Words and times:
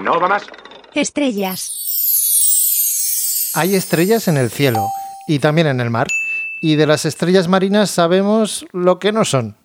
no 0.00 0.20
va 0.20 0.28
más. 0.28 0.44
Estrellas. 0.94 1.74
Hay 3.54 3.74
estrellas 3.74 4.28
en 4.28 4.36
el 4.36 4.50
cielo 4.50 4.88
y 5.26 5.38
también 5.38 5.66
en 5.66 5.80
el 5.80 5.90
mar. 5.90 6.06
Y 6.60 6.76
de 6.76 6.86
las 6.86 7.04
estrellas 7.04 7.48
marinas 7.48 7.90
sabemos 7.90 8.66
lo 8.72 8.98
que 8.98 9.12
no 9.12 9.24
son. 9.24 9.56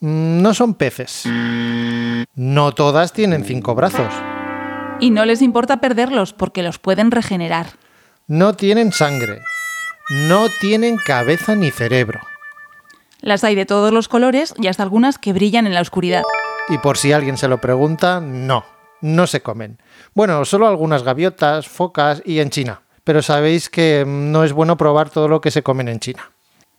Mm, 0.00 0.42
No 0.42 0.54
son 0.54 0.74
peces. 0.74 1.24
No 2.34 2.72
todas 2.72 3.12
tienen 3.12 3.44
cinco 3.44 3.74
brazos. 3.74 4.12
Y 5.00 5.10
no 5.10 5.24
les 5.24 5.42
importa 5.42 5.80
perderlos 5.80 6.32
porque 6.32 6.62
los 6.62 6.78
pueden 6.78 7.10
regenerar. 7.10 7.66
No 8.26 8.54
tienen 8.54 8.92
sangre. 8.92 9.40
No 10.10 10.46
tienen 10.60 10.96
cabeza 10.96 11.54
ni 11.54 11.70
cerebro. 11.70 12.20
Las 13.20 13.44
hay 13.44 13.54
de 13.54 13.66
todos 13.66 13.92
los 13.92 14.08
colores 14.08 14.54
y 14.58 14.68
hasta 14.68 14.82
algunas 14.82 15.18
que 15.18 15.32
brillan 15.32 15.66
en 15.66 15.74
la 15.74 15.80
oscuridad. 15.80 16.22
Y 16.68 16.78
por 16.78 16.98
si 16.98 17.12
alguien 17.12 17.36
se 17.36 17.48
lo 17.48 17.60
pregunta, 17.60 18.20
no, 18.20 18.64
no 19.00 19.26
se 19.26 19.42
comen. 19.42 19.78
Bueno, 20.14 20.44
solo 20.44 20.66
algunas 20.66 21.02
gaviotas, 21.02 21.68
focas 21.68 22.22
y 22.24 22.40
en 22.40 22.50
China. 22.50 22.82
Pero 23.04 23.22
sabéis 23.22 23.70
que 23.70 24.04
mm, 24.06 24.32
no 24.32 24.44
es 24.44 24.52
bueno 24.52 24.76
probar 24.76 25.10
todo 25.10 25.28
lo 25.28 25.40
que 25.40 25.50
se 25.50 25.62
comen 25.62 25.88
en 25.88 26.00
China. 26.00 26.30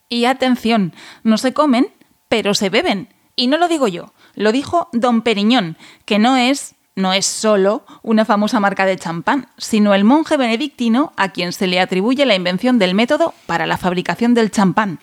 Y 0.10 0.26
atención, 0.26 0.94
no 1.24 1.38
se 1.38 1.54
comen, 1.54 1.90
pero 2.30 2.54
se 2.54 2.70
beben. 2.70 3.10
Y 3.36 3.48
no 3.48 3.58
lo 3.58 3.68
digo 3.68 3.88
yo, 3.88 4.14
lo 4.36 4.52
dijo 4.52 4.90
Don 4.94 5.22
Periñón, 5.22 5.78
que 6.06 6.18
no 6.18 6.38
es, 6.38 6.76
no 6.96 7.14
es 7.14 7.26
solo 7.26 7.86
una 8.02 8.26
famosa 8.26 8.60
marca 8.60 8.86
de 8.86 8.98
champán, 8.98 9.48
sino 9.58 9.94
el 9.94 10.04
monje 10.04 10.38
benedictino 10.38 11.14
a 11.18 11.30
quien 11.30 11.54
se 11.54 11.68
le 11.68 11.80
atribuye 11.80 12.26
la 12.26 12.36
invención 12.36 12.80
del 12.80 12.96
método 12.96 13.36
para 13.46 13.68
la 13.68 13.78
fabricación 13.78 14.34
del 14.34 14.50
champán. 14.50 15.00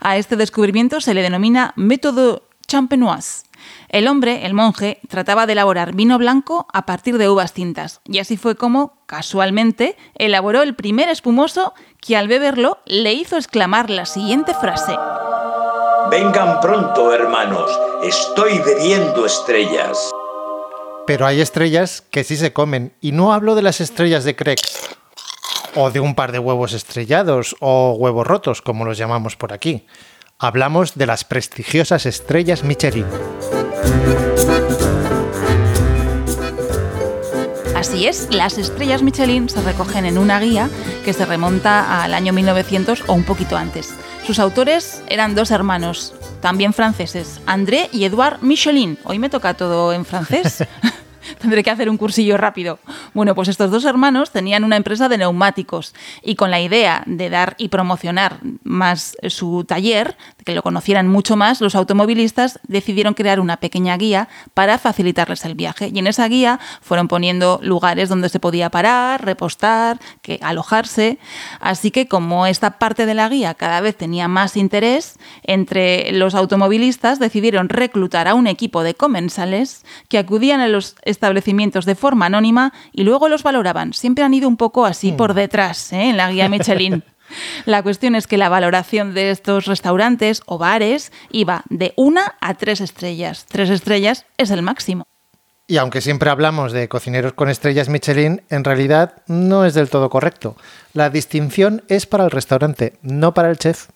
A 0.00 0.18
este 0.18 0.36
descubrimiento 0.36 1.00
se 1.00 1.14
le 1.14 1.22
denomina 1.22 1.72
método 1.76 2.42
champenoise. 2.66 3.47
El 3.88 4.08
hombre, 4.08 4.46
el 4.46 4.54
monje, 4.54 5.00
trataba 5.08 5.46
de 5.46 5.52
elaborar 5.52 5.94
vino 5.94 6.18
blanco 6.18 6.66
a 6.72 6.86
partir 6.86 7.18
de 7.18 7.28
uvas 7.28 7.52
tintas, 7.52 8.00
y 8.04 8.18
así 8.18 8.36
fue 8.36 8.56
como, 8.56 8.98
casualmente, 9.06 9.96
elaboró 10.14 10.62
el 10.62 10.74
primer 10.74 11.08
espumoso 11.08 11.74
que 12.00 12.16
al 12.16 12.28
beberlo 12.28 12.78
le 12.86 13.12
hizo 13.12 13.36
exclamar 13.36 13.90
la 13.90 14.06
siguiente 14.06 14.54
frase. 14.54 14.96
Vengan 16.10 16.60
pronto, 16.60 17.12
hermanos. 17.12 17.70
Estoy 18.02 18.58
bebiendo 18.60 19.26
estrellas. 19.26 20.10
Pero 21.06 21.26
hay 21.26 21.42
estrellas 21.42 22.02
que 22.10 22.24
sí 22.24 22.36
se 22.36 22.54
comen. 22.54 22.94
Y 23.02 23.12
no 23.12 23.32
hablo 23.34 23.54
de 23.54 23.62
las 23.62 23.82
estrellas 23.82 24.24
de 24.24 24.34
Craig. 24.34 24.56
O 25.74 25.90
de 25.90 26.00
un 26.00 26.14
par 26.14 26.32
de 26.32 26.38
huevos 26.38 26.72
estrellados 26.72 27.56
o 27.60 27.94
huevos 27.98 28.26
rotos, 28.26 28.62
como 28.62 28.86
los 28.86 28.96
llamamos 28.96 29.36
por 29.36 29.52
aquí. 29.52 29.86
Hablamos 30.38 30.94
de 30.94 31.06
las 31.06 31.24
prestigiosas 31.24 32.06
estrellas 32.06 32.62
Michelin. 32.64 33.06
Así 37.74 38.06
es, 38.06 38.28
las 38.34 38.58
estrellas 38.58 39.02
Michelin 39.02 39.48
se 39.48 39.62
recogen 39.62 40.04
en 40.04 40.18
una 40.18 40.40
guía 40.40 40.68
que 41.04 41.12
se 41.12 41.24
remonta 41.24 42.02
al 42.02 42.12
año 42.12 42.32
1900 42.32 43.04
o 43.06 43.12
un 43.12 43.24
poquito 43.24 43.56
antes. 43.56 43.94
Sus 44.26 44.38
autores 44.40 45.02
eran 45.08 45.34
dos 45.34 45.50
hermanos, 45.50 46.12
también 46.40 46.72
franceses, 46.72 47.40
André 47.46 47.88
y 47.92 48.04
Edouard 48.04 48.42
Michelin. 48.42 48.98
Hoy 49.04 49.18
me 49.18 49.30
toca 49.30 49.54
todo 49.54 49.92
en 49.92 50.04
francés. 50.04 50.64
Tendré 51.40 51.62
que 51.62 51.70
hacer 51.70 51.88
un 51.90 51.96
cursillo 51.96 52.36
rápido. 52.36 52.78
Bueno, 53.14 53.34
pues 53.34 53.48
estos 53.48 53.70
dos 53.70 53.84
hermanos 53.84 54.30
tenían 54.30 54.64
una 54.64 54.76
empresa 54.76 55.08
de 55.08 55.18
neumáticos 55.18 55.94
y 56.22 56.34
con 56.34 56.50
la 56.50 56.60
idea 56.60 57.02
de 57.06 57.30
dar 57.30 57.54
y 57.58 57.68
promocionar 57.68 58.38
más 58.64 59.16
su 59.28 59.64
taller, 59.64 60.16
que 60.44 60.54
lo 60.54 60.62
conocieran 60.62 61.08
mucho 61.08 61.36
más, 61.36 61.60
los 61.60 61.74
automovilistas 61.74 62.58
decidieron 62.66 63.14
crear 63.14 63.40
una 63.40 63.58
pequeña 63.58 63.96
guía 63.96 64.28
para 64.54 64.78
facilitarles 64.78 65.44
el 65.44 65.54
viaje. 65.54 65.90
Y 65.92 65.98
en 65.98 66.06
esa 66.06 66.28
guía 66.28 66.60
fueron 66.80 67.08
poniendo 67.08 67.60
lugares 67.62 68.08
donde 68.08 68.28
se 68.28 68.40
podía 68.40 68.70
parar, 68.70 69.24
repostar, 69.24 69.98
que 70.22 70.38
alojarse. 70.42 71.18
Así 71.60 71.90
que 71.90 72.08
como 72.08 72.46
esta 72.46 72.78
parte 72.78 73.06
de 73.06 73.14
la 73.14 73.28
guía 73.28 73.54
cada 73.54 73.80
vez 73.80 73.96
tenía 73.96 74.28
más 74.28 74.56
interés, 74.56 75.18
entre 75.42 76.12
los 76.12 76.34
automovilistas 76.34 77.18
decidieron 77.18 77.68
reclutar 77.68 78.28
a 78.28 78.34
un 78.34 78.46
equipo 78.46 78.82
de 78.82 78.94
comensales 78.94 79.84
que 80.08 80.18
acudían 80.18 80.60
a 80.60 80.68
los 80.68 80.96
establecimientos 81.18 81.84
de 81.84 81.96
forma 81.96 82.26
anónima 82.26 82.72
y 82.92 83.02
luego 83.02 83.28
los 83.28 83.42
valoraban. 83.42 83.92
Siempre 83.92 84.24
han 84.24 84.34
ido 84.34 84.48
un 84.48 84.56
poco 84.56 84.86
así 84.86 85.10
por 85.10 85.34
detrás 85.34 85.92
¿eh? 85.92 86.10
en 86.10 86.16
la 86.16 86.30
guía 86.30 86.48
Michelin. 86.48 87.02
La 87.66 87.82
cuestión 87.82 88.14
es 88.14 88.26
que 88.26 88.38
la 88.38 88.48
valoración 88.48 89.12
de 89.12 89.30
estos 89.30 89.66
restaurantes 89.66 90.40
o 90.46 90.56
bares 90.56 91.12
iba 91.30 91.62
de 91.68 91.92
una 91.96 92.36
a 92.40 92.54
tres 92.54 92.80
estrellas. 92.80 93.44
Tres 93.46 93.68
estrellas 93.68 94.24
es 94.38 94.50
el 94.50 94.62
máximo. 94.62 95.06
Y 95.66 95.76
aunque 95.76 96.00
siempre 96.00 96.30
hablamos 96.30 96.72
de 96.72 96.88
cocineros 96.88 97.34
con 97.34 97.50
estrellas 97.50 97.90
Michelin, 97.90 98.40
en 98.48 98.64
realidad 98.64 99.22
no 99.26 99.66
es 99.66 99.74
del 99.74 99.90
todo 99.90 100.08
correcto. 100.08 100.56
La 100.94 101.10
distinción 101.10 101.82
es 101.88 102.06
para 102.06 102.24
el 102.24 102.30
restaurante, 102.30 102.94
no 103.02 103.34
para 103.34 103.50
el 103.50 103.58
chef. 103.58 103.88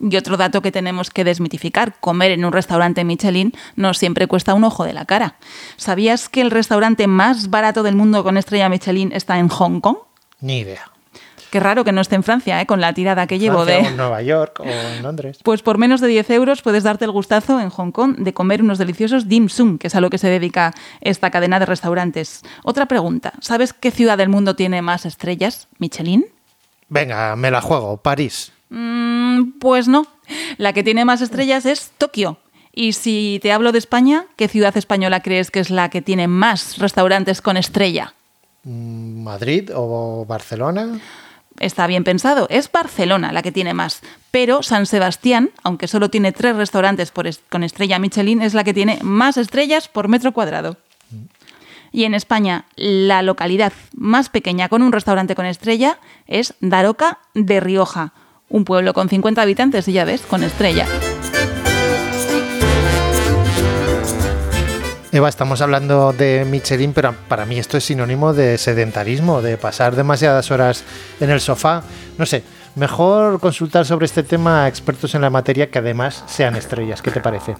Y 0.00 0.16
otro 0.16 0.36
dato 0.36 0.62
que 0.62 0.72
tenemos 0.72 1.10
que 1.10 1.24
desmitificar, 1.24 1.94
comer 2.00 2.30
en 2.30 2.44
un 2.44 2.52
restaurante 2.52 3.04
Michelin 3.04 3.52
no 3.76 3.92
siempre 3.92 4.26
cuesta 4.26 4.54
un 4.54 4.64
ojo 4.64 4.84
de 4.84 4.94
la 4.94 5.04
cara. 5.04 5.36
¿Sabías 5.76 6.28
que 6.28 6.40
el 6.40 6.50
restaurante 6.50 7.06
más 7.06 7.50
barato 7.50 7.82
del 7.82 7.96
mundo 7.96 8.24
con 8.24 8.36
estrella 8.36 8.68
Michelin 8.68 9.12
está 9.12 9.38
en 9.38 9.48
Hong 9.48 9.80
Kong? 9.80 9.98
Ni 10.40 10.60
idea. 10.60 10.90
Qué 11.50 11.58
raro 11.58 11.84
que 11.84 11.90
no 11.90 12.00
esté 12.00 12.14
en 12.14 12.22
Francia, 12.22 12.60
¿eh? 12.60 12.66
con 12.66 12.80
la 12.80 12.94
tirada 12.94 13.26
que 13.26 13.38
llevo 13.38 13.64
Francia 13.64 13.82
de... 13.82 13.88
o 13.88 13.90
en 13.90 13.96
Nueva 13.96 14.22
York 14.22 14.60
o 14.60 14.64
en 14.64 15.02
Londres. 15.02 15.40
Pues 15.44 15.62
por 15.62 15.78
menos 15.78 16.00
de 16.00 16.06
10 16.06 16.30
euros 16.30 16.62
puedes 16.62 16.84
darte 16.84 17.04
el 17.04 17.10
gustazo 17.10 17.60
en 17.60 17.70
Hong 17.70 17.90
Kong 17.90 18.16
de 18.18 18.32
comer 18.32 18.62
unos 18.62 18.78
deliciosos 18.78 19.28
dim 19.28 19.48
sum, 19.48 19.76
que 19.76 19.88
es 19.88 19.94
a 19.96 20.00
lo 20.00 20.10
que 20.10 20.18
se 20.18 20.28
dedica 20.28 20.72
esta 21.00 21.30
cadena 21.30 21.58
de 21.58 21.66
restaurantes. 21.66 22.42
Otra 22.62 22.86
pregunta, 22.86 23.32
¿sabes 23.40 23.72
qué 23.72 23.90
ciudad 23.90 24.16
del 24.16 24.28
mundo 24.28 24.54
tiene 24.54 24.80
más 24.80 25.04
estrellas? 25.04 25.66
¿Michelin? 25.78 26.26
Venga, 26.88 27.34
me 27.34 27.50
la 27.50 27.60
juego, 27.60 27.96
París. 27.96 28.52
Mm, 28.70 29.58
pues 29.58 29.88
no. 29.88 30.06
La 30.56 30.72
que 30.72 30.82
tiene 30.82 31.04
más 31.04 31.20
estrellas 31.20 31.66
es 31.66 31.90
Tokio. 31.98 32.38
Y 32.72 32.92
si 32.92 33.40
te 33.42 33.52
hablo 33.52 33.72
de 33.72 33.78
España, 33.78 34.26
¿qué 34.36 34.48
ciudad 34.48 34.76
española 34.76 35.20
crees 35.20 35.50
que 35.50 35.60
es 35.60 35.70
la 35.70 35.90
que 35.90 36.02
tiene 36.02 36.28
más 36.28 36.78
restaurantes 36.78 37.42
con 37.42 37.56
estrella? 37.56 38.14
Mm, 38.64 39.22
¿Madrid 39.22 39.70
o 39.74 40.24
Barcelona? 40.26 41.00
Está 41.58 41.86
bien 41.86 42.04
pensado, 42.04 42.46
es 42.48 42.72
Barcelona 42.72 43.32
la 43.32 43.42
que 43.42 43.52
tiene 43.52 43.74
más, 43.74 44.00
pero 44.30 44.62
San 44.62 44.86
Sebastián, 44.86 45.50
aunque 45.62 45.88
solo 45.88 46.08
tiene 46.08 46.32
tres 46.32 46.56
restaurantes 46.56 47.10
por 47.10 47.28
con 47.50 47.64
estrella 47.64 47.98
Michelin, 47.98 48.40
es 48.40 48.54
la 48.54 48.64
que 48.64 48.72
tiene 48.72 48.98
más 49.02 49.36
estrellas 49.36 49.88
por 49.88 50.08
metro 50.08 50.32
cuadrado. 50.32 50.78
Y 51.92 52.04
en 52.04 52.14
España, 52.14 52.64
la 52.76 53.20
localidad 53.22 53.72
más 53.92 54.28
pequeña 54.30 54.68
con 54.68 54.80
un 54.80 54.92
restaurante 54.92 55.34
con 55.34 55.44
estrella 55.44 55.98
es 56.26 56.54
Daroca 56.60 57.18
de 57.34 57.60
Rioja, 57.60 58.12
un 58.50 58.64
pueblo 58.64 58.92
con 58.92 59.08
50 59.08 59.40
habitantes, 59.40 59.88
y 59.88 59.92
ya 59.92 60.04
ves, 60.04 60.20
con 60.22 60.42
estrella. 60.42 60.86
Eva, 65.12 65.28
estamos 65.28 65.60
hablando 65.60 66.12
de 66.12 66.44
Michelin, 66.48 66.92
pero 66.92 67.14
para 67.28 67.44
mí 67.44 67.58
esto 67.58 67.76
es 67.76 67.84
sinónimo 67.84 68.32
de 68.32 68.58
sedentarismo, 68.58 69.42
de 69.42 69.56
pasar 69.56 69.96
demasiadas 69.96 70.50
horas 70.50 70.84
en 71.18 71.30
el 71.30 71.40
sofá. 71.40 71.82
No 72.16 72.26
sé, 72.26 72.44
mejor 72.76 73.40
consultar 73.40 73.86
sobre 73.86 74.06
este 74.06 74.22
tema 74.22 74.64
a 74.64 74.68
expertos 74.68 75.14
en 75.14 75.22
la 75.22 75.30
materia 75.30 75.68
que 75.68 75.80
además 75.80 76.22
sean 76.26 76.54
estrellas. 76.54 77.02
¿Qué 77.02 77.10
te 77.10 77.20
parece? 77.20 77.56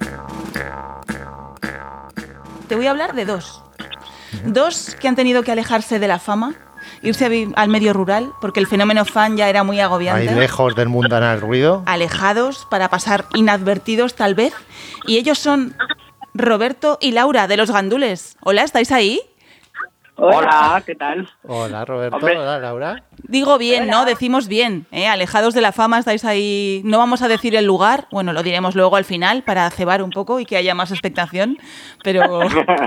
Te 2.69 2.77
voy 2.77 2.87
a 2.87 2.91
hablar 2.91 3.15
de 3.15 3.25
dos. 3.25 3.65
Dos 4.45 4.97
que 5.01 5.09
han 5.09 5.17
tenido 5.17 5.43
que 5.43 5.51
alejarse 5.51 5.99
de 5.99 6.07
la 6.07 6.21
fama, 6.21 6.55
irse 7.03 7.27
a 7.27 7.61
al 7.61 7.69
medio 7.69 7.93
rural, 7.93 8.32
porque 8.41 8.61
el 8.61 8.67
fenómeno 8.67 9.05
fan 9.05 9.37
ya 9.37 9.49
era 9.49 9.62
muy 9.65 9.81
agobiante. 9.81 10.29
Ahí 10.29 10.35
lejos 10.35 10.75
del 10.75 10.88
mundanal 10.88 11.41
ruido. 11.41 11.82
alejados 11.87 12.67
para 12.71 12.88
pasar 12.88 13.27
inadvertidos 13.35 14.15
tal 14.15 14.35
vez. 14.35 14.53
Y 15.06 15.17
ellos 15.17 15.38
son 15.38 15.77
Roberto 16.35 16.99
y 17.00 17.12
Laura 17.12 17.49
de 17.49 17.56
los 17.56 17.71
Gandules. 17.71 18.37
Hola, 18.43 18.62
¿estáis 18.62 18.93
ahí? 18.93 19.21
Hola, 20.22 20.82
¿qué 20.84 20.94
tal? 20.94 21.26
Hola, 21.44 21.87
Roberto. 21.87 22.17
Hombre. 22.17 22.37
Hola, 22.37 22.58
Laura. 22.58 23.02
Digo 23.22 23.56
bien, 23.56 23.88
¿no? 23.88 24.05
Decimos 24.05 24.49
bien, 24.49 24.84
¿eh? 24.93 25.08
Alejados 25.08 25.55
de 25.55 25.62
la 25.62 25.72
fama, 25.72 25.99
estáis 25.99 26.26
ahí. 26.26 26.82
No 26.84 26.99
vamos 26.99 27.22
a 27.22 27.28
decir 27.28 27.56
el 27.56 27.64
lugar, 27.64 28.05
bueno, 28.11 28.34
lo 28.34 28.43
diremos 28.43 28.75
luego 28.75 28.96
al 28.96 29.05
final 29.05 29.43
para 29.43 29.70
cebar 29.70 30.02
un 30.02 30.11
poco 30.11 30.38
y 30.38 30.44
que 30.44 30.58
haya 30.58 30.75
más 30.75 30.90
expectación, 30.90 31.56
pero 32.05 32.40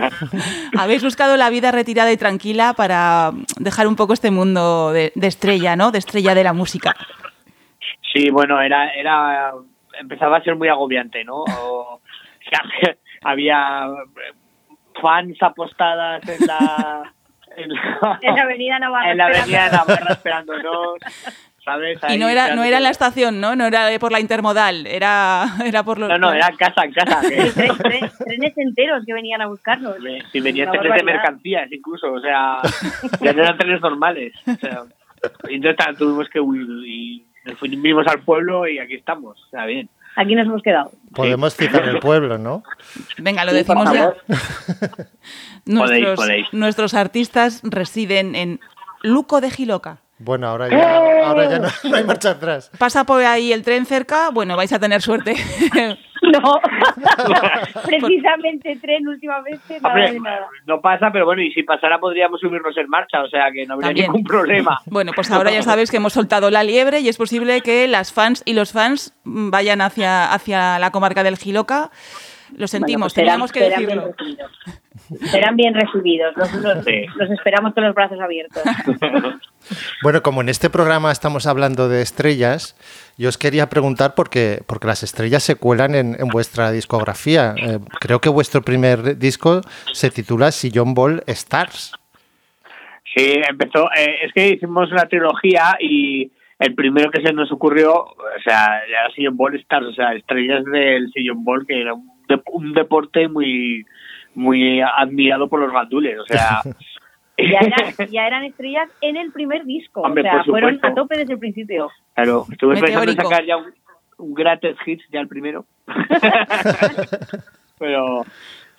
habéis 0.77 1.03
buscado 1.03 1.35
la 1.35 1.49
vida 1.49 1.71
retirada 1.71 2.11
y 2.11 2.17
tranquila 2.17 2.73
para 2.73 3.31
dejar 3.57 3.87
un 3.87 3.95
poco 3.95 4.13
este 4.13 4.29
mundo 4.29 4.91
de, 4.91 5.11
de 5.15 5.27
estrella, 5.27 5.75
¿no? 5.75 5.91
De 5.91 5.97
estrella 5.97 6.35
de 6.35 6.43
la 6.43 6.53
música. 6.53 6.95
Sí, 8.13 8.29
bueno, 8.29 8.61
era, 8.61 8.89
era, 8.89 9.53
empezaba 9.99 10.37
a 10.37 10.43
ser 10.43 10.55
muy 10.55 10.67
agobiante, 10.67 11.23
¿no? 11.23 11.45
O 11.45 11.99
había 13.23 13.87
fans 15.01 15.41
apostadas 15.41 16.21
en 16.29 16.45
la, 16.45 17.11
en 17.57 17.69
la, 17.69 18.19
En 18.21 18.35
la 18.35 18.41
avenida 18.41 18.79
Navarra. 18.79 19.11
en 19.11 19.17
la 19.17 19.25
avenida. 19.27 19.69
Navarra 19.69 20.13
esperándonos, 20.13 20.97
¿sabes? 21.63 21.99
Y 22.09 22.17
no 22.17 22.29
era, 22.29 22.55
no 22.55 22.63
era 22.63 22.77
en 22.77 22.83
la 22.83 22.89
estación, 22.89 23.39
¿no? 23.39 23.55
No 23.55 23.65
era 23.65 23.87
por 23.99 24.11
la 24.11 24.19
intermodal, 24.19 24.85
era, 24.87 25.45
era 25.65 25.83
por 25.83 25.99
los... 25.99 26.09
No, 26.09 26.17
no, 26.17 26.33
era 26.33 26.47
en 26.47 26.57
casa, 26.57 26.83
en 26.83 26.93
casa. 26.93 27.21
trenes 28.25 28.57
enteros 28.57 29.03
que 29.05 29.13
venían 29.13 29.41
a 29.41 29.47
buscarnos. 29.47 29.95
Si 30.31 30.39
venían 30.39 30.71
trenes 30.71 30.93
de 30.93 31.03
mercancías 31.03 31.71
incluso, 31.71 32.11
o 32.11 32.19
sea, 32.19 32.59
ya 33.21 33.33
no 33.33 33.41
eran 33.41 33.57
trenes 33.57 33.81
normales. 33.81 34.33
O 34.47 34.55
sea, 34.55 34.83
y 35.49 35.55
entonces 35.55 35.97
tuvimos 35.97 36.29
que 36.29 36.39
huir 36.39 36.67
y 36.85 37.25
nos 37.45 37.57
fuimos 37.57 38.07
al 38.07 38.21
pueblo 38.21 38.67
y 38.67 38.79
aquí 38.79 38.95
estamos, 38.95 39.41
o 39.41 39.49
sea, 39.49 39.65
bien. 39.65 39.89
Aquí 40.15 40.35
nos 40.35 40.45
hemos 40.45 40.61
quedado. 40.61 40.91
Podemos 41.13 41.55
citar 41.55 41.87
el 41.87 41.99
pueblo, 41.99 42.37
¿no? 42.37 42.63
Venga, 43.17 43.45
lo 43.45 43.53
decimos 43.53 43.91
ya. 43.93 44.13
Nuestros, 45.65 46.15
podéis. 46.15 46.47
nuestros 46.51 46.93
artistas 46.93 47.61
residen 47.63 48.35
en 48.35 48.59
Luco 49.01 49.41
de 49.41 49.49
Giloca. 49.49 49.99
Bueno, 50.19 50.47
ahora 50.47 50.69
ya, 50.69 51.27
ahora 51.27 51.49
ya 51.49 51.59
no, 51.59 51.67
no 51.89 51.95
hay 51.95 52.03
marcha 52.03 52.31
atrás. 52.31 52.71
Pasa 52.77 53.03
por 53.03 53.23
ahí 53.23 53.51
el 53.51 53.63
tren 53.63 53.85
cerca, 53.85 54.29
bueno, 54.29 54.55
vais 54.55 54.71
a 54.71 54.79
tener 54.79 55.01
suerte. 55.01 55.35
No, 56.31 56.59
precisamente 57.85 58.77
tren 58.77 59.07
últimamente, 59.07 59.79
nada 59.81 59.89
Hombre, 59.95 60.11
de 60.13 60.19
nada. 60.19 60.47
no 60.65 60.81
pasa, 60.81 61.09
pero 61.11 61.25
bueno, 61.25 61.41
y 61.41 61.51
si 61.51 61.63
pasara 61.63 61.99
podríamos 61.99 62.39
subirnos 62.39 62.75
en 62.77 62.89
marcha, 62.89 63.21
o 63.23 63.27
sea 63.29 63.51
que 63.51 63.65
no 63.65 63.75
habría 63.75 63.89
También. 63.89 64.07
ningún 64.07 64.23
problema. 64.23 64.79
Bueno, 64.85 65.11
pues 65.15 65.31
ahora 65.31 65.51
ya 65.51 65.61
sabéis 65.63 65.89
que 65.91 65.97
hemos 65.97 66.13
soltado 66.13 66.49
la 66.49 66.63
liebre 66.63 66.99
y 66.99 67.09
es 67.09 67.17
posible 67.17 67.61
que 67.61 67.87
las 67.87 68.13
fans 68.13 68.43
y 68.45 68.53
los 68.53 68.71
fans 68.71 69.13
vayan 69.23 69.81
hacia, 69.81 70.31
hacia 70.33 70.79
la 70.79 70.91
comarca 70.91 71.23
del 71.23 71.37
Giloca. 71.37 71.89
Lo 72.55 72.67
sentimos, 72.67 73.13
Bueno, 73.15 73.25
teníamos 73.25 73.51
pues 73.51 73.65
serán- 73.65 73.87
que 73.87 73.93
serán 73.95 74.15
decirlo. 74.17 74.77
Serán 75.31 75.55
bien 75.55 75.73
recibidos. 75.73 76.35
Los, 76.35 76.53
los- 76.55 76.83
Sí. 76.85 77.05
los 77.15 77.29
esperamos 77.31 77.73
con 77.73 77.83
los 77.83 77.93
brazos 77.95 78.19
abiertos. 78.19 78.63
Bueno, 80.01 80.21
como 80.21 80.41
en 80.41 80.49
este 80.49 80.69
programa 80.69 81.09
estamos 81.09 81.47
hablando 81.47 81.87
de 81.87 82.01
estrellas, 82.01 82.75
yo 83.17 83.29
os 83.29 83.37
quería 83.37 83.69
preguntar 83.69 84.13
porque, 84.13 84.61
porque 84.67 84.87
las 84.87 85.03
estrellas 85.03 85.41
se 85.41 85.55
cuelan 85.55 85.95
en, 85.95 86.17
en 86.19 86.27
vuestra 86.27 86.69
discografía. 86.71 87.55
Eh, 87.57 87.79
creo 88.01 88.19
que 88.19 88.27
vuestro 88.27 88.61
primer 88.61 89.17
disco 89.17 89.61
se 89.93 90.11
titula 90.11 90.51
Sillon 90.51 90.93
Ball 90.93 91.23
Stars. 91.27 91.93
Sí, 93.15 93.39
empezó, 93.47 93.85
eh, 93.95 94.15
es 94.25 94.33
que 94.33 94.49
hicimos 94.49 94.91
una 94.91 95.05
trilogía 95.07 95.77
y 95.79 96.29
el 96.59 96.75
primero 96.75 97.09
que 97.09 97.21
se 97.21 97.31
nos 97.31 97.49
ocurrió, 97.51 97.93
o 97.93 98.15
sea, 98.43 98.81
era 98.85 99.09
Sillon 99.15 99.37
Ball 99.37 99.55
Stars, 99.59 99.85
o 99.87 99.93
sea, 99.93 100.13
estrellas 100.13 100.65
del 100.65 101.09
Sillon 101.13 101.43
Ball, 101.45 101.65
que 101.65 101.79
era 101.79 101.93
un, 101.93 102.09
dep- 102.27 102.43
un 102.51 102.73
deporte 102.73 103.29
muy 103.29 103.85
muy 104.35 104.81
admirado 104.81 105.47
por 105.47 105.59
los 105.59 105.71
gandules, 105.71 106.19
o 106.19 106.25
sea... 106.25 106.61
Ya 107.35 107.59
eran, 107.61 107.95
ya 108.11 108.27
eran 108.27 108.43
estrellas 108.43 108.89
en 109.01 109.17
el 109.17 109.31
primer 109.31 109.65
disco. 109.65 110.01
Hombre, 110.01 110.21
o 110.21 110.25
sea, 110.25 110.43
por 110.43 110.45
fueron 110.51 110.79
a 110.83 110.93
tope 110.93 111.17
desde 111.17 111.33
el 111.33 111.39
principio. 111.39 111.89
Claro, 112.13 112.45
estuve 112.51 112.79
pensando 112.79 113.11
en 113.11 113.17
sacar 113.17 113.43
ya 113.43 113.57
un, 113.57 113.73
un 114.17 114.33
Greatest 114.35 114.79
Hits, 114.85 115.03
ya 115.11 115.19
el 115.19 115.27
primero. 115.27 115.65
Pero 117.79 118.23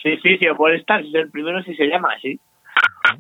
sí, 0.01 0.17
sí, 0.23 0.39
sí, 0.39 0.47
Ball 0.57 0.77
Stars, 0.77 1.07
el 1.13 1.31
primero 1.31 1.63
sí 1.65 1.75
se 1.75 1.87
llama 1.87 2.11
así. 2.17 2.39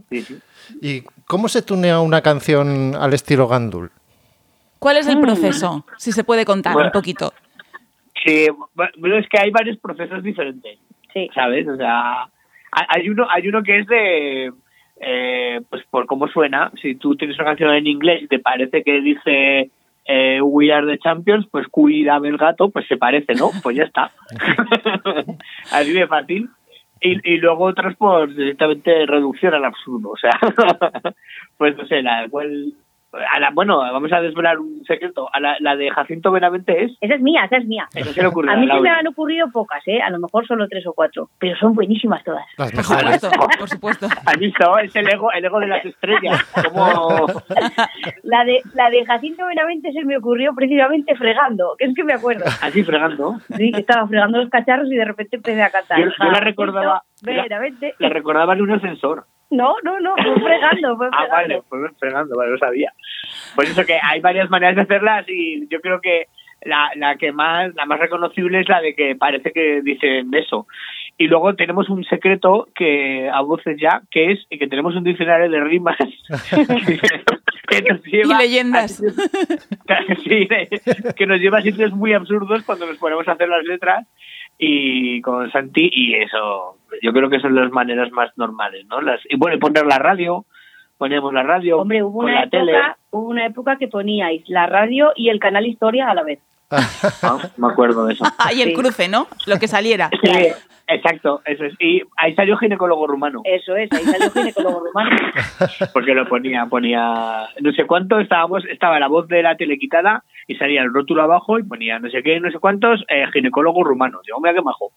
Sí, 0.09 0.23
sí. 0.23 0.39
¿Y 0.81 1.03
cómo 1.27 1.49
se 1.49 1.63
tunea 1.63 2.01
una 2.01 2.23
canción 2.23 2.95
al 2.95 3.13
estilo 3.13 3.49
Gandul? 3.49 3.91
¿Cuál 4.79 4.99
es 4.99 5.09
el 5.09 5.21
proceso? 5.21 5.85
Si 5.97 6.13
se 6.13 6.25
puede 6.25 6.45
contar 6.45 6.75
Bueno. 6.75 6.89
un 6.89 6.93
poquito. 6.93 7.33
Sí, 8.25 8.47
bueno, 8.75 9.19
es 9.19 9.29
que 9.29 9.39
hay 9.39 9.51
varios 9.51 9.79
procesos 9.79 10.23
diferentes. 10.23 10.79
Sí. 11.15 11.31
¿sabes? 11.35 11.67
O 11.69 11.77
sea, 11.77 12.29
hay 12.73 13.09
uno, 13.09 13.27
hay 13.31 13.49
uno 13.49 13.63
que 13.63 13.79
es 13.79 13.87
de, 13.87 14.53
eh, 15.01 15.61
pues 15.71 15.85
por 15.91 16.07
cómo 16.07 16.29
suena, 16.29 16.71
si 16.81 16.97
tú 16.97 17.17
tienes 17.17 17.37
una 17.39 17.47
canción 17.47 17.75
en 17.75 17.87
inglés 17.87 18.23
y 18.23 18.29
te 18.29 18.39
parece 18.41 18.83
que 18.83 19.01
dice 19.01 19.71
eh, 20.07 20.41
We 20.43 20.73
Are 20.73 20.87
the 20.87 20.99
Champions, 20.99 21.47
pues 21.51 21.67
cuídame 21.69 22.29
el 22.29 22.37
gato, 22.37 22.71
pues 22.71 22.87
se 22.87 22.97
parece, 22.97 23.35
¿no? 23.35 23.51
Pues 23.63 23.77
ya 23.77 23.85
está. 23.85 24.11
Así 25.73 25.93
de 25.93 26.07
fácil. 26.07 26.49
Y, 27.01 27.35
y 27.35 27.37
luego 27.37 27.65
otras 27.65 27.97
por 27.97 28.35
directamente 28.35 29.07
reducción 29.07 29.53
al 29.55 29.65
absurdo, 29.65 30.11
o 30.11 30.17
sea, 30.17 30.33
pues 31.59 31.77
no 31.77 31.87
sé, 31.87 32.03
la 32.03 32.29
cual... 32.31 32.73
A 33.33 33.39
la, 33.41 33.51
bueno, 33.51 33.79
vamos 33.79 34.13
a 34.13 34.21
desvelar 34.21 34.59
un 34.59 34.85
secreto. 34.85 35.29
A 35.33 35.41
la, 35.41 35.57
la 35.61 35.77
de 35.77 35.91
Jacinto 35.91 36.31
Benavente 36.33 36.85
es. 36.85 36.93
Esa 37.01 37.15
es 37.15 37.21
mía, 37.21 37.45
esa 37.45 37.57
es 37.59 37.67
mía. 37.67 37.87
Eso 37.95 38.13
se 38.13 38.21
le 38.23 38.29
ocurrió 38.29 38.53
A 38.53 38.57
mí 38.57 38.67
se 38.69 38.81
me 38.81 38.91
han 38.91 39.07
ocurrido 39.07 39.49
pocas, 39.53 39.83
¿eh? 39.87 40.01
A 40.03 40.11
lo 40.11 40.19
mejor 40.19 40.47
solo 40.47 40.67
tres 40.69 40.87
o 40.87 40.93
cuatro. 40.93 41.29
Pero 41.39 41.57
son 41.57 41.75
buenísimas 41.75 42.23
todas. 42.25 42.45
Las 42.59 42.71
Por 42.73 42.77
mejores. 42.79 43.21
supuesto, 43.21 43.49
por 43.59 43.69
supuesto. 43.69 44.07
¿Has 44.27 44.39
visto? 44.39 44.79
Es 44.79 44.95
el 44.97 45.09
ego, 45.09 45.31
el 45.33 45.45
ego 45.45 45.61
de 45.61 45.67
las 45.69 45.85
estrellas. 45.85 46.43
Como... 46.73 47.27
La 48.23 48.45
de, 48.45 48.61
la 48.75 48.91
de 48.91 49.05
Jacinto 49.05 49.47
Benavente 49.47 49.93
se 49.93 50.05
me 50.05 50.17
ocurrió 50.17 50.55
precisamente 50.55 51.15
fregando, 51.17 51.75
que 51.79 51.85
es 51.87 51.95
que 51.95 52.05
me 52.05 52.15
acuerdo. 52.15 52.45
Así 52.63 52.83
fregando. 52.83 53.37
Sí, 53.57 53.71
que 53.73 53.81
estaba 53.81 54.07
fregando 54.09 54.39
los 54.39 54.51
cacharros 54.51 54.91
y 54.91 54.97
de 54.97 55.05
repente 55.05 55.37
empecé 55.37 55.63
a 55.63 55.71
cantar. 55.71 55.99
Yo- 56.01 56.07
yo 56.07 56.31
la 56.31 56.41
recordaba- 56.41 57.03
Benavente. 57.23 57.95
Le 57.99 58.09
recordaba 58.09 58.55
en 58.55 58.63
un 58.63 58.71
ascensor. 58.73 59.25
No, 59.57 59.75
no, 59.83 60.01
no, 60.01 60.15
fue 60.17 60.35
fregando, 60.43 60.97
fue 60.97 61.07
Ah, 61.13 61.19
fregando. 61.19 61.31
vale, 61.31 61.63
pues 61.69 61.93
fregando, 61.99 62.37
vale, 62.37 62.51
lo 62.53 62.59
sabía. 62.59 62.93
Por 63.55 63.65
eso 63.65 63.85
que 63.85 63.99
hay 64.03 64.21
varias 64.21 64.51
maneras 64.51 64.77
de 64.77 64.83
hacerlas 64.83 65.25
y 65.29 65.67
yo 65.69 65.81
creo 65.81 66.01
que 66.01 66.27
la, 66.63 66.91
la 66.97 67.17
que 67.17 67.31
más, 67.33 67.75
la 67.75 67.85
más 67.85 68.01
reconocible 68.01 68.61
es 68.61 68.69
la 68.69 68.81
de 68.81 68.95
que 68.95 69.17
parece 69.17 69.53
que 69.53 69.83
dicen 69.83 70.33
eso. 70.35 70.67
Y 71.17 71.29
luego 71.29 71.55
tenemos 71.55 71.89
un 71.91 72.03
secreto 72.05 72.67
que 72.75 73.29
a 73.33 73.41
voces 73.43 73.77
ya, 73.81 74.03
que 74.11 74.33
es 74.33 74.47
que 74.51 74.67
tenemos 74.67 74.97
un 74.97 75.05
diccionario 75.05 75.49
de 75.51 75.61
rimas 75.61 75.97
que 77.69 77.83
nos 77.83 78.03
lleva 78.05 78.35
Y 78.35 78.47
leyendas. 78.49 79.03
a- 79.89 80.15
sí, 80.25 80.49
que 81.17 81.27
nos 81.27 81.39
lleva 81.41 81.59
a 81.59 81.63
sitios 81.63 81.93
muy 81.93 82.13
absurdos 82.15 82.63
cuando 82.65 82.87
nos 82.87 82.99
ponemos 82.99 83.27
a 83.29 83.33
hacer 83.33 83.49
las 83.49 83.65
letras 83.65 84.07
y 84.59 85.21
con 85.21 85.51
Santi 85.51 85.91
y 85.93 86.15
eso 86.15 86.77
yo 87.03 87.13
creo 87.13 87.29
que 87.29 87.41
son 87.41 87.55
las 87.55 87.71
maneras 87.71 88.11
más 88.13 88.31
normales 88.37 88.87
no 88.87 89.01
las 89.01 89.21
y 89.29 89.37
bueno 89.37 89.57
y 89.57 89.61
poner 89.61 89.87
la 89.87 89.99
radio 89.99 90.45
poníamos 90.99 91.33
la 91.33 91.43
radio 91.43 91.79
Hombre, 91.79 92.03
hubo 92.03 92.21
con 92.21 92.27
una, 92.27 92.45
la 92.45 92.51
tele 92.51 92.73
época, 92.73 92.99
hubo 93.11 93.29
una 93.29 93.47
época 93.47 93.77
que 93.77 93.89
poníais 93.89 94.49
la 94.49 94.67
radio 94.67 95.13
y 95.17 95.29
el 95.29 95.41
canal 95.41 95.67
Historia 95.67 96.09
a 96.09 96.15
la 96.15 96.23
vez. 96.23 96.41
Ah, 96.71 97.39
me 97.57 97.69
acuerdo 97.69 98.07
de 98.07 98.15
eso 98.15 98.25
y 98.55 98.63
el 98.63 98.69
Sí. 98.71 98.75
cruce, 98.75 99.09
¿no? 99.09 99.27
Lo 99.47 99.59
que 99.59 99.69
saliera. 99.69 100.11
sí 100.23 100.31
exacto 100.87 101.41
eso 101.47 101.65
es 101.65 101.73
y 101.81 102.03
ahí 102.19 102.35
salió 102.35 102.59
ginecólogo 102.59 103.07
rumano 103.07 103.41
Eso 103.45 103.75
es, 103.75 103.91
ahí 103.91 104.05
salió 104.05 104.31
ginecólogo 104.31 104.85
rumano. 104.85 105.17
porque 105.95 106.13
lo 106.15 106.29
ponía 106.29 106.67
ponía 106.67 107.49
no 107.61 107.73
sé 107.73 107.87
cuánto 107.87 108.21
estábamos 108.21 108.65
estaba 108.67 109.01
la 109.01 109.09
voz 109.09 109.27
de 109.29 109.43
la 109.43 109.57
tele 109.57 109.79
quitada 109.79 110.25
y 110.47 110.57
salía 110.57 110.83
el 110.83 110.93
rótulo 110.93 111.23
abajo 111.23 111.59
y 111.59 111.63
ponía 111.63 111.99
no 112.01 112.11
sé 112.11 112.23
qué 112.23 112.39
no 112.39 112.51
sé 112.51 112.59
cuántos 112.59 113.03
eh, 113.09 113.25
ginecólogo 113.33 113.83
rumano 113.83 114.21
digo 114.27 114.41
mira 114.43 114.53
qué 114.55 114.61
majo 114.61 114.93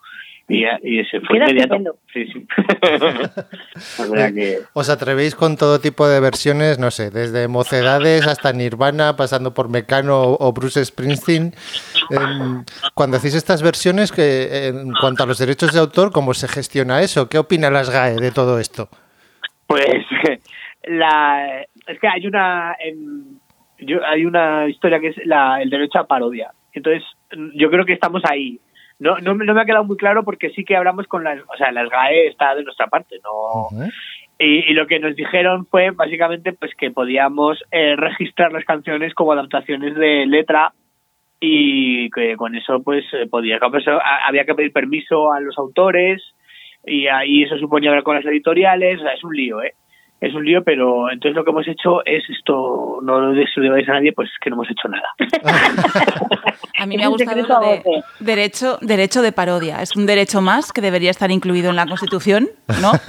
y, 0.50 0.64
y 0.84 1.00
ese 1.00 1.20
fue 1.22 1.38
inmediato 1.38 1.76
sí 2.14 2.26
sí 2.32 2.48
la 4.00 4.08
verdad 4.10 4.34
que 4.34 4.60
¿Os 4.74 4.90
atrevéis 4.90 5.36
con 5.36 5.58
todo 5.58 5.80
tipo 5.80 6.08
de 6.08 6.20
versiones, 6.20 6.80
no 6.80 6.92
sé, 6.92 7.10
desde 7.12 7.48
mocedades 7.48 8.26
hasta 8.28 8.54
Nirvana, 8.54 9.16
pasando 9.16 9.54
por 9.54 9.70
Mecano 9.70 10.38
o 10.40 10.54
Bruce 10.54 10.84
Springsteen? 10.86 11.54
Em, 12.12 12.64
cuando 12.94 13.18
hacéis 13.18 13.36
estas 13.36 13.62
versiones, 13.62 14.12
que, 14.12 14.68
en 14.68 14.94
cuanto 15.02 15.24
a 15.24 15.26
los 15.26 15.38
derechos 15.38 15.74
de 15.74 15.80
autor, 15.80 16.12
¿cómo 16.12 16.34
se 16.34 16.48
gestiona 16.48 17.02
eso? 17.02 17.28
¿Qué 17.30 17.38
opina 17.38 17.70
las 17.70 17.90
GAE 17.90 18.16
de 18.16 18.32
todo 18.32 18.60
esto? 18.60 18.90
Pues 19.68 20.06
la 20.84 21.62
es 21.88 22.00
que 22.00 22.08
hay 22.08 22.26
una 22.26 22.76
en- 22.80 23.40
yo, 23.80 24.00
hay 24.06 24.26
una 24.26 24.68
historia 24.68 25.00
que 25.00 25.10
es 25.10 25.16
la, 25.26 25.62
el 25.62 25.70
derecho 25.70 26.00
a 26.00 26.08
parodia. 26.08 26.52
Entonces, 26.74 27.04
yo 27.56 27.70
creo 27.70 27.86
que 27.86 27.94
estamos 27.94 28.22
ahí. 28.30 28.60
No, 29.00 29.18
no, 29.20 29.36
me- 29.36 29.46
no 29.46 29.54
me 29.54 29.62
ha 29.62 29.66
quedado 29.66 29.84
muy 29.84 29.98
claro 29.98 30.24
porque 30.24 30.50
sí 30.52 30.64
que 30.66 30.76
hablamos 30.76 31.08
con 31.08 31.24
las, 31.24 31.40
o 31.42 31.58
sea, 31.58 31.72
las 31.72 31.90
GAE 31.90 32.28
está 32.28 32.56
de 32.56 32.64
nuestra 32.64 32.88
parte, 32.88 33.18
no. 33.24 33.68
Y, 34.40 34.70
y 34.70 34.74
lo 34.74 34.86
que 34.88 35.00
nos 35.00 35.16
dijeron 35.16 35.66
fue 35.66 35.92
básicamente 35.92 36.54
pues 36.54 36.74
que 36.76 36.92
podíamos 36.92 37.64
eh, 37.72 37.96
registrar 37.96 38.52
las 38.52 38.66
canciones 38.66 39.14
como 39.14 39.32
adaptaciones 39.34 39.96
de 39.96 40.26
letra 40.28 40.74
y 41.40 42.10
que 42.12 42.36
con 42.36 42.56
eso 42.56 42.82
pues 42.84 43.06
eh, 43.14 43.28
podía 43.30 43.60
pues, 43.60 43.86
había 44.28 44.46
que 44.46 44.56
pedir 44.56 44.72
permiso 44.74 45.32
a 45.34 45.40
los 45.40 45.58
autores 45.58 46.22
y 46.86 47.08
ahí 47.08 47.44
eso 47.44 47.58
suponía 47.58 47.90
hablar 47.90 48.04
con 48.04 48.16
las 48.16 48.26
editoriales, 48.26 49.00
o 49.00 49.04
sea, 49.04 49.14
es 49.14 49.24
un 49.24 49.36
lío, 49.36 49.62
¿eh? 49.62 49.74
Es 50.20 50.34
un 50.34 50.44
lío, 50.46 50.64
pero 50.64 51.12
entonces 51.12 51.36
lo 51.36 51.44
que 51.44 51.52
hemos 51.52 51.68
hecho 51.68 52.04
es 52.04 52.28
esto, 52.30 53.00
no 53.04 53.20
lo 53.20 53.34
digáis 53.34 53.88
a 53.88 53.94
nadie, 53.94 54.14
pues 54.14 54.30
es 54.32 54.40
que 54.40 54.50
no 54.50 54.56
hemos 54.56 54.70
hecho 54.72 54.88
nada. 54.88 55.08
A 56.80 56.86
mí 56.88 56.98
me 56.98 57.04
ha 57.04 57.08
gustado 57.08 57.42
lo 57.42 57.60
de 57.60 57.84
derecho, 58.20 58.78
derecho 58.82 59.22
de 59.22 59.32
parodia. 59.32 59.82
Es 59.82 59.96
un 59.96 60.08
derecho 60.08 60.42
más 60.42 60.74
que 60.74 60.82
debería 60.82 61.12
estar 61.12 61.30
incluido 61.30 61.70
en 61.70 61.76
la 61.76 61.86
Constitución, 61.86 62.48
¿no? 62.82 62.92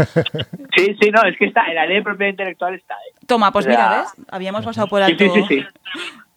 Sí, 0.77 0.97
sí, 1.01 1.11
no, 1.11 1.23
es 1.29 1.37
que 1.37 1.47
está, 1.47 1.67
en 1.67 1.75
la 1.75 1.87
ley 1.87 1.97
de 1.97 2.03
propiedad 2.03 2.31
intelectual 2.31 2.75
está, 2.75 2.95
¿eh? 2.95 3.15
Toma, 3.27 3.51
pues 3.51 3.67
O 3.67 3.71
sea, 3.71 3.79
mira, 3.79 4.01
¿ves? 4.01 4.27
Habíamos 4.31 4.65
pasado 4.65 4.87
por 4.87 5.03
alto. 5.03 5.25
sí, 5.25 5.31
sí, 5.35 5.43
sí. 5.49 5.65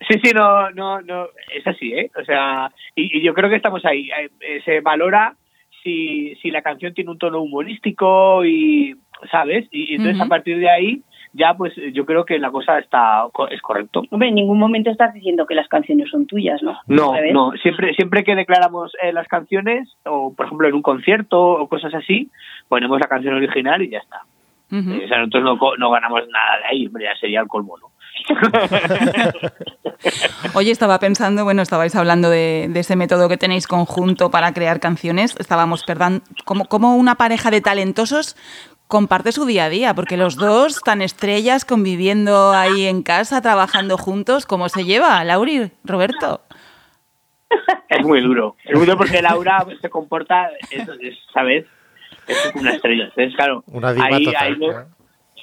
Sí, 0.08 0.20
sí, 0.24 0.32
no, 0.34 0.72
no, 0.72 1.00
no, 1.02 1.28
es 1.54 1.68
así, 1.68 1.94
¿eh? 1.94 2.10
O 2.20 2.26
sea, 2.26 2.72
y, 2.96 3.20
y 3.20 3.22
yo 3.22 3.36
creo 3.36 3.52
que 3.52 3.58
estamos 3.58 3.86
ahí. 3.86 4.10
Eh, 4.10 4.30
eh, 4.40 4.62
se 4.66 4.82
valora 4.82 5.36
si, 5.84 6.36
si 6.42 6.50
la 6.50 6.62
canción 6.64 6.94
tiene 6.94 7.12
un 7.12 7.20
tono 7.20 7.40
humorístico 7.42 8.44
y, 8.44 8.96
¿sabes? 9.30 9.68
Y, 9.72 9.92
y 9.92 9.96
entonces 9.96 10.22
a 10.22 10.26
partir 10.28 10.58
de 10.60 10.70
ahí, 10.70 11.02
ya 11.34 11.54
pues 11.54 11.74
yo 11.94 12.06
creo 12.06 12.26
que 12.26 12.38
la 12.40 12.52
cosa 12.52 12.78
está 12.80 13.24
es 13.52 13.62
correcto. 13.62 14.04
Hombre, 14.10 14.30
en 14.30 14.36
ningún 14.36 14.60
momento 14.60 14.90
estás 14.90 15.14
diciendo 15.14 15.46
que 15.46 15.56
las 15.56 15.68
canciones 15.70 16.10
son 16.10 16.26
tuyas, 16.28 16.62
¿no? 16.62 16.78
No, 16.88 17.14
no, 17.32 17.52
siempre, 17.62 17.94
siempre 17.94 18.24
que 18.24 18.36
declaramos 18.36 18.92
eh, 19.02 19.14
las 19.14 19.28
canciones, 19.28 19.88
o 20.06 20.34
por 20.34 20.46
ejemplo 20.48 20.68
en 20.68 20.74
un 20.76 20.82
concierto 20.82 21.40
o 21.42 21.68
cosas 21.70 21.94
así, 21.94 22.30
ponemos 22.68 23.00
la 23.00 23.08
canción 23.08 23.34
original 23.36 23.82
y 23.82 23.90
ya 23.90 24.00
está. 24.00 24.22
Eh, 24.72 25.02
O 25.06 25.08
sea, 25.08 25.18
nosotros 25.20 25.44
no, 25.44 25.58
co- 25.58 25.78
no 25.78 25.90
ganamos 25.92 26.22
nada 26.30 26.58
de 26.60 26.66
ahí, 26.70 26.88
hombre, 26.88 27.04
ya 27.06 27.16
sería 27.20 27.42
el 27.42 27.48
colmo, 27.48 27.76
¿no? 27.78 27.92
Oye, 30.56 30.72
estaba 30.72 31.00
pensando, 31.00 31.44
bueno, 31.44 31.62
estabais 31.62 31.96
hablando 31.96 32.30
de, 32.30 32.68
de 32.70 32.80
ese 32.80 32.96
método 32.96 33.30
que 33.30 33.38
tenéis 33.38 33.68
conjunto 33.68 34.32
para 34.32 34.54
crear 34.54 34.80
canciones. 34.80 35.36
Estábamos, 35.40 35.84
perdón, 35.84 36.24
como, 36.46 36.66
como 36.66 36.96
una 36.96 37.16
pareja 37.16 37.52
de 37.52 37.62
talentosos 37.62 38.36
comparte 38.92 39.32
su 39.32 39.46
día 39.46 39.66
a 39.66 39.70
día, 39.70 39.94
porque 39.96 40.18
los 40.18 40.36
dos 40.36 40.82
tan 40.82 41.02
estrellas 41.02 41.64
conviviendo 41.64 42.52
ahí 42.52 42.88
en 42.88 43.04
casa, 43.04 43.42
trabajando 43.42 43.98
juntos, 43.98 44.46
¿cómo 44.46 44.68
se 44.68 44.84
lleva, 44.84 45.24
Lauri, 45.24 45.72
Roberto? 45.86 46.42
Es 47.88 48.06
muy 48.06 48.20
duro. 48.20 48.58
Es 48.66 48.76
muy 48.76 48.86
duro 48.86 48.98
porque 48.98 49.22
Laura 49.22 49.66
se 49.82 49.90
comporta, 49.90 50.50
es- 50.70 50.90
es, 51.00 51.18
¿sabes? 51.34 51.66
Es 52.28 52.52
una 52.54 52.72
estrella. 52.72 53.06
Entonces, 53.06 53.34
claro, 53.34 53.64
Una 53.68 53.94
diva 53.94 54.08
ahí, 54.08 54.26
total. 54.26 54.44
ahí 54.44 54.56
me- 54.58 54.66
¿eh? 54.68 54.86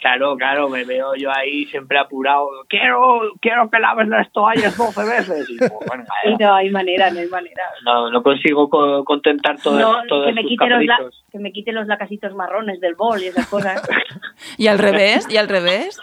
Claro, 0.00 0.36
claro, 0.36 0.68
me 0.68 0.84
veo 0.84 1.14
yo 1.16 1.30
ahí 1.30 1.64
siempre 1.66 1.98
apurado. 1.98 2.48
Quiero, 2.68 3.20
quiero 3.40 3.68
que 3.70 3.78
laves 3.78 4.08
las 4.08 4.30
toallas 4.32 4.76
12 4.76 5.04
veces. 5.04 5.50
Y, 5.50 5.58
pues, 5.58 5.72
bueno, 5.86 6.04
Y 6.24 6.36
no 6.36 6.54
hay 6.54 6.70
manera, 6.70 7.10
no 7.10 7.18
hay 7.20 7.28
manera. 7.28 7.62
no, 7.84 8.10
no 8.10 8.22
consigo 8.22 8.68
co- 8.68 9.04
contentar 9.04 9.56
todas, 9.62 9.80
No, 9.80 10.02
todos 10.08 10.26
que 10.26 10.32
me, 10.32 10.42
tus 10.42 10.50
quite 10.50 10.66
los 10.68 10.84
la- 10.84 10.98
que 11.32 11.38
me 11.38 11.52
quite 11.52 11.72
los 11.72 11.86
lacasitos 11.86 12.34
marrones 12.34 12.80
del 12.80 12.94
bol 12.94 13.20
y 13.22 13.26
esas 13.26 13.46
cosas. 13.48 13.82
Y 14.56 14.68
al 14.68 14.78
revés, 14.78 15.26
y 15.30 15.36
al 15.36 15.48
revés. 15.48 16.00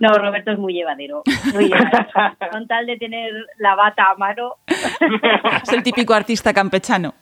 No, 0.00 0.12
Roberto 0.14 0.50
es 0.50 0.58
muy 0.58 0.72
llevadero. 0.74 1.22
Muy 1.54 1.68
llevadero. 1.68 2.06
Con 2.50 2.66
tal 2.66 2.86
de 2.86 2.96
tener 2.96 3.30
la 3.58 3.76
bata 3.76 4.10
a 4.10 4.14
mano. 4.16 4.54
Es 5.62 5.72
el 5.72 5.82
típico 5.84 6.12
artista 6.14 6.52
campechano. 6.52 7.14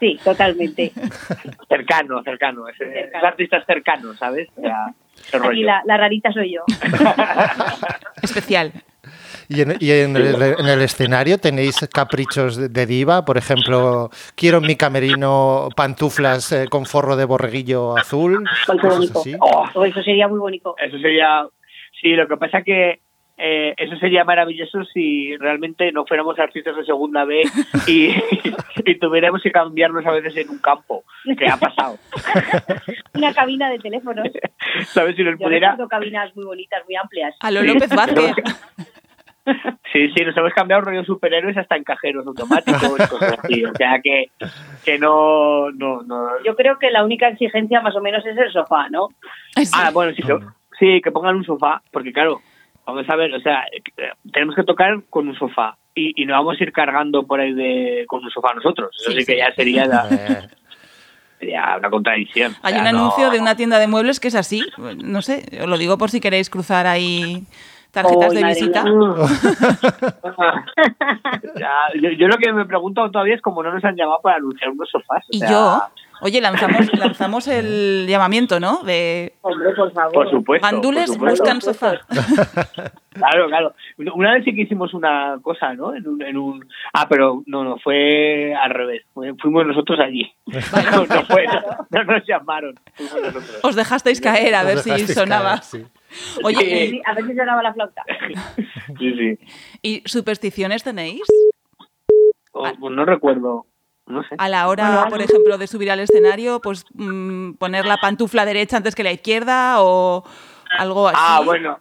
Sí, 0.00 0.18
totalmente. 0.24 0.92
Cercano, 1.68 2.22
cercano. 2.24 2.66
Es, 2.68 2.80
es 2.80 2.88
Cercano. 2.92 3.26
artistas 3.28 3.64
cercanos, 3.66 4.16
¿sabes? 4.18 4.48
O 4.56 4.60
sea, 4.62 4.86
ese 5.14 5.36
Aquí 5.36 5.46
rollo. 5.46 5.66
la, 5.66 5.82
la 5.84 5.96
rarita 5.98 6.32
soy 6.32 6.54
yo. 6.54 6.62
Especial. 8.22 8.72
¿Y, 9.48 9.62
en, 9.62 9.76
y 9.80 9.90
en 9.90 10.16
el, 10.16 10.40
en 10.42 10.66
el 10.66 10.80
escenario 10.82 11.38
tenéis 11.38 11.76
caprichos 11.92 12.56
de, 12.56 12.68
de 12.68 12.86
diva? 12.86 13.24
Por 13.24 13.36
ejemplo, 13.36 14.10
quiero 14.36 14.58
en 14.58 14.66
mi 14.66 14.76
camerino 14.76 15.68
pantuflas 15.76 16.52
eh, 16.52 16.66
con 16.70 16.86
forro 16.86 17.16
de 17.16 17.24
borreguillo 17.24 17.96
azul. 17.96 18.44
Oh, 19.40 19.64
Oh, 19.74 19.84
eso 19.84 20.02
sería 20.02 20.28
muy 20.28 20.38
bonito. 20.38 20.74
Eso 20.78 20.98
sería. 20.98 21.46
Sí, 22.00 22.10
lo 22.14 22.28
que 22.28 22.36
pasa 22.36 22.62
que 22.62 23.00
eh, 23.40 23.74
eso 23.78 23.96
sería 23.96 24.24
maravilloso 24.24 24.84
si 24.84 25.36
realmente 25.38 25.90
no 25.92 26.04
fuéramos 26.04 26.38
artistas 26.38 26.76
de 26.76 26.84
segunda 26.84 27.24
B 27.24 27.42
y, 27.86 28.10
y 28.84 28.98
tuviéramos 28.98 29.42
que 29.42 29.50
cambiarnos 29.50 30.04
a 30.04 30.10
veces 30.12 30.36
en 30.36 30.50
un 30.50 30.58
campo, 30.58 31.04
que 31.38 31.48
ha 31.48 31.56
pasado. 31.56 31.96
Una 33.14 33.32
cabina 33.32 33.70
de 33.70 33.78
teléfonos. 33.78 34.28
¿Sabes? 34.86 35.16
Si 35.16 35.24
nos 35.24 35.38
Yo 35.38 35.46
pudiera. 35.46 35.76
cabinas 35.88 36.36
muy 36.36 36.44
bonitas, 36.44 36.82
muy 36.86 36.96
amplias. 36.96 37.34
A 37.40 37.50
lo. 37.50 37.62
López 37.62 37.94
Vázquez. 37.94 38.34
Sí, 39.92 40.08
sí, 40.14 40.24
nos 40.24 40.36
hemos 40.36 40.52
cambiado 40.52 40.82
rollo 40.82 41.02
superhéroes 41.02 41.56
hasta 41.56 41.74
en 41.74 41.82
cajeros 41.82 42.24
automáticos 42.24 42.82
y 42.82 43.08
cosas 43.08 43.38
así. 43.42 43.64
O 43.64 43.74
sea 43.74 43.98
que, 44.00 44.26
que 44.84 44.98
no, 44.98 45.70
no, 45.72 46.02
no. 46.02 46.28
Yo 46.44 46.54
creo 46.54 46.78
que 46.78 46.90
la 46.90 47.02
única 47.02 47.26
exigencia 47.28 47.80
más 47.80 47.96
o 47.96 48.00
menos 48.00 48.24
es 48.24 48.36
el 48.36 48.52
sofá, 48.52 48.88
¿no? 48.90 49.08
Sí. 49.56 49.64
Ah, 49.74 49.90
bueno, 49.92 50.12
sí, 50.14 50.22
sí, 50.78 51.00
que 51.02 51.10
pongan 51.10 51.36
un 51.36 51.44
sofá, 51.44 51.82
porque 51.90 52.12
claro, 52.12 52.40
vamos 52.86 53.08
a 53.08 53.16
ver, 53.16 53.34
o 53.34 53.40
sea, 53.40 53.64
tenemos 54.32 54.54
que 54.54 54.64
tocar 54.64 55.00
con 55.10 55.28
un 55.28 55.36
sofá 55.36 55.76
y, 55.94 56.20
y 56.22 56.26
no 56.26 56.34
vamos 56.34 56.56
a 56.60 56.62
ir 56.64 56.72
cargando 56.72 57.24
por 57.26 57.40
ahí 57.40 57.52
de, 57.52 58.04
con 58.08 58.24
un 58.24 58.30
sofá 58.30 58.54
nosotros. 58.54 58.90
Eso 59.00 59.10
Sí, 59.12 59.20
sí, 59.20 59.26
que 59.26 59.32
sí. 59.32 59.38
ya 59.38 59.54
sería, 59.54 59.86
la- 59.86 60.08
sería 61.38 61.76
una 61.78 61.90
contradicción. 61.90 62.54
Hay 62.62 62.74
un 62.74 62.82
no- 62.84 62.88
anuncio 62.90 63.30
de 63.30 63.40
una 63.40 63.54
tienda 63.56 63.78
de 63.78 63.86
muebles 63.86 64.20
que 64.20 64.28
es 64.28 64.34
así. 64.34 64.62
No 65.04 65.22
sé, 65.22 65.44
os 65.62 65.68
lo 65.68 65.78
digo 65.78 65.98
por 65.98 66.10
si 66.10 66.20
queréis 66.20 66.50
cruzar 66.50 66.86
ahí 66.86 67.44
tarjetas 67.92 68.32
de 68.34 68.44
visita. 68.44 68.84
Ya, 71.58 71.72
yo, 72.00 72.10
yo 72.10 72.28
lo 72.28 72.36
que 72.36 72.52
me 72.52 72.64
pregunto 72.64 73.10
todavía 73.10 73.34
es 73.34 73.42
cómo 73.42 73.62
no 73.62 73.72
nos 73.72 73.84
han 73.84 73.96
llamado 73.96 74.20
para 74.22 74.36
anunciar 74.36 74.70
unos 74.70 74.88
sofás. 74.90 75.24
o 75.24 75.28
Y 75.30 75.40
yo, 75.40 75.80
oye, 76.20 76.40
lanzamos, 76.40 76.92
lanzamos 76.98 77.48
el 77.48 78.06
llamamiento, 78.08 78.60
¿no? 78.60 78.82
De 78.82 79.34
Hombre, 79.42 79.70
por 79.74 79.92
favor. 79.92 80.12
Por 80.12 80.30
supuesto. 80.30 80.66
gandules 80.66 81.06
por 81.06 81.14
supuesto. 81.14 81.42
buscan 81.44 81.60
sofá. 81.60 82.00
Claro, 83.12 83.48
claro. 83.48 83.74
Una 84.14 84.34
vez 84.34 84.44
sí 84.44 84.54
que 84.54 84.62
hicimos 84.62 84.94
una 84.94 85.36
cosa, 85.42 85.74
¿no? 85.74 85.94
En 85.94 86.06
un, 86.06 86.22
en 86.22 86.36
un... 86.38 86.66
Ah, 86.94 87.06
pero 87.08 87.42
no, 87.46 87.64
no, 87.64 87.76
fue 87.78 88.54
al 88.54 88.70
revés. 88.70 89.02
Fuimos 89.12 89.66
nosotros 89.66 89.98
allí. 89.98 90.32
No, 90.92 91.04
no 91.04 91.24
fue, 91.26 91.44
no 91.90 92.04
nos 92.04 92.26
llamaron. 92.26 92.76
Os 93.64 93.74
dejasteis 93.74 94.20
caer 94.20 94.54
a 94.54 94.60
os 94.60 94.66
ver 94.66 94.78
si 94.78 95.08
sonaba. 95.12 95.50
caer, 95.60 95.62
sí. 95.64 95.84
Oye, 96.44 96.56
Sí. 96.60 96.90
Sí, 96.92 97.02
a 97.04 97.14
ver 97.14 97.24
si 97.26 97.34
sonaba 97.34 97.62
la 97.64 97.74
flauta. 97.74 98.02
Sí, 98.98 99.12
sí. 99.18 99.38
¿y 99.82 100.02
supersticiones 100.06 100.84
tenéis? 100.84 101.22
O- 102.52 102.62
pues 102.78 102.94
no 102.94 103.04
recuerdo. 103.04 103.66
No 104.10 104.22
sé. 104.24 104.34
A 104.38 104.48
la 104.48 104.68
hora, 104.68 105.06
por 105.08 105.20
ejemplo, 105.22 105.56
de 105.58 105.66
subir 105.66 105.90
al 105.90 106.00
escenario, 106.00 106.60
pues 106.60 106.84
mm, 106.94 107.52
poner 107.54 107.86
la 107.86 107.96
pantufla 107.98 108.44
derecha 108.44 108.76
antes 108.76 108.94
que 108.94 109.04
la 109.04 109.12
izquierda 109.12 109.76
o 109.82 110.24
algo 110.78 111.08
así. 111.08 111.18
Ah, 111.20 111.40
bueno. 111.44 111.78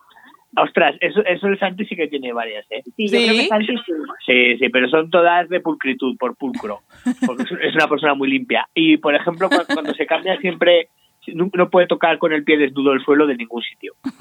Ostras, 0.57 0.95
eso, 0.99 1.21
eso 1.25 1.47
el 1.47 1.59
Santi 1.59 1.85
sí 1.85 1.95
que 1.95 2.07
tiene 2.07 2.33
varias, 2.33 2.65
¿eh? 2.71 2.81
Sí, 2.97 3.07
yo 3.07 3.19
¿Sí? 3.19 3.25
creo 3.25 3.37
que 3.37 3.47
Santi 3.47 3.77
sí. 3.85 3.91
Sí, 4.25 4.57
sí, 4.57 4.69
pero 4.69 4.89
son 4.89 5.09
todas 5.11 5.47
de 5.47 5.59
pulcritud, 5.59 6.17
por 6.17 6.35
pulcro. 6.35 6.79
Porque 7.25 7.43
es- 7.43 7.75
una 7.75 7.87
persona 7.87 8.15
muy 8.15 8.29
limpia. 8.29 8.67
Y, 8.73 8.97
por 8.97 9.13
ejemplo, 9.13 9.47
cu- 9.49 9.71
cuando, 9.71 9.93
se 9.93 10.07
cambia 10.07 10.37
siempre, 10.39 10.89
no, 11.27 11.49
no 11.53 11.69
puede 11.69 11.85
tocar 11.85 12.17
con 12.17 12.33
el 12.33 12.43
pie 12.43 12.57
desnudo 12.57 12.93
el 12.93 13.03
suelo 13.05 13.27
de 13.27 13.35
ningún 13.37 13.61
sitio. 13.61 13.93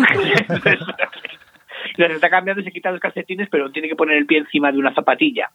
Se 1.96 2.04
está 2.04 2.30
cambiando, 2.30 2.62
se 2.62 2.72
quita 2.72 2.90
los 2.90 3.00
calcetines, 3.00 3.48
pero 3.50 3.70
tiene 3.70 3.88
que 3.88 3.96
poner 3.96 4.16
el 4.16 4.26
pie 4.26 4.38
encima 4.38 4.72
de 4.72 4.78
una 4.78 4.94
zapatilla. 4.94 5.50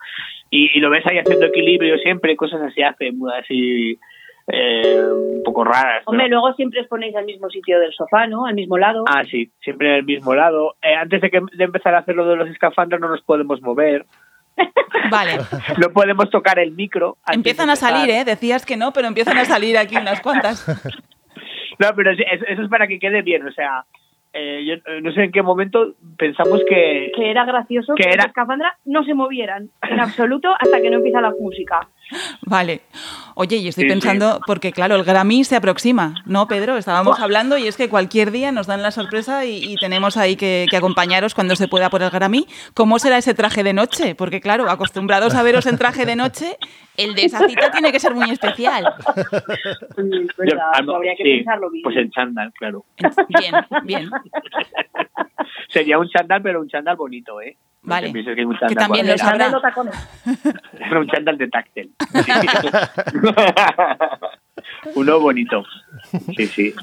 Y, 0.50 0.77
y 0.77 0.80
lo 0.80 0.89
ves 0.89 1.06
ahí 1.06 1.18
haciendo 1.18 1.46
equilibrio 1.46 1.98
siempre, 1.98 2.36
cosas 2.36 2.62
así 2.62 2.82
hace, 2.82 3.12
así, 3.39 4.00
eh, 4.48 5.03
un 5.12 5.44
poco 5.44 5.63
raras. 5.63 6.03
Hombre, 6.06 6.25
pero- 6.25 6.39
luego 6.42 6.56
siempre 6.56 6.82
os 6.82 6.88
ponéis 6.88 7.15
al 7.15 7.25
mismo 7.25 7.50
sitio 7.50 7.80
del 7.80 7.94
sofá, 7.94 8.27
¿no? 8.27 8.46
Al 8.46 8.56
mismo 8.56 8.77
lado. 8.77 9.03
Ah, 9.08 9.24
sí, 9.24 9.51
siempre 9.62 9.89
en 9.89 9.96
el 9.96 10.03
mismo 10.03 10.36
lado. 10.36 10.75
Eh, 10.82 10.96
antes 10.96 11.22
de, 11.22 11.30
que, 11.30 11.39
de 11.53 11.63
empezar 11.63 11.96
a 11.96 12.00
hacer 12.00 12.15
lo 12.15 12.27
de 12.27 12.36
los 12.36 12.50
escafandros 12.50 13.00
no 13.01 13.10
nos 13.10 13.22
podemos 13.22 13.62
mover. 13.62 14.06
Vale. 15.10 15.38
No 15.80 15.89
podemos 15.94 16.30
tocar 16.30 16.60
el 16.60 16.72
micro. 16.72 17.18
Empiezan 17.32 17.70
a 17.70 17.75
salir. 17.75 18.10
¿eh? 18.13 18.24
Decías 18.25 18.65
que 18.65 18.77
no, 18.77 18.92
pero 18.94 19.08
empiezan 19.08 19.38
a 19.38 19.46
salir 19.46 19.77
aquí 19.77 19.98
unas 19.98 20.22
cuantas. 20.22 20.65
No, 21.80 21.88
pero 21.96 22.12
eso 22.12 22.62
es 22.62 22.70
para 22.70 22.88
que 22.88 23.00
quede 23.00 23.24
bien. 23.24 23.48
O 23.48 23.51
sea, 23.51 23.84
eh, 24.33 24.63
yo 24.65 24.73
eh, 24.91 25.01
no 25.01 25.11
sé 25.11 25.23
en 25.25 25.31
qué 25.31 25.41
momento 25.41 25.93
pensamos 26.17 26.61
que... 26.67 27.11
Que 27.15 27.29
era 27.29 27.45
gracioso 27.45 27.93
Que 27.95 28.03
que, 28.03 28.09
era- 28.09 28.31
no 28.85 29.03
se 29.03 29.13
movieran 29.13 29.69
en 29.81 29.99
absoluto 29.99 30.49
hasta 30.59 30.81
que 30.81 30.89
no 30.89 30.97
empieza 30.97 31.21
la 31.21 31.33
música. 31.39 31.87
Vale. 32.46 32.82
Oye, 33.36 33.58
y 33.58 33.67
estoy 33.67 33.86
Sí, 33.86 33.89
sí. 33.89 33.93
pensando, 33.93 34.39
porque 34.46 34.72
claro, 34.72 34.96
el 34.96 35.03
Grammy 35.03 35.43
se 35.43 35.55
aproxima, 35.55 36.22
¿no, 36.25 36.48
Pedro? 36.48 36.77
Estábamos 36.77 37.20
hablando 37.20 37.58
y 37.58 37.67
es 37.67 37.75
que 37.77 37.89
cualquier 37.89 38.29
día 38.32 38.51
nos 38.51 38.67
dan 38.67 38.82
la 38.84 38.91
sorpresa 38.91 39.46
y, 39.46 39.58
y 39.74 39.75
tenemos 39.77 40.17
ahí 40.17 40.36
que, 40.36 40.67
que 40.70 40.77
acompañaros 40.77 41.34
cuando 41.34 41.55
se 41.55 41.67
pueda 41.67 41.89
por 41.89 42.03
el 42.03 42.12
Grammy. 42.12 42.48
¿Cómo 42.75 43.00
será 43.00 43.17
ese 43.17 43.34
traje 43.34 43.63
de 43.63 43.74
noche? 43.74 44.13
Porque 44.15 44.39
claro, 44.39 44.70
acostumbrados 44.70 45.34
a 45.34 45.41
veros 45.43 45.65
en 45.65 45.77
traje 45.79 46.05
de 46.05 46.15
noche, 46.15 46.58
el 46.96 47.15
de 47.15 47.25
esa 47.25 47.48
cita 47.48 47.72
tiene 47.72 47.91
que 47.91 48.00
ser 48.00 48.13
muy 48.13 48.29
especial. 48.29 48.84
Yo- 49.98 50.03
verdad, 50.38 50.65
ah, 50.75 50.82
no, 50.84 50.96
habría 50.96 51.15
que 51.15 51.24
sí, 51.24 51.36
pensarlo 51.38 51.72
bien. 51.72 51.84
Pues 51.84 51.98
en 51.98 52.12
chándal, 52.12 52.53
claro. 52.53 52.86
Bien, 53.29 53.55
bien. 53.84 54.10
Sería 55.74 55.98
un 55.98 56.08
chándal, 56.10 56.42
pero 56.42 56.62
un 56.62 56.70
chándal 56.70 56.96
bonito, 56.96 57.42
¿eh? 57.42 57.58
No 57.82 57.89
Vale. 57.89 58.12
pienses 58.12 58.36
que, 58.36 58.46
un 58.46 58.58
Que 58.68 58.75
también 58.75 59.08
tacones. 59.08 59.96
Era 60.80 61.00
un 61.00 61.08
chándal 61.08 61.38
de 61.38 61.48
táctil. 61.50 61.92
Uno 64.96 65.20
bonito. 65.20 65.63
Sí, 66.38 66.48
sí. 66.48 66.74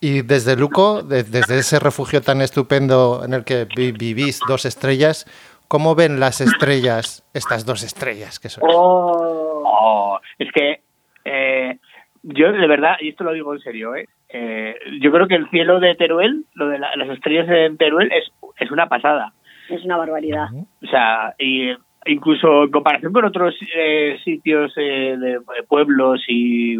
Y 0.00 0.22
desde 0.22 0.56
Luco, 0.56 1.02
de- 1.02 1.22
desde 1.24 1.58
ese 1.58 1.78
refugio 1.80 2.20
tan 2.20 2.42
estupendo 2.42 3.22
en 3.24 3.32
el 3.34 3.44
que 3.44 3.66
vi- 3.76 3.92
vivís 3.92 4.40
dos 4.46 4.64
estrellas, 4.66 5.26
¿cómo 5.68 5.94
ven 5.94 6.20
las 6.20 6.40
estrellas, 6.40 7.24
estas 7.32 7.64
dos 7.64 7.82
estrellas 7.82 8.38
que 8.38 8.48
son? 8.50 8.64
Oh, 8.66 9.50
Oh, 9.66 10.20
es 10.38 10.52
que 10.52 10.82
eh, 11.24 11.78
yo 12.24 12.52
de 12.52 12.66
verdad, 12.66 12.96
y 13.00 13.08
esto 13.10 13.22
lo 13.24 13.32
digo 13.32 13.54
en 13.54 13.60
serio, 13.60 13.94
¿eh? 13.94 14.06
Eh, 14.28 14.74
yo 15.00 15.12
creo 15.12 15.28
que 15.28 15.36
el 15.36 15.48
cielo 15.50 15.78
de 15.78 15.94
Teruel, 15.94 16.44
lo 16.54 16.68
de 16.68 16.78
la- 16.78 16.96
las 16.96 17.08
estrellas 17.10 17.46
en 17.48 17.76
Teruel, 17.76 18.10
es, 18.12 18.24
es 18.58 18.70
una 18.70 18.88
pasada. 18.88 19.32
es 19.68 19.84
una 19.84 19.96
barbaridad. 19.96 20.48
O 20.82 20.86
sea, 20.90 21.34
y 21.38 21.70
incluso 22.06 22.64
en 22.64 22.70
comparación 22.70 23.12
con 23.12 23.24
otros 23.24 23.54
eh, 23.74 24.18
sitios 24.24 24.72
eh, 24.76 25.16
de, 25.18 25.38
de 25.38 25.62
pueblos 25.68 26.22
y 26.28 26.76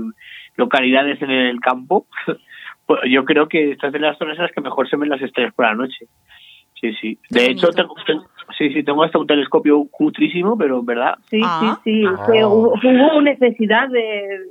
localidades 0.56 1.20
en 1.22 1.30
el 1.30 1.60
campo, 1.60 2.06
pues 2.86 3.00
yo 3.08 3.24
creo 3.24 3.48
que 3.48 3.70
estas 3.72 3.92
de 3.92 4.00
las 4.00 4.18
zonas 4.18 4.36
en 4.36 4.42
las 4.44 4.52
que 4.52 4.60
mejor 4.60 4.88
se 4.88 4.96
ven 4.96 5.08
las 5.08 5.22
estrellas 5.22 5.54
por 5.54 5.64
la 5.66 5.74
noche. 5.74 6.06
Sí, 6.80 6.92
sí. 7.00 7.18
De 7.30 7.46
hecho, 7.46 7.68
tengo- 7.70 7.94
sí, 8.58 8.72
sí, 8.72 8.82
tengo 8.82 9.02
hasta 9.02 9.18
un 9.18 9.26
telescopio 9.26 9.86
cutrísimo, 9.90 10.56
pero 10.58 10.82
¿verdad? 10.82 11.14
Sí, 11.30 11.40
Ah. 11.44 11.78
sí, 11.84 11.90
sí. 12.02 12.04
Ah. 12.06 12.26
que 12.30 12.44
hubo, 12.44 12.74
hubo 12.74 13.20
necesidad 13.22 13.88
de, 13.88 14.00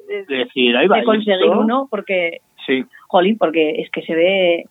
de- 0.08 0.26
De 0.28 0.36
decir, 0.46 0.76
ahí 0.78 0.88
va. 0.88 0.98
de 0.98 1.04
conseguir 1.04 1.34
esto. 1.34 1.60
uno 1.60 1.88
porque, 1.90 2.42
Sí. 2.66 2.86
jolín, 3.08 3.38
porque 3.38 3.82
es 3.82 3.90
que 3.92 4.02
se 4.04 4.16
ve, 4.16 4.66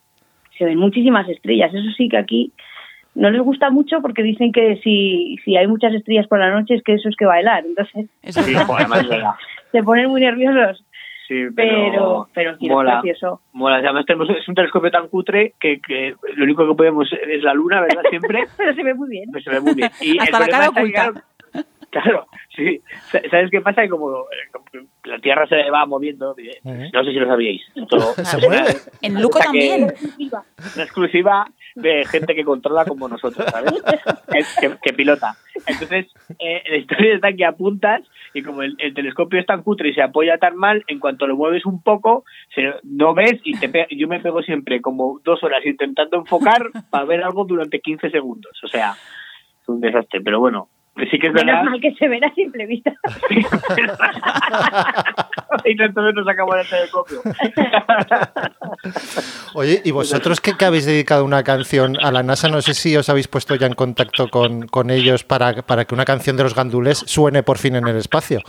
se 0.59 0.65
ven 0.65 0.79
muchísimas 0.79 1.29
estrellas. 1.29 1.73
Eso 1.75 1.91
sí 1.97 2.09
que 2.09 2.17
aquí 2.17 2.53
no 3.15 3.31
les 3.31 3.43
gusta 3.43 3.71
mucho 3.71 4.01
porque 4.01 4.23
dicen 4.23 4.53
que 4.53 4.77
si, 4.83 5.37
si 5.45 5.57
hay 5.57 5.67
muchas 5.67 5.93
estrellas 5.95 6.27
por 6.27 6.39
la 6.39 6.51
noche 6.51 6.75
es 6.75 6.83
que 6.83 6.95
eso 6.95 7.09
es 7.09 7.17
que 7.17 7.27
bailar. 7.27 7.65
Entonces 7.67 8.07
Sí, 8.25 8.55
se 9.73 9.83
ponen 9.83 10.09
muy 10.11 10.21
nerviosos. 10.21 10.85
Sí, 11.33 11.55
Pero, 11.57 12.29
pero 12.35 12.57
sí, 12.59 12.67
es 12.67 12.73
mola. 12.73 13.01
precioso. 13.01 13.41
Mola, 13.53 13.77
además 13.77 14.05
tenemos, 14.07 14.29
es 14.31 14.47
un 14.49 14.55
telescopio 14.55 14.91
tan 14.91 15.09
cutre 15.09 15.55
que, 15.61 15.81
que 15.81 16.15
lo 16.37 16.45
único 16.45 16.67
que 16.69 16.75
podemos 16.75 17.09
es 17.13 17.43
la 17.43 17.55
luna, 17.55 17.81
¿verdad? 17.81 18.03
Siempre, 18.11 18.45
Pero 18.57 18.75
se 18.75 18.83
ve 18.83 18.95
muy 18.95 19.09
bien. 19.09 19.31
pues 19.33 19.45
se 19.45 19.51
ve 19.51 19.61
muy 19.61 19.75
bien. 19.75 19.91
Y 20.01 20.19
Hasta 20.19 20.41
la 20.41 20.49
cara 20.49 20.69
oculta. 20.69 21.03
Claro, 21.13 21.21
claro, 21.93 22.27
sí. 22.57 22.81
Sa- 23.11 23.21
¿Sabes 23.31 23.51
qué 23.51 23.61
pasa? 23.61 23.83
Que 23.83 23.89
como 23.89 24.11
eh, 24.23 24.81
la 25.05 25.19
Tierra 25.21 25.47
se 25.47 25.71
va 25.71 25.87
moviendo, 25.87 26.35
eh, 26.39 26.59
no 26.93 27.05
sé 27.05 27.11
si 27.13 27.19
lo 27.19 27.27
sabíais. 27.29 27.63
Esto 27.75 27.99
Se 28.25 28.39
mueve. 28.49 28.75
En 29.03 29.23
Luco 29.23 29.39
también. 29.39 29.93
Una 30.75 30.83
exclusiva 30.85 31.47
de 31.75 32.05
gente 32.07 32.35
que 32.35 32.45
controla 32.45 32.85
como 32.85 33.09
nosotros, 33.09 33.47
¿sabes? 33.51 33.73
Es- 34.35 34.59
que, 34.61 34.73
que 34.83 34.93
pilota. 34.93 35.35
Entonces, 35.67 36.07
eh, 36.39 36.63
la 36.69 36.77
historia 36.77 37.15
está 37.15 37.33
que 37.33 37.45
apuntas 37.45 38.03
y 38.35 38.43
como 38.43 38.63
el, 38.63 38.75
el 38.79 38.95
telescopio 38.95 39.39
es 39.39 39.47
tan 39.47 39.63
cutre 39.63 39.91
y 39.91 39.95
se 39.95 40.03
apoya 40.03 40.39
tan 40.39 40.57
mal, 40.57 40.83
en 40.87 40.99
cuanto 40.99 41.27
lo 41.27 41.37
mueves 41.37 41.67
un 41.67 41.83
poco, 41.83 42.25
se, 42.55 42.73
no 42.83 43.13
ves 43.15 43.39
y 43.45 43.59
te 43.59 43.69
pe- 43.69 43.87
yo 43.91 44.09
me 44.09 44.21
pego 44.21 44.43
siempre 44.43 44.81
como 44.81 45.21
dos 45.25 45.43
horas 45.45 45.65
intentando 45.67 46.17
enfocar 46.17 46.63
para 46.91 47.05
ver 47.05 47.23
algo 47.23 47.45
durante 47.45 47.81
15 47.81 48.11
segundos. 48.11 48.53
O 48.65 48.69
sea, 48.69 48.93
es 49.61 49.69
un 49.69 49.81
desastre. 49.81 50.21
Pero 50.23 50.41
bueno, 50.41 50.69
sí 51.11 51.19
que 51.19 51.29
es 51.29 51.33
verdad. 51.33 51.63
Menos 51.63 51.71
mal 51.73 51.81
que 51.81 51.95
se 51.95 52.09
ven 52.09 52.25
a 52.25 52.35
simple 52.35 52.67
vista. 52.67 52.93
y 55.65 55.83
entonces 55.83 56.15
nos 56.15 56.29
acabó 56.29 56.55
el 56.57 56.69
telescopio. 56.69 57.21
Oye, 59.55 59.81
¿y 59.85 59.91
vosotros 59.91 60.41
qué, 60.41 60.53
que 60.57 60.65
habéis 60.65 60.87
dedicado 60.87 61.25
una 61.25 61.43
canción 61.43 61.97
a 62.03 62.11
la 62.11 62.23
NASA? 62.23 62.49
No 62.49 62.61
sé 62.63 62.75
si 62.75 62.97
os 62.97 63.09
habéis 63.09 63.29
puesto 63.29 63.55
ya 63.55 63.67
en 63.67 63.75
contacto 63.75 64.29
con, 64.29 64.67
con 64.69 64.91
ellos 64.91 65.25
para, 65.25 65.63
para 65.63 65.85
que 65.85 65.95
una 65.95 66.05
canción 66.05 66.37
de 66.37 66.45
los 66.45 66.55
gandules 66.55 66.99
suene 66.99 67.43
por 67.43 67.59
fin 67.59 67.77
en 67.77 67.87
el 67.89 67.97
espacio. 67.97 68.41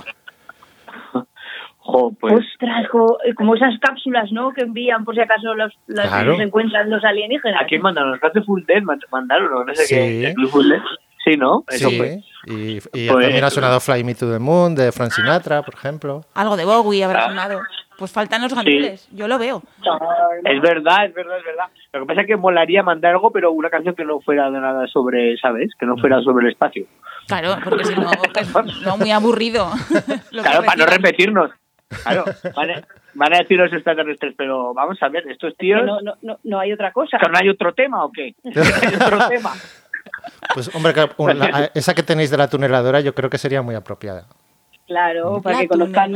Jo, 1.86 2.14
pues 2.18 2.34
Ostras, 2.34 2.88
co- 2.90 3.18
como 3.36 3.56
esas 3.56 3.78
cápsulas, 3.82 4.32
¿no? 4.32 4.54
Que 4.54 4.62
envían 4.62 5.04
por 5.04 5.16
si 5.16 5.22
acaso 5.22 5.54
los, 5.54 5.74
los 5.88 6.06
Claro. 6.08 6.38
se 6.38 6.44
encuentran 6.44 6.90
los 6.90 7.04
alienígenas. 7.04 7.62
¿a 7.62 7.66
quién 7.66 7.82
mandaron? 7.82 8.18
¿Los 8.22 8.34
de 8.34 8.42
Full 8.42 8.64
Dead 8.66 8.82
man- 8.84 9.02
mandaron? 9.12 9.52
o 9.54 9.66
No 9.66 9.76
sé 9.76 9.86
Sí. 9.86 9.96
qué. 9.96 10.28
¿El 10.28 10.34
Club 10.34 10.50
Full 10.50 10.70
Dead? 10.70 10.82
Sí, 11.24 11.38
¿no? 11.38 11.64
Eso 11.70 11.90
Sí, 11.90 11.98
fue. 11.98 12.24
y, 12.48 12.78
y 12.78 12.80
Pues- 12.82 13.08
también 13.08 13.44
ha 13.44 13.50
sonado 13.50 13.80
Fly 13.80 14.04
Me 14.04 14.16
to 14.16 14.32
the 14.32 14.40
Moon 14.40 14.76
de 14.76 14.92
Frank 14.92 15.12
Sinatra, 15.12 15.62
por 15.62 15.74
ejemplo. 15.76 16.26
Algo 16.34 16.58
de 16.58 16.66
Bowie 16.66 17.04
habrá 17.04 17.26
Ah. 17.26 17.30
sonado. 17.30 17.62
Pues 17.98 18.12
faltan 18.12 18.42
los 18.42 18.54
gandules. 18.54 19.08
Yo 19.12 19.28
lo 19.28 19.38
veo. 19.38 19.62
Es 20.44 20.62
verdad, 20.62 21.06
es 21.06 21.14
verdad, 21.14 21.38
es 21.38 21.46
verdad. 21.46 21.66
Lo 21.94 22.00
que 22.02 22.06
pasa 22.08 22.22
es 22.22 22.28
que 22.28 22.36
molaría 22.36 22.82
mandar 22.82 23.12
algo, 23.12 23.32
pero 23.32 23.52
una 23.52 23.70
canción 23.70 23.96
que 23.96 24.04
no 24.04 24.20
fuera 24.20 24.50
de 24.50 24.60
nada 24.60 24.88
sobre, 24.88 25.38
¿sabes? 25.38 25.70
Que 25.80 25.86
no 25.86 25.96
fuera 25.98 26.20
sobre 26.22 26.46
el 26.48 26.52
espacio. 26.54 26.86
Claro, 27.28 27.56
porque 27.64 27.86
si 27.86 27.94
no, 27.96 28.10
es 28.12 28.82
no 28.84 28.98
muy 28.98 29.12
aburrido. 29.12 29.70
Claro, 30.32 30.64
para 30.64 30.76
no 30.76 30.86
repetirnos. 30.88 31.52
Claro, 32.04 32.26
van 32.56 32.72
a, 32.72 32.82
van 33.14 33.34
a 33.36 33.38
decir 33.38 33.58
los 33.60 33.72
extraterrestres, 33.72 34.34
pero 34.36 34.74
vamos 34.74 34.98
a 35.02 35.10
ver, 35.10 35.28
estos 35.30 35.56
tíos... 35.56 35.84
No, 35.86 36.02
no, 36.02 36.16
no, 36.24 36.40
no 36.44 36.60
hay 36.60 36.74
otra 36.74 36.92
cosa. 36.92 37.20
¿que 37.20 37.30
¿No 37.30 37.38
hay 37.38 37.48
otro 37.50 37.74
tema 37.74 38.04
o 38.04 38.12
qué? 38.12 38.34
¿Hay 38.44 38.96
otro 38.96 39.28
tema? 39.30 39.54
Pues 40.54 40.70
hombre, 40.76 40.94
la- 41.36 41.72
esa 41.74 41.94
que 41.94 42.04
tenéis 42.04 42.30
de 42.32 42.38
la 42.38 42.48
tuneladora 42.50 43.00
yo 43.02 43.14
creo 43.16 43.30
que 43.30 43.38
sería 43.38 43.62
muy 43.62 43.76
apropiada. 43.76 44.28
Claro, 44.86 45.42
para 45.42 45.56
La 45.58 45.62
que 45.62 45.68
conozcan 45.70 46.14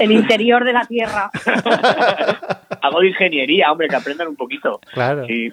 el 0.00 0.12
interior 0.12 0.64
de 0.64 0.72
la 0.72 0.86
Tierra. 0.86 1.30
Algo 2.82 3.00
de 3.00 3.08
ingeniería, 3.08 3.70
hombre, 3.70 3.88
que 3.88 3.96
aprendan 3.96 4.28
un 4.28 4.36
poquito. 4.36 4.80
Claro. 4.92 5.26
Sí. 5.26 5.52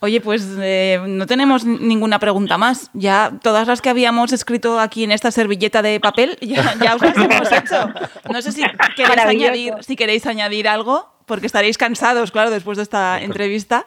Oye, 0.00 0.20
pues 0.20 0.56
eh, 0.60 0.98
no 1.06 1.26
tenemos 1.26 1.64
ninguna 1.64 2.18
pregunta 2.18 2.58
más. 2.58 2.90
Ya 2.92 3.32
todas 3.42 3.68
las 3.68 3.80
que 3.80 3.90
habíamos 3.90 4.32
escrito 4.32 4.80
aquí 4.80 5.04
en 5.04 5.12
esta 5.12 5.30
servilleta 5.30 5.80
de 5.82 6.00
papel, 6.00 6.36
ya, 6.40 6.74
ya 6.82 6.96
os 6.96 7.02
las 7.02 7.16
hemos 7.16 7.52
hecho. 7.52 7.92
No 8.32 8.42
sé 8.42 8.50
si 8.52 8.62
queréis, 8.96 9.08
Maravilloso. 9.08 9.46
añadir, 9.52 9.74
si 9.80 9.94
queréis 9.94 10.26
añadir 10.26 10.66
algo, 10.68 11.06
porque 11.26 11.46
estaréis 11.46 11.78
cansados, 11.78 12.32
claro, 12.32 12.50
después 12.50 12.78
de 12.78 12.82
esta 12.82 13.20
entrevista. 13.22 13.86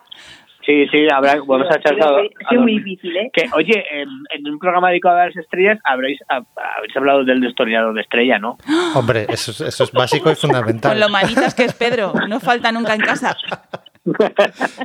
Sí, 0.66 0.88
sí, 0.90 1.08
habrá, 1.14 1.36
vamos 1.46 1.68
a 1.70 1.76
echar 1.76 1.94
Ha 1.94 2.50
sido 2.50 2.62
muy- 2.62 2.76
a- 2.76 2.78
difícil, 2.80 3.16
¿eh? 3.18 3.30
Que, 3.32 3.48
oye, 3.54 3.84
en, 3.92 4.10
en 4.32 4.48
un 4.52 4.58
programa 4.60 4.90
dedicado 4.90 5.18
a 5.18 5.26
las 5.28 5.36
estrellas 5.38 5.78
habréis, 5.84 6.20
hab- 6.30 6.48
habréis 6.78 6.96
hablado 6.98 7.24
del 7.24 7.40
destornillador 7.42 7.94
de 7.94 8.02
estrella, 8.02 8.40
¿no? 8.40 8.58
Hombre, 8.96 9.28
eso, 9.30 9.52
es- 9.52 9.62
eso 9.62 9.84
es 9.84 9.92
básico 9.92 10.30
y 10.30 10.34
Con 10.34 10.38
fundamental. 10.50 11.00
lo 11.00 11.10
manitas 11.10 11.54
que 11.54 11.66
es 11.66 11.74
Pedro, 11.74 12.14
no 12.28 12.40
falta 12.40 12.72
nunca 12.72 12.96
en 12.96 13.02
casa. 13.02 13.36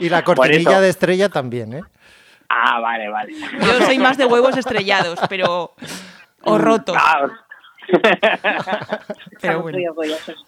Y 0.00 0.08
la 0.08 0.22
cortinilla 0.24 0.80
de 0.80 0.88
estrella 0.90 1.28
también, 1.28 1.72
¿eh? 1.74 1.82
Ah, 2.48 2.80
vale, 2.80 3.08
vale. 3.08 3.32
Yo 3.60 3.86
soy 3.86 3.98
más 3.98 4.18
de 4.18 4.26
huevos 4.26 4.56
estrellados, 4.56 5.18
pero 5.28 5.72
o 6.42 6.58
rotos. 6.58 6.96
Ah, 6.98 7.26
Pero 9.40 9.62
bueno. 9.62 9.78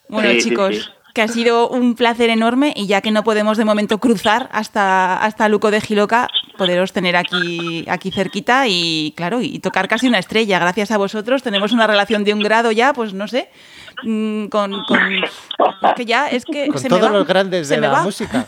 Bueno, 0.09 0.29
Sí, 0.31 0.41
sí, 0.41 0.49
chicos, 0.51 0.77
sí. 0.77 0.91
Que 1.13 1.23
ha 1.23 1.29
sido 1.29 1.69
un 1.69 1.95
placer 1.95 2.31
enorme 2.31 2.73
y 2.75 2.87
ya 2.87 3.01
que 3.01 3.11
no 3.11 3.23
podemos 3.23 3.59
de 3.59 3.65
momento 3.65 3.99
cruzar 3.99 4.49
hasta, 4.53 5.23
hasta 5.23 5.49
Luco 5.49 5.71
de 5.71 5.81
Giloca, 5.81 6.29
poderos 6.57 6.93
tener 6.93 7.17
aquí, 7.17 7.85
aquí 7.89 8.11
cerquita 8.11 8.67
y, 8.69 9.13
claro, 9.17 9.41
y 9.43 9.59
tocar 9.59 9.89
casi 9.89 10.09
una 10.09 10.19
estrella. 10.19 10.59
Gracias 10.59 10.91
a 10.91 10.97
vosotros 10.99 11.43
tenemos 11.43 11.73
una 11.73 11.87
relación 11.87 12.25
de 12.25 12.33
un 12.33 12.41
grado 12.41 12.73
ya, 12.73 12.93
pues 12.93 13.13
no 13.13 13.29
sé, 13.29 13.51
mm, 14.05 14.47
con... 14.47 14.85
con 14.85 14.99
es 15.15 15.95
que 15.97 16.05
ya, 16.07 16.29
es 16.29 16.45
que 16.45 16.69
Con 16.69 16.79
se 16.79 16.89
me 16.89 16.97
todos 16.97 17.11
va, 17.11 17.19
los 17.19 17.27
grandes 17.27 17.69
de 17.69 17.77
me 17.77 17.83
la 17.83 17.93
va. 17.93 18.03
música. 18.03 18.47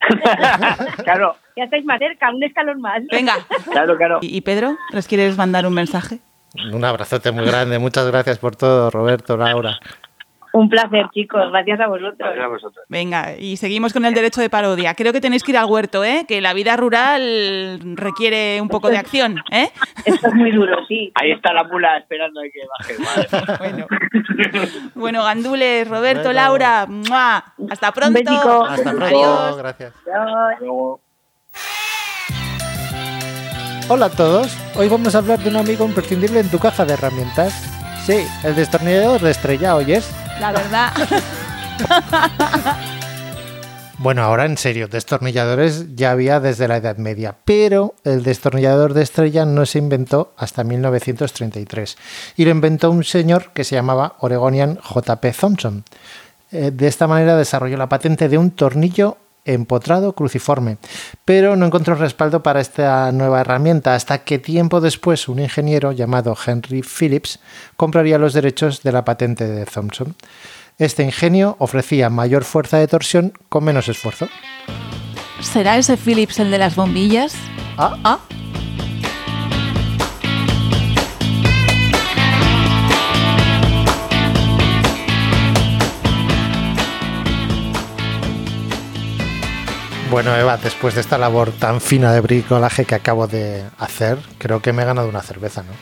claro, 1.04 1.36
Ya 1.56 1.64
estáis 1.64 1.84
más 1.84 1.98
cerca, 1.98 2.30
un 2.30 2.42
escalón 2.42 2.80
más. 2.80 3.02
Venga. 3.10 3.34
claro, 3.70 3.96
claro. 3.96 4.18
Y, 4.20 4.36
y 4.36 4.40
Pedro, 4.42 4.76
¿les 4.92 5.06
quieres 5.08 5.36
mandar 5.36 5.66
un 5.66 5.74
mensaje? 5.74 6.20
Un 6.72 6.84
abrazote 6.84 7.30
muy 7.30 7.44
grande. 7.44 7.78
Muchas 7.78 8.06
gracias 8.06 8.38
por 8.38 8.56
todo, 8.56 8.90
Roberto, 8.90 9.36
Laura. 9.36 9.78
Un 10.52 10.68
placer, 10.68 11.06
chicos. 11.12 11.50
Gracias 11.50 11.80
a 11.80 11.86
vosotros. 11.86 12.16
Gracias 12.18 12.44
a 12.44 12.48
vosotros. 12.48 12.84
Venga, 12.88 13.36
y 13.38 13.56
seguimos 13.56 13.92
con 13.92 14.04
el 14.04 14.14
derecho 14.14 14.40
de 14.40 14.50
parodia. 14.50 14.94
Creo 14.94 15.12
que 15.12 15.20
tenéis 15.20 15.42
que 15.44 15.52
ir 15.52 15.58
al 15.58 15.66
huerto, 15.66 16.04
¿eh? 16.04 16.24
Que 16.26 16.40
la 16.40 16.54
vida 16.54 16.76
rural 16.76 17.80
requiere 17.96 18.60
un 18.60 18.68
poco 18.68 18.88
de 18.88 18.98
acción, 18.98 19.36
¿eh? 19.50 19.70
Esto 20.04 20.28
es 20.28 20.34
muy 20.34 20.50
duro, 20.50 20.76
sí. 20.86 21.12
Ahí 21.14 21.32
está 21.32 21.52
la 21.52 21.64
mula 21.64 21.98
esperando 21.98 22.40
a 22.40 22.44
que 22.44 22.60
baje. 22.78 22.98
Madre. 22.98 23.58
Bueno, 23.58 23.86
bueno 24.94 25.24
Gandules, 25.24 25.88
Roberto, 25.88 26.24
Bueno. 26.24 26.32
Laura, 26.40 26.86
¡mua! 26.86 27.44
hasta 27.70 27.92
pronto. 27.92 28.20
Hasta 28.68 28.90
pronto. 28.90 29.04
Adiós. 29.04 29.56
Gracias. 29.58 29.94
Adiós. 30.06 31.00
Hola 33.90 34.06
a 34.06 34.10
todos. 34.10 34.56
Hoy 34.76 34.88
vamos 34.88 35.14
a 35.14 35.18
hablar 35.18 35.38
de 35.38 35.48
un 35.48 35.56
amigo 35.56 35.84
imprescindible 35.86 36.40
en 36.40 36.50
tu 36.50 36.58
caja 36.58 36.84
de 36.84 36.92
herramientas. 36.94 37.52
Sí, 38.04 38.26
el 38.44 38.54
destornillador 38.54 39.20
de 39.20 39.30
estrella, 39.30 39.74
¿oyes? 39.76 40.10
La 40.40 40.52
verdad, 40.52 40.92
Bueno, 44.00 44.22
ahora 44.22 44.44
en 44.44 44.56
serio, 44.56 44.86
destornilladores 44.86 45.96
ya 45.96 46.12
había 46.12 46.38
desde 46.38 46.68
la 46.68 46.76
Edad 46.76 46.98
Media, 46.98 47.34
pero 47.44 47.96
el 48.04 48.22
destornillador 48.22 48.94
de 48.94 49.02
estrella 49.02 49.44
no 49.44 49.66
se 49.66 49.78
inventó 49.78 50.34
hasta 50.36 50.62
1933 50.62 51.98
y 52.36 52.44
lo 52.44 52.52
inventó 52.52 52.92
un 52.92 53.02
señor 53.02 53.50
que 53.52 53.64
se 53.64 53.74
llamaba 53.74 54.14
Oregonian 54.20 54.76
J.P. 54.76 55.32
Thompson. 55.32 55.84
Eh, 56.52 56.70
de 56.72 56.86
esta 56.86 57.08
manera 57.08 57.36
desarrolló 57.36 57.76
la 57.76 57.88
patente 57.88 58.28
de 58.28 58.38
un 58.38 58.52
tornillo 58.52 59.18
empotrado 59.54 60.14
cruciforme, 60.14 60.78
pero 61.24 61.56
no 61.56 61.66
encontró 61.66 61.94
respaldo 61.94 62.42
para 62.42 62.60
esta 62.60 63.10
nueva 63.12 63.40
herramienta 63.40 63.94
hasta 63.94 64.18
que 64.18 64.38
tiempo 64.38 64.80
después 64.80 65.28
un 65.28 65.40
ingeniero 65.40 65.92
llamado 65.92 66.36
Henry 66.46 66.82
Phillips 66.82 67.40
compraría 67.76 68.18
los 68.18 68.32
derechos 68.32 68.82
de 68.82 68.92
la 68.92 69.04
patente 69.04 69.46
de 69.46 69.64
Thompson. 69.66 70.14
Este 70.78 71.02
ingenio 71.02 71.56
ofrecía 71.58 72.08
mayor 72.08 72.44
fuerza 72.44 72.78
de 72.78 72.86
torsión 72.86 73.32
con 73.48 73.64
menos 73.64 73.88
esfuerzo. 73.88 74.28
¿Será 75.40 75.76
ese 75.76 75.96
Phillips 75.96 76.38
el 76.38 76.50
de 76.50 76.58
las 76.58 76.76
bombillas? 76.76 77.34
Ah, 77.76 77.96
Ah, 78.04 78.18
Bueno, 90.10 90.34
Eva, 90.34 90.56
después 90.56 90.94
de 90.94 91.02
esta 91.02 91.18
labor 91.18 91.52
tan 91.52 91.82
fina 91.82 92.12
de 92.12 92.20
bricolaje 92.20 92.86
que 92.86 92.94
acabo 92.94 93.26
de 93.26 93.64
hacer, 93.78 94.18
creo 94.38 94.60
que 94.60 94.72
me 94.72 94.82
he 94.82 94.86
ganado 94.86 95.08
una 95.08 95.20
cerveza, 95.20 95.62
¿no? 95.62 95.72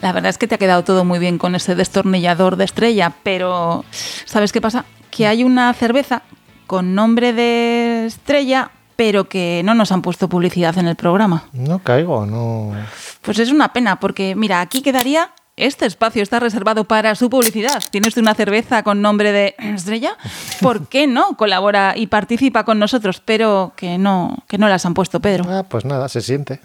La 0.00 0.12
verdad 0.12 0.30
es 0.30 0.38
que 0.38 0.46
te 0.46 0.54
ha 0.54 0.58
quedado 0.58 0.84
todo 0.84 1.04
muy 1.04 1.18
bien 1.18 1.36
con 1.36 1.54
ese 1.54 1.74
destornillador 1.74 2.56
de 2.56 2.64
estrella, 2.64 3.12
pero 3.22 3.84
¿sabes 4.24 4.52
qué 4.52 4.60
pasa? 4.60 4.84
Que 5.10 5.26
hay 5.26 5.42
una 5.42 5.72
cerveza 5.74 6.22
con 6.66 6.94
nombre 6.94 7.32
de 7.32 8.06
estrella, 8.06 8.70
pero 8.94 9.28
que 9.28 9.62
no 9.64 9.74
nos 9.74 9.90
han 9.90 10.02
puesto 10.02 10.28
publicidad 10.28 10.78
en 10.78 10.86
el 10.86 10.96
programa. 10.96 11.44
No 11.52 11.80
caigo, 11.80 12.24
no. 12.24 12.72
Pues 13.20 13.40
es 13.40 13.50
una 13.50 13.72
pena, 13.72 13.98
porque 13.98 14.34
mira, 14.36 14.60
aquí 14.60 14.80
quedaría. 14.82 15.32
Este 15.62 15.86
espacio 15.86 16.24
está 16.24 16.40
reservado 16.40 16.82
para 16.82 17.14
su 17.14 17.30
publicidad. 17.30 17.84
¿Tienes 17.88 18.16
una 18.16 18.34
cerveza 18.34 18.82
con 18.82 19.00
nombre 19.00 19.30
de 19.30 19.54
estrella? 19.58 20.16
¿Por 20.60 20.88
qué 20.88 21.06
no 21.06 21.36
colabora 21.36 21.94
y 21.96 22.08
participa 22.08 22.64
con 22.64 22.80
nosotros? 22.80 23.22
Pero 23.24 23.72
que 23.76 23.96
no, 23.96 24.38
que 24.48 24.58
no 24.58 24.68
las 24.68 24.84
han 24.86 24.94
puesto, 24.94 25.20
Pedro. 25.20 25.44
Ah, 25.48 25.62
pues 25.62 25.84
nada, 25.84 26.08
se 26.08 26.20
siente. 26.20 26.58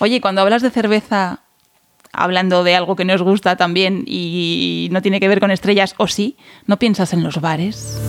Oye, 0.00 0.20
cuando 0.20 0.40
hablas 0.40 0.62
de 0.62 0.70
cerveza, 0.70 1.42
hablando 2.12 2.64
de 2.64 2.74
algo 2.74 2.96
que 2.96 3.04
nos 3.04 3.22
gusta 3.22 3.54
también 3.54 4.02
y 4.04 4.88
no 4.90 5.00
tiene 5.00 5.20
que 5.20 5.28
ver 5.28 5.38
con 5.38 5.52
estrellas, 5.52 5.94
o 5.98 6.08
sí, 6.08 6.36
¿no 6.66 6.76
piensas 6.80 7.12
en 7.12 7.22
los 7.22 7.40
bares? 7.40 8.00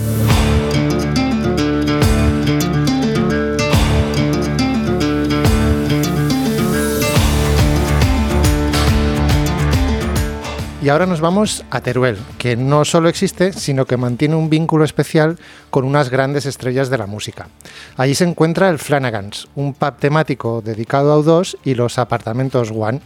Y 10.86 10.88
ahora 10.88 11.06
nos 11.06 11.20
vamos 11.20 11.64
a 11.72 11.80
Teruel, 11.80 12.16
que 12.38 12.54
no 12.54 12.84
solo 12.84 13.08
existe, 13.08 13.52
sino 13.52 13.86
que 13.86 13.96
mantiene 13.96 14.36
un 14.36 14.48
vínculo 14.48 14.84
especial 14.84 15.36
con 15.68 15.84
unas 15.84 16.10
grandes 16.10 16.46
estrellas 16.46 16.90
de 16.90 16.96
la 16.96 17.06
música. 17.06 17.48
Allí 17.96 18.14
se 18.14 18.22
encuentra 18.22 18.68
el 18.68 18.78
Flanagans, 18.78 19.48
un 19.56 19.74
pub 19.74 19.96
temático 19.96 20.62
dedicado 20.62 21.12
a 21.12 21.18
U2 21.18 21.56
y 21.64 21.74
los 21.74 21.98
apartamentos 21.98 22.70
One, 22.70 23.00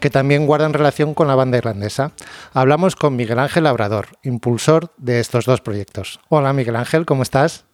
que 0.00 0.08
también 0.08 0.46
guardan 0.46 0.72
relación 0.72 1.12
con 1.12 1.28
la 1.28 1.34
banda 1.34 1.58
irlandesa. 1.58 2.12
Hablamos 2.54 2.96
con 2.96 3.16
Miguel 3.16 3.38
Ángel 3.38 3.64
Labrador, 3.64 4.06
impulsor 4.22 4.88
de 4.96 5.20
estos 5.20 5.44
dos 5.44 5.60
proyectos. 5.60 6.20
Hola 6.30 6.54
Miguel 6.54 6.76
Ángel, 6.76 7.04
¿cómo 7.04 7.22
estás? 7.22 7.66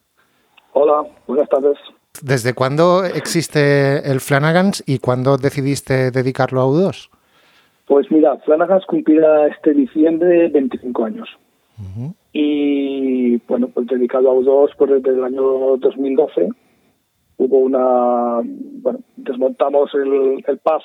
Hola, 0.73 1.09
buenas 1.29 1.49
tardes. 1.49 1.79
¿Desde 2.21 2.53
cuándo 2.53 3.05
existe 3.05 4.11
el 4.11 4.21
Flanagans 4.21 4.83
y 4.89 4.99
cuándo 4.99 5.37
decidiste 5.37 6.11
dedicarlo 6.11 6.63
a 6.63 6.67
U2? 6.67 7.11
Pues 7.93 8.11
mira, 8.11 8.39
Flanagan's 8.39 8.87
cumplirá 8.87 9.49
este 9.49 9.75
diciembre 9.75 10.49
25 10.49 11.05
años. 11.05 11.29
Y 12.33 13.37
bueno, 13.47 13.69
pues 13.69 13.87
dedicado 13.87 14.31
a 14.31 14.35
U2 14.35 14.71
pues 14.79 14.91
desde 15.03 15.19
el 15.19 15.25
año 15.25 15.77
2012. 15.77 16.49
Hubo 17.37 17.59
una. 17.59 18.41
Bueno, 18.81 19.01
desmontamos 19.17 19.91
el, 19.93 20.43
el 20.47 20.59
pub 20.61 20.81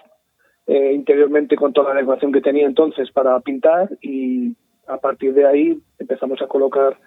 eh, 0.68 0.92
interiormente 0.94 1.56
con 1.56 1.72
toda 1.72 1.94
la 1.94 2.02
decoración 2.02 2.34
que 2.34 2.42
tenía 2.42 2.66
entonces 2.66 3.10
para 3.12 3.40
pintar 3.40 3.90
y 4.02 4.54
a 4.86 4.98
partir 4.98 5.34
de 5.34 5.48
ahí 5.48 5.80
empezamos 6.00 6.42
a 6.42 6.48
colocar. 6.48 6.98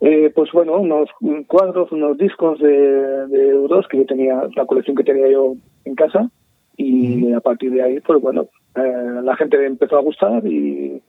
Eh, 0.00 0.32
pues 0.34 0.50
bueno, 0.52 0.80
unos 0.80 1.10
cuadros, 1.48 1.92
unos 1.92 2.16
discos 2.16 2.58
de, 2.60 3.26
de 3.26 3.54
U2 3.58 3.88
que 3.88 3.98
yo 3.98 4.06
tenía, 4.06 4.48
la 4.56 4.64
colección 4.64 4.96
que 4.96 5.04
tenía 5.04 5.28
yo 5.28 5.52
en 5.84 5.94
casa, 5.96 6.30
y 6.78 7.32
a 7.32 7.40
partir 7.40 7.70
de 7.72 7.82
ahí, 7.82 8.00
pues 8.00 8.20
bueno, 8.22 8.48
eh, 8.74 9.20
la 9.22 9.36
gente 9.36 9.66
empezó 9.66 9.98
a 9.98 10.02
gustar 10.02 10.46
y 10.46 11.02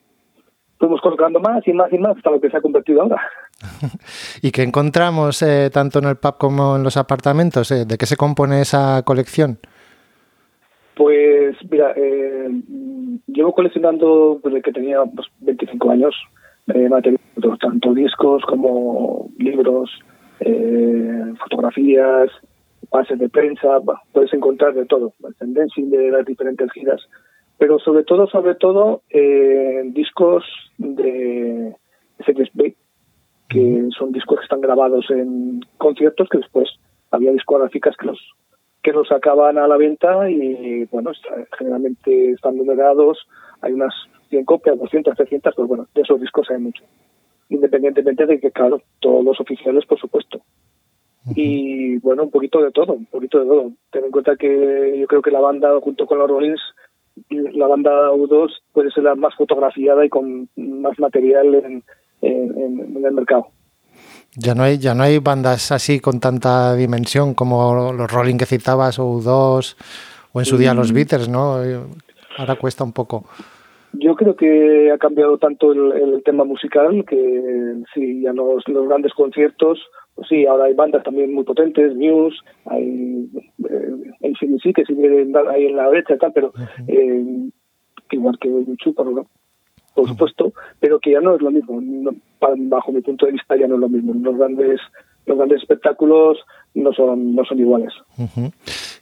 fuimos 0.77 0.99
colocando 1.01 1.39
más 1.39 1.65
y 1.67 1.73
más 1.73 1.93
y 1.93 1.97
más 1.97 2.17
hasta 2.17 2.31
lo 2.31 2.41
que 2.41 2.49
se 2.49 2.57
ha 2.57 2.61
convertido 2.61 3.03
ahora. 3.03 3.21
¿Y 4.41 4.51
qué 4.51 4.63
encontramos 4.63 5.41
eh, 5.41 5.69
tanto 5.71 5.99
en 5.99 6.05
el 6.05 6.17
pub 6.17 6.37
como 6.37 6.75
en 6.75 6.83
los 6.83 6.97
apartamentos? 6.97 7.71
Eh? 7.71 7.85
¿De 7.85 7.97
qué 7.97 8.05
se 8.05 8.17
compone 8.17 8.61
esa 8.61 9.03
colección? 9.03 9.59
Pues 10.95 11.55
mira, 11.71 11.93
eh, 11.95 12.49
llevo 13.27 13.53
coleccionando 13.53 14.41
desde 14.43 14.61
que 14.61 14.73
tenía 14.73 14.97
pues, 15.05 15.27
25 15.39 15.91
años 15.91 16.13
eh, 16.73 16.89
tanto 17.59 17.93
discos 17.93 18.43
como 18.45 19.29
libros, 19.37 19.89
eh, 20.39 21.33
fotografías, 21.39 22.29
bases 22.91 23.19
de 23.19 23.29
prensa, 23.29 23.79
bah, 23.79 24.01
puedes 24.13 24.33
encontrar 24.33 24.73
de 24.73 24.85
todo, 24.85 25.13
tendencia 25.37 25.83
de 25.85 26.11
las 26.11 26.25
diferentes 26.25 26.71
giras, 26.71 27.01
pero 27.57 27.77
sobre 27.79 28.03
todo, 28.03 28.27
sobre 28.27 28.55
todo, 28.55 29.01
eh, 29.09 29.81
discos 29.85 30.43
de 30.77 31.75
series 32.25 32.49
B, 32.53 32.75
que 33.49 33.87
son 33.97 34.11
discos 34.11 34.39
que 34.39 34.43
están 34.43 34.61
grabados 34.61 35.05
en 35.09 35.61
conciertos 35.77 36.29
que 36.29 36.37
después 36.37 36.69
había 37.11 37.31
discográficas 37.31 37.95
que 37.97 38.07
los 38.07 38.19
que 38.81 38.93
los 38.93 39.09
sacaban 39.09 39.57
a 39.57 39.67
la 39.67 39.75
venta 39.75 40.29
y 40.29 40.85
bueno, 40.85 41.11
está- 41.11 41.35
generalmente 41.57 42.31
están 42.31 42.55
numerados, 42.55 43.17
hay 43.61 43.73
unas 43.73 43.93
100 44.29 44.45
copias, 44.45 44.79
200, 44.79 45.17
300, 45.17 45.53
pues 45.53 45.67
bueno, 45.67 45.85
de 45.93 46.01
esos 46.01 46.21
discos 46.21 46.49
hay 46.49 46.59
mucho. 46.59 46.85
Independientemente 47.49 48.25
de 48.25 48.39
que, 48.39 48.51
claro, 48.51 48.81
todos 49.01 49.25
los 49.25 49.37
oficiales, 49.41 49.85
por 49.85 49.99
supuesto. 49.99 50.39
Y 51.35 51.97
bueno, 51.99 52.23
un 52.23 52.31
poquito 52.31 52.61
de 52.61 52.71
todo, 52.71 52.93
un 52.93 53.05
poquito 53.05 53.39
de 53.39 53.45
todo. 53.45 53.71
Ten 53.91 54.05
en 54.05 54.11
cuenta 54.11 54.35
que 54.35 54.97
yo 54.99 55.07
creo 55.07 55.21
que 55.21 55.31
la 55.31 55.39
banda, 55.39 55.69
junto 55.81 56.05
con 56.05 56.17
los 56.19 56.29
Rollins, 56.29 56.59
la 57.29 57.67
banda 57.67 57.91
U2 58.11 58.49
puede 58.73 58.91
ser 58.91 59.03
la 59.03 59.15
más 59.15 59.35
fotografiada 59.35 60.05
y 60.05 60.09
con 60.09 60.47
más 60.55 60.97
material 60.99 61.53
en, 61.55 61.83
en- 62.21 62.57
en- 62.57 62.97
en 62.97 63.05
el 63.05 63.11
mercado. 63.11 63.47
Ya 64.35 64.53
no 64.55 64.63
hay, 64.63 64.77
ya 64.77 64.93
no 64.93 65.03
hay 65.03 65.17
bandas 65.19 65.71
así 65.71 65.99
con 65.99 66.19
tanta 66.19 66.75
dimensión 66.75 67.33
como 67.33 67.91
los 67.93 68.11
Rolling 68.11 68.37
que 68.37 68.45
citabas 68.45 68.99
o 68.99 69.05
U2 69.19 69.75
o 70.33 70.39
en 70.39 70.45
su 70.45 70.57
día 70.57 70.73
los 70.73 70.91
Beatles, 70.93 71.27
¿no? 71.29 71.55
Ahora 72.37 72.55
cuesta 72.55 72.83
un 72.83 72.93
poco. 72.93 73.25
Yo 73.93 74.15
creo 74.15 74.35
que 74.35 74.91
ha 74.91 74.97
cambiado 74.97 75.37
tanto 75.37 75.71
el, 75.71 75.91
el 75.91 76.23
tema 76.23 76.43
musical 76.43 77.03
que 77.05 77.83
sí, 77.93 78.21
ya 78.21 78.33
los, 78.33 78.67
los 78.67 78.87
grandes 78.87 79.13
conciertos, 79.13 79.79
pues 80.15 80.27
sí, 80.27 80.45
ahora 80.45 80.65
hay 80.65 80.73
bandas 80.73 81.03
también 81.03 81.33
muy 81.33 81.43
potentes, 81.43 81.95
Muse, 81.95 82.37
hay 82.65 83.29
eh, 83.69 84.11
ACDC 84.23 84.75
que 84.75 84.85
sigue 84.85 85.27
ahí 85.49 85.65
en 85.65 85.75
la 85.75 85.89
derecha 85.89 86.15
y 86.15 86.17
tal, 86.17 86.33
pero 86.33 86.53
eh, 86.87 87.49
que 88.09 88.15
igual 88.15 88.37
que 88.39 88.49
YouTube, 88.49 88.95
por, 88.95 89.25
por 89.95 90.07
supuesto, 90.07 90.53
pero 90.79 90.99
que 90.99 91.11
ya 91.11 91.21
no 91.21 91.35
es 91.35 91.41
lo 91.41 91.51
mismo. 91.51 91.79
No, 91.81 92.11
bajo 92.39 92.91
mi 92.91 93.01
punto 93.01 93.25
de 93.25 93.33
vista 93.33 93.55
ya 93.57 93.67
no 93.67 93.75
es 93.75 93.81
lo 93.81 93.89
mismo. 93.89 94.13
Los 94.13 94.37
grandes 94.37 94.79
los 95.25 95.37
grandes 95.37 95.61
espectáculos 95.61 96.37
no 96.73 96.93
son 96.93 97.35
no 97.35 97.43
son 97.45 97.59
iguales. 97.59 97.93
Ujú. 98.17 98.51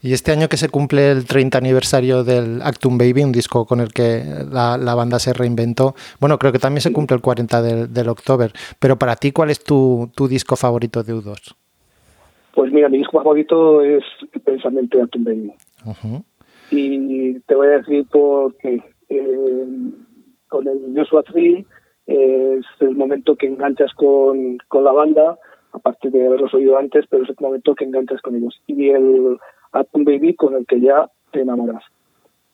Y 0.01 0.13
este 0.13 0.31
año 0.31 0.47
que 0.47 0.57
se 0.57 0.69
cumple 0.69 1.11
el 1.11 1.25
30 1.25 1.57
aniversario 1.57 2.23
del 2.23 2.61
Actum 2.61 2.97
Baby, 2.97 3.23
un 3.23 3.31
disco 3.31 3.65
con 3.65 3.79
el 3.79 3.93
que 3.93 4.23
la, 4.51 4.77
la 4.77 4.95
banda 4.95 5.19
se 5.19 5.33
reinventó, 5.33 5.95
bueno, 6.19 6.37
creo 6.37 6.51
que 6.51 6.59
también 6.59 6.81
se 6.81 6.93
cumple 6.93 7.15
el 7.15 7.21
40 7.21 7.61
del, 7.61 7.93
del 7.93 8.09
October, 8.09 8.51
pero 8.79 8.97
para 8.97 9.15
ti, 9.15 9.31
¿cuál 9.31 9.49
es 9.49 9.63
tu, 9.63 10.09
tu 10.15 10.27
disco 10.27 10.55
favorito 10.55 11.03
de 11.03 11.13
U2? 11.13 11.55
Pues 12.53 12.71
mira, 12.71 12.89
mi 12.89 12.97
disco 12.97 13.17
favorito 13.19 13.81
es 13.83 14.03
precisamente 14.43 14.99
Atom 14.99 15.23
Baby. 15.23 15.53
Y 16.71 17.39
te 17.41 17.53
voy 17.55 17.67
a 17.67 17.77
decir 17.77 18.05
porque 18.11 18.81
eh, 19.09 19.65
con 20.47 20.67
el 20.67 20.93
Joshua 20.95 21.23
Tree 21.23 21.65
eh, 22.07 22.59
es 22.59 22.65
el 22.81 22.95
momento 22.95 23.35
que 23.35 23.47
enganchas 23.47 23.93
con, 23.93 24.57
con 24.69 24.83
la 24.83 24.91
banda, 24.91 25.37
aparte 25.71 26.09
de 26.09 26.25
haberlos 26.25 26.53
oído 26.53 26.77
antes, 26.77 27.05
pero 27.09 27.23
es 27.23 27.29
el 27.29 27.35
momento 27.39 27.75
que 27.75 27.85
enganchas 27.85 28.21
con 28.21 28.35
ellos. 28.35 28.59
Y 28.65 28.89
el 28.89 29.37
Atom 29.71 30.03
Baby 30.03 30.35
con 30.35 30.55
el 30.55 30.65
que 30.65 30.79
ya 30.79 31.09
te 31.31 31.41
enamoras. 31.41 31.83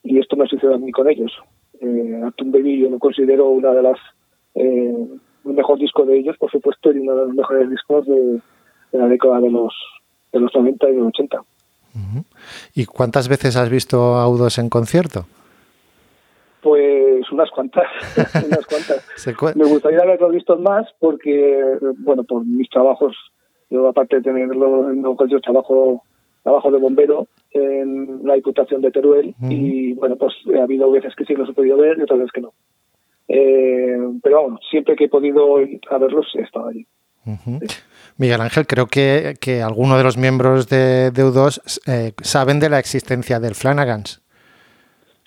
Y 0.02 0.18
esto 0.18 0.36
me 0.36 0.46
sucede 0.46 0.74
a 0.74 0.78
mí 0.78 0.90
con 0.92 1.08
ellos. 1.08 1.32
Eh, 1.80 2.20
Atom 2.26 2.52
Baby 2.52 2.80
yo 2.80 2.90
lo 2.90 2.98
considero 2.98 3.48
una 3.48 3.72
de 3.72 3.82
las 3.82 3.98
eh, 4.54 4.94
el 5.44 5.52
mejor 5.52 5.78
disco 5.78 6.04
de 6.06 6.16
ellos, 6.18 6.36
por 6.38 6.50
supuesto, 6.50 6.92
y 6.92 6.98
uno 6.98 7.14
de 7.16 7.26
los 7.26 7.34
mejores 7.34 7.68
discos 7.70 8.06
de, 8.06 8.14
de 8.92 8.98
la 8.98 9.06
década 9.08 9.40
de 9.40 9.50
los 9.50 9.74
de 10.32 10.40
los 10.40 10.54
90 10.54 10.88
y 10.90 10.96
los 10.96 11.08
80. 11.08 11.38
¿Y 12.74 12.86
cuántas 12.86 13.28
veces 13.28 13.56
has 13.56 13.68
visto 13.70 14.16
a 14.16 14.26
U2 14.28 14.58
en 14.58 14.68
concierto? 14.68 15.26
Pues 16.62 17.30
unas 17.30 17.50
cuantas, 17.50 17.84
unas 18.44 18.66
cuantas. 18.66 19.04
Cu- 19.38 19.52
Me 19.54 19.64
gustaría 19.66 20.00
haberlo 20.00 20.30
visto 20.30 20.56
más 20.56 20.86
porque, 20.98 21.62
bueno, 21.98 22.24
por 22.24 22.44
mis 22.44 22.68
trabajos 22.70 23.14
Yo, 23.70 23.86
aparte 23.88 24.16
de 24.16 24.22
tenerlo 24.22 24.90
en 24.90 25.02
los 25.02 25.16
colegios, 25.16 25.42
trabajo, 25.42 26.02
trabajo 26.44 26.70
de 26.70 26.78
bombero 26.78 27.26
en 27.50 28.20
la 28.22 28.34
Diputación 28.34 28.82
de 28.82 28.92
Teruel 28.92 29.34
y, 29.48 29.94
bueno, 29.94 30.16
pues 30.16 30.34
ha 30.56 30.62
habido 30.62 30.90
veces 30.90 31.14
que 31.16 31.24
sí 31.24 31.34
los 31.34 31.48
he 31.48 31.54
podido 31.54 31.76
ver 31.78 31.98
y 31.98 32.02
otras 32.02 32.20
veces 32.20 32.32
que 32.32 32.42
no. 32.42 32.52
Eh, 33.26 33.96
pero 34.22 34.42
bueno, 34.42 34.60
siempre 34.70 34.94
que 34.94 35.04
he 35.04 35.08
podido 35.08 35.60
ir 35.60 35.80
a 35.90 35.98
verlos 35.98 36.26
he 36.34 36.42
estado 36.42 36.68
allí. 36.68 36.86
Miguel 38.18 38.42
Ángel, 38.42 38.66
creo 38.66 38.86
que, 38.86 39.34
que 39.40 39.62
algunos 39.62 39.96
de 39.96 40.04
los 40.04 40.18
miembros 40.18 40.68
de, 40.68 41.10
de 41.10 41.24
U2 41.24 41.80
eh, 41.86 42.12
saben 42.22 42.60
de 42.60 42.68
la 42.68 42.78
existencia 42.78 43.40
del 43.40 43.54
Flanagans. 43.54 44.22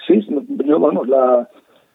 Sí, 0.06 0.26
yo, 0.64 0.80
vamos, 0.80 1.08
la, 1.08 1.50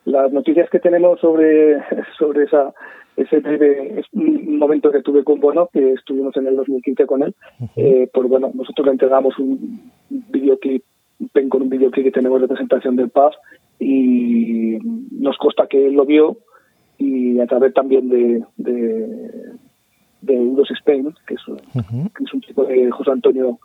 las 0.04 0.32
noticias 0.32 0.68
que 0.70 0.80
tenemos 0.80 1.20
sobre, 1.20 1.78
sobre 2.18 2.44
esa 2.44 2.74
ese 3.16 3.40
breve 3.40 4.00
es 4.00 4.06
un 4.12 4.58
momento 4.58 4.90
que 4.90 5.02
tuve 5.02 5.24
con 5.24 5.40
Bono, 5.40 5.68
que 5.72 5.92
estuvimos 5.92 6.36
en 6.36 6.46
el 6.46 6.56
2015 6.56 7.06
con 7.06 7.22
él, 7.22 7.34
eh, 7.76 8.08
pues 8.12 8.28
bueno, 8.28 8.50
nosotros 8.54 8.86
le 8.86 8.92
entregamos 8.92 9.38
un 9.38 9.90
videoclip, 10.08 10.82
un 11.20 11.28
pen 11.28 11.48
con 11.48 11.62
un 11.62 11.68
videoclip 11.68 12.04
que 12.04 12.10
tenemos 12.12 12.40
de 12.40 12.48
presentación 12.48 12.96
del 12.96 13.10
pub 13.10 13.32
y 13.78 14.78
nos 15.10 15.36
consta 15.38 15.66
que 15.66 15.86
él 15.86 15.94
lo 15.94 16.06
vio 16.06 16.38
y 16.98 17.40
a 17.40 17.46
través 17.46 17.74
también 17.74 18.08
de, 18.08 18.44
de, 18.56 19.52
de 20.20 20.38
Udos 20.38 20.70
Spain, 20.70 21.14
que 21.26 21.34
es, 21.34 21.40
que 21.74 22.24
es 22.24 22.34
un 22.34 22.40
chico 22.40 22.64
de 22.64 22.90
José 22.90 23.10
Antonio 23.10 23.58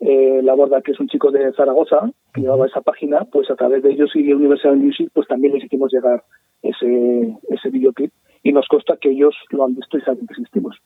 eh, 0.00 0.40
Laborda, 0.42 0.80
que 0.80 0.92
es 0.92 1.00
un 1.00 1.08
chico 1.08 1.30
de 1.30 1.52
Zaragoza, 1.52 2.10
que 2.32 2.40
llevaba 2.40 2.66
esa 2.66 2.80
página, 2.80 3.24
pues 3.30 3.50
a 3.50 3.56
través 3.56 3.82
de 3.82 3.92
ellos 3.92 4.10
y 4.14 4.32
Universal 4.32 4.76
Music, 4.76 5.10
pues 5.12 5.26
también 5.26 5.54
les 5.54 5.64
hicimos 5.64 5.92
llegar 5.92 6.22
ese, 6.62 7.36
ese 7.50 7.70
videoclip 7.70 8.12
y 8.42 8.52
nos 8.52 8.66
consta 8.68 8.96
que 9.00 9.10
ellos 9.10 9.34
lo 9.50 9.64
han 9.64 9.74
visto 9.74 9.98
y 9.98 10.00
saben 10.02 10.26
que 10.26 10.34
existimos. 10.34 10.76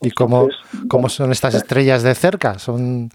¿Y 0.00 0.10
cómo, 0.12 0.42
Entonces, 0.42 0.60
cómo 0.88 1.02
bueno, 1.02 1.08
son 1.08 1.32
estas 1.32 1.54
estrellas 1.54 2.02
de 2.02 2.14
cerca? 2.14 2.58
Son 2.58 3.08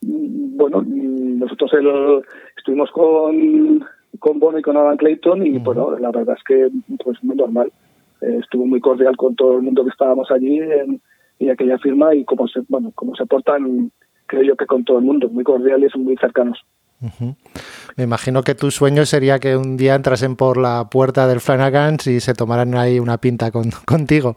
Bueno, 0.00 0.82
mm, 0.82 1.38
nosotros 1.40 1.72
el- 1.74 2.22
estuvimos 2.56 2.90
con, 2.90 3.84
con 4.18 4.38
Bono 4.38 4.58
y 4.58 4.62
con 4.62 4.76
Alan 4.76 4.96
Clayton 4.96 5.46
y 5.46 5.58
bueno, 5.58 5.98
la 5.98 6.10
verdad 6.10 6.36
es 6.36 6.44
que 6.44 6.68
pues 7.04 7.22
muy 7.22 7.36
normal. 7.36 7.72
Eh, 8.20 8.38
estuvo 8.40 8.66
muy 8.66 8.80
cordial 8.80 9.16
con 9.16 9.36
todo 9.36 9.56
el 9.56 9.62
mundo 9.62 9.84
que 9.84 9.90
estábamos 9.90 10.30
allí 10.30 10.58
en, 10.58 11.00
en 11.38 11.50
aquella 11.50 11.78
firma 11.78 12.14
y 12.14 12.24
como 12.24 12.48
se, 12.48 12.60
bueno, 12.68 12.90
como 12.94 13.14
se 13.14 13.26
portan, 13.26 13.92
creo 14.26 14.42
yo 14.42 14.56
que 14.56 14.66
con 14.66 14.84
todo 14.84 14.98
el 14.98 15.04
mundo, 15.04 15.28
muy 15.28 15.44
cordiales, 15.44 15.94
muy 15.96 16.16
cercanos. 16.16 16.58
Me 17.96 18.04
imagino 18.04 18.42
que 18.42 18.54
tu 18.54 18.70
sueño 18.70 19.06
sería 19.06 19.38
que 19.38 19.56
un 19.56 19.76
día 19.76 19.94
entrasen 19.94 20.36
por 20.36 20.56
la 20.56 20.88
puerta 20.90 21.26
del 21.26 21.40
Flanagans 21.40 22.06
y 22.06 22.20
se 22.20 22.34
tomaran 22.34 22.74
ahí 22.76 22.98
una 22.98 23.18
pinta 23.18 23.50
con- 23.50 23.70
contigo. 23.86 24.36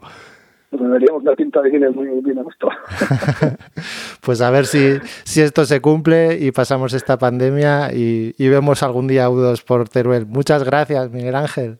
Nos 0.70 0.90
daríamos 0.90 1.22
una 1.22 1.34
pinta 1.34 1.60
de 1.60 1.70
cine 1.70 1.90
muy 1.90 2.06
bien 2.22 2.38
a 2.38 2.42
gusto. 2.42 2.68
Pues 4.22 4.40
a 4.40 4.50
ver 4.50 4.66
si, 4.66 4.98
si 5.24 5.40
esto 5.40 5.64
se 5.64 5.80
cumple 5.80 6.38
y 6.38 6.52
pasamos 6.52 6.92
esta 6.94 7.18
pandemia 7.18 7.92
y, 7.92 8.34
y 8.38 8.48
vemos 8.48 8.82
algún 8.84 9.08
día 9.08 9.28
U2 9.28 9.64
por 9.64 9.88
Teruel. 9.88 10.26
Muchas 10.26 10.62
gracias, 10.64 11.10
Miguel 11.10 11.34
Ángel. 11.34 11.78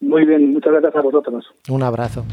Muy 0.00 0.26
bien, 0.26 0.52
muchas 0.52 0.72
gracias 0.72 0.96
a 0.96 1.00
vosotros. 1.00 1.44
Un 1.70 1.82
abrazo. 1.84 2.24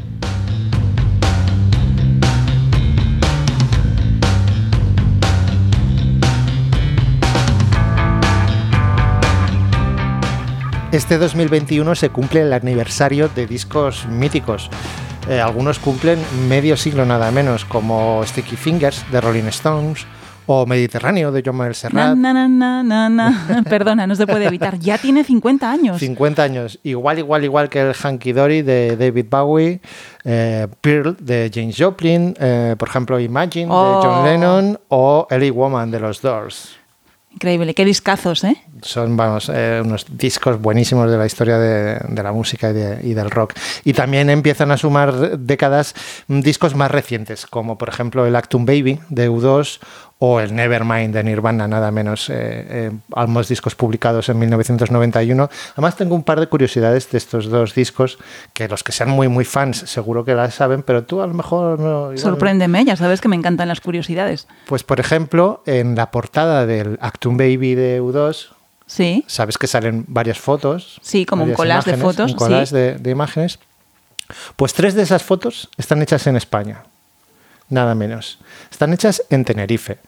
Este 10.94 11.18
2021 11.18 11.96
se 11.96 12.10
cumple 12.10 12.42
el 12.42 12.52
aniversario 12.52 13.28
de 13.28 13.48
discos 13.48 14.06
míticos. 14.06 14.70
Eh, 15.28 15.40
algunos 15.40 15.80
cumplen 15.80 16.20
medio 16.48 16.76
siglo 16.76 17.04
nada 17.04 17.32
menos, 17.32 17.64
como 17.64 18.22
Sticky 18.24 18.54
Fingers 18.54 19.04
de 19.10 19.20
Rolling 19.20 19.48
Stones 19.48 20.06
o 20.46 20.66
Mediterráneo 20.66 21.32
de 21.32 21.42
John 21.44 21.56
Manuel 21.56 21.74
Serrat. 21.74 22.14
na, 22.16 22.32
na, 22.32 22.46
na, 22.46 22.84
na, 22.84 23.08
na. 23.08 23.64
Perdona, 23.68 24.06
no 24.06 24.14
se 24.14 24.24
puede 24.24 24.46
evitar. 24.46 24.78
Ya 24.78 24.96
tiene 24.96 25.24
50 25.24 25.68
años. 25.68 25.98
50 25.98 26.40
años, 26.44 26.78
igual, 26.84 27.18
igual, 27.18 27.42
igual 27.42 27.68
que 27.68 27.80
el 27.80 27.92
Hanky 27.92 28.30
Dory 28.32 28.62
de 28.62 28.96
David 28.96 29.26
Bowie, 29.28 29.80
eh, 30.24 30.68
Pearl 30.80 31.16
de 31.18 31.50
James 31.52 31.74
Joplin, 31.76 32.36
eh, 32.38 32.76
por 32.78 32.88
ejemplo, 32.88 33.18
Imagine 33.18 33.66
Oh. 33.68 34.00
de 34.00 34.06
John 34.06 34.24
Lennon 34.24 34.80
o 34.90 35.26
Ellie 35.28 35.50
Woman 35.50 35.90
de 35.90 35.98
los 35.98 36.22
Doors. 36.22 36.83
Increíble, 37.34 37.74
qué 37.74 37.84
discazos, 37.84 38.44
¿eh? 38.44 38.56
Son, 38.82 39.16
vamos, 39.16 39.50
eh, 39.52 39.82
unos 39.84 40.06
discos 40.16 40.60
buenísimos 40.62 41.10
de 41.10 41.16
la 41.18 41.26
historia 41.26 41.58
de, 41.58 41.98
de 42.08 42.22
la 42.22 42.30
música 42.30 42.70
y, 42.70 42.72
de- 42.74 43.00
y 43.02 43.14
del 43.14 43.28
rock. 43.30 43.54
Y 43.84 43.92
también 43.92 44.30
empiezan 44.30 44.70
a 44.70 44.76
sumar 44.76 45.36
décadas 45.40 45.94
mm, 46.28 46.40
discos 46.40 46.76
más 46.76 46.92
recientes, 46.92 47.46
como 47.46 47.76
por 47.76 47.88
ejemplo 47.88 48.24
el 48.24 48.36
Actum 48.36 48.64
Baby 48.64 49.00
de 49.08 49.28
U2 49.28 49.80
o 50.18 50.40
el 50.40 50.54
Nevermind 50.54 51.12
de 51.12 51.24
Nirvana, 51.24 51.66
nada 51.68 51.90
menos, 51.90 52.30
eh, 52.30 52.34
eh, 52.36 52.90
ambos 53.14 53.48
discos 53.48 53.74
publicados 53.74 54.28
en 54.28 54.38
1991. 54.38 55.50
Además 55.72 55.96
tengo 55.96 56.14
un 56.14 56.22
par 56.22 56.40
de 56.40 56.46
curiosidades 56.46 57.10
de 57.10 57.18
estos 57.18 57.46
dos 57.46 57.74
discos, 57.74 58.18
que 58.52 58.68
los 58.68 58.84
que 58.84 58.92
sean 58.92 59.10
muy, 59.10 59.28
muy 59.28 59.44
fans 59.44 59.78
seguro 59.86 60.24
que 60.24 60.34
las 60.34 60.54
saben, 60.54 60.82
pero 60.82 61.04
tú 61.04 61.20
a 61.20 61.26
lo 61.26 61.34
mejor 61.34 61.78
no... 61.78 62.04
igual. 62.04 62.18
Sorpréndeme, 62.18 62.84
ya 62.84 62.96
sabes 62.96 63.20
que 63.20 63.28
me 63.28 63.36
encantan 63.36 63.68
las 63.68 63.80
curiosidades. 63.80 64.46
Pues 64.66 64.84
por 64.84 65.00
ejemplo, 65.00 65.62
en 65.66 65.94
la 65.96 66.10
portada 66.10 66.64
del 66.64 66.98
Actum 67.00 67.36
Baby 67.36 67.74
de 67.74 68.00
U2, 68.02 68.48
Sí, 68.86 69.24
sabes 69.26 69.56
que 69.56 69.66
salen 69.66 70.04
varias 70.08 70.38
fotos. 70.38 71.00
Sí, 71.02 71.24
como 71.24 71.44
un 71.44 71.54
collage 71.54 71.92
de 71.92 71.96
fotos, 71.96 72.32
Un 72.32 72.36
collage 72.36 72.66
sí. 72.66 72.74
de, 72.74 72.94
de 72.96 73.10
imágenes. 73.10 73.58
Pues 74.56 74.74
tres 74.74 74.94
de 74.94 75.02
esas 75.02 75.22
fotos 75.22 75.70
están 75.78 76.02
hechas 76.02 76.26
en 76.26 76.36
España. 76.36 76.82
Nada 77.74 77.96
menos. 77.96 78.38
Están 78.70 78.92
hechas 78.92 79.22
en 79.30 79.44
Tenerife. 79.44 79.98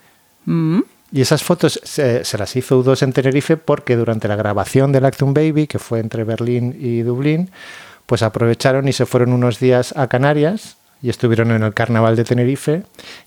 Mm, 0.44 0.80
Y 1.12 1.20
esas 1.20 1.42
fotos 1.42 1.80
se, 1.82 2.24
se 2.24 2.38
las 2.38 2.54
hizo 2.54 2.82
U2 2.82 3.02
en 3.02 3.12
Tenerife 3.12 3.56
porque 3.56 3.96
durante 3.96 4.28
la 4.28 4.36
grabación 4.36 4.92
del 4.92 5.04
Actum 5.04 5.34
Baby, 5.34 5.66
que 5.66 5.78
fue 5.80 5.98
entre 5.98 6.22
Berlín 6.24 6.76
y 6.78 7.02
Dublín, 7.02 7.50
pues 8.06 8.22
aprovecharon 8.22 8.86
y 8.86 8.92
se 8.92 9.04
fueron 9.04 9.32
unos 9.32 9.58
días 9.58 9.96
a 9.96 10.06
Canarias 10.06 10.76
y 11.02 11.10
estuvieron 11.10 11.50
en 11.50 11.64
el 11.64 11.74
carnaval 11.74 12.14
de 12.14 12.22
Tenerife 12.24 12.82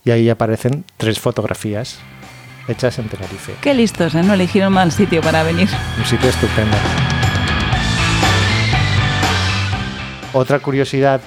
y 0.06 0.12
ahí 0.12 0.30
aparecen 0.30 0.86
tres 0.98 1.20
fotografías 1.20 2.00
hechas 2.70 2.98
en 3.00 3.10
Tenerife. 3.10 3.56
qué 3.62 3.74
listos, 3.74 4.16
¿eh? 4.16 4.24
No 4.24 4.34
eligieron 4.36 4.72
mal 4.72 4.92
sitio 4.94 5.22
para 5.22 5.44
venir. 5.44 5.68
Un 5.98 6.06
sitio 6.06 6.30
estupendo. 6.30 6.78
Otra 10.34 10.60
curiosidad 10.60 11.20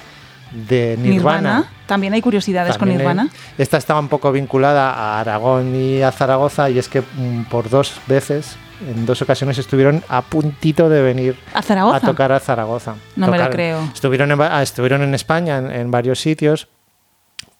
de 0.53 0.97
Nirvana. 0.99 1.65
También 1.85 2.13
hay 2.13 2.21
curiosidades 2.21 2.77
también, 2.77 2.99
con 2.99 3.07
Nirvana. 3.07 3.29
Esta 3.57 3.77
estaba 3.77 3.99
un 3.99 4.07
poco 4.07 4.31
vinculada 4.31 4.93
a 4.93 5.19
Aragón 5.19 5.75
y 5.75 6.01
a 6.01 6.11
Zaragoza 6.11 6.69
y 6.69 6.79
es 6.79 6.87
que 6.87 7.01
mm, 7.01 7.43
por 7.49 7.69
dos 7.69 7.99
veces, 8.07 8.55
en 8.87 9.05
dos 9.05 9.21
ocasiones 9.21 9.57
estuvieron 9.57 10.03
a 10.09 10.21
puntito 10.21 10.89
de 10.89 11.01
venir 11.01 11.35
¿A 11.53 11.61
Zaragoza? 11.61 11.97
a 11.97 11.99
tocar 11.99 12.31
a 12.31 12.39
Zaragoza. 12.39 12.95
No 13.15 13.27
me 13.27 13.37
lo 13.37 13.49
creo. 13.49 13.81
Estuvieron 13.93 14.31
en, 14.31 14.41
ah, 14.41 14.61
estuvieron 14.61 15.01
en 15.01 15.13
España 15.13 15.57
en, 15.57 15.71
en 15.71 15.91
varios 15.91 16.19
sitios, 16.19 16.67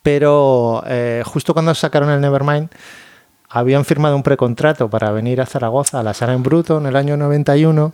pero 0.02 0.84
eh, 0.88 1.24
justo 1.26 1.54
cuando 1.54 1.74
sacaron 1.74 2.10
el 2.10 2.22
Nevermind 2.22 2.70
habían 3.50 3.86
firmado 3.86 4.16
un 4.16 4.24
precontrato 4.24 4.90
para 4.90 5.12
venir 5.12 5.40
a 5.40 5.46
Zaragoza, 5.46 6.00
a 6.00 6.04
la 6.04 6.16
sala 6.16 6.34
en 6.34 6.42
bruto, 6.42 6.80
en 6.80 6.88
el 6.88 6.96
año 6.96 7.18
91. 7.18 7.94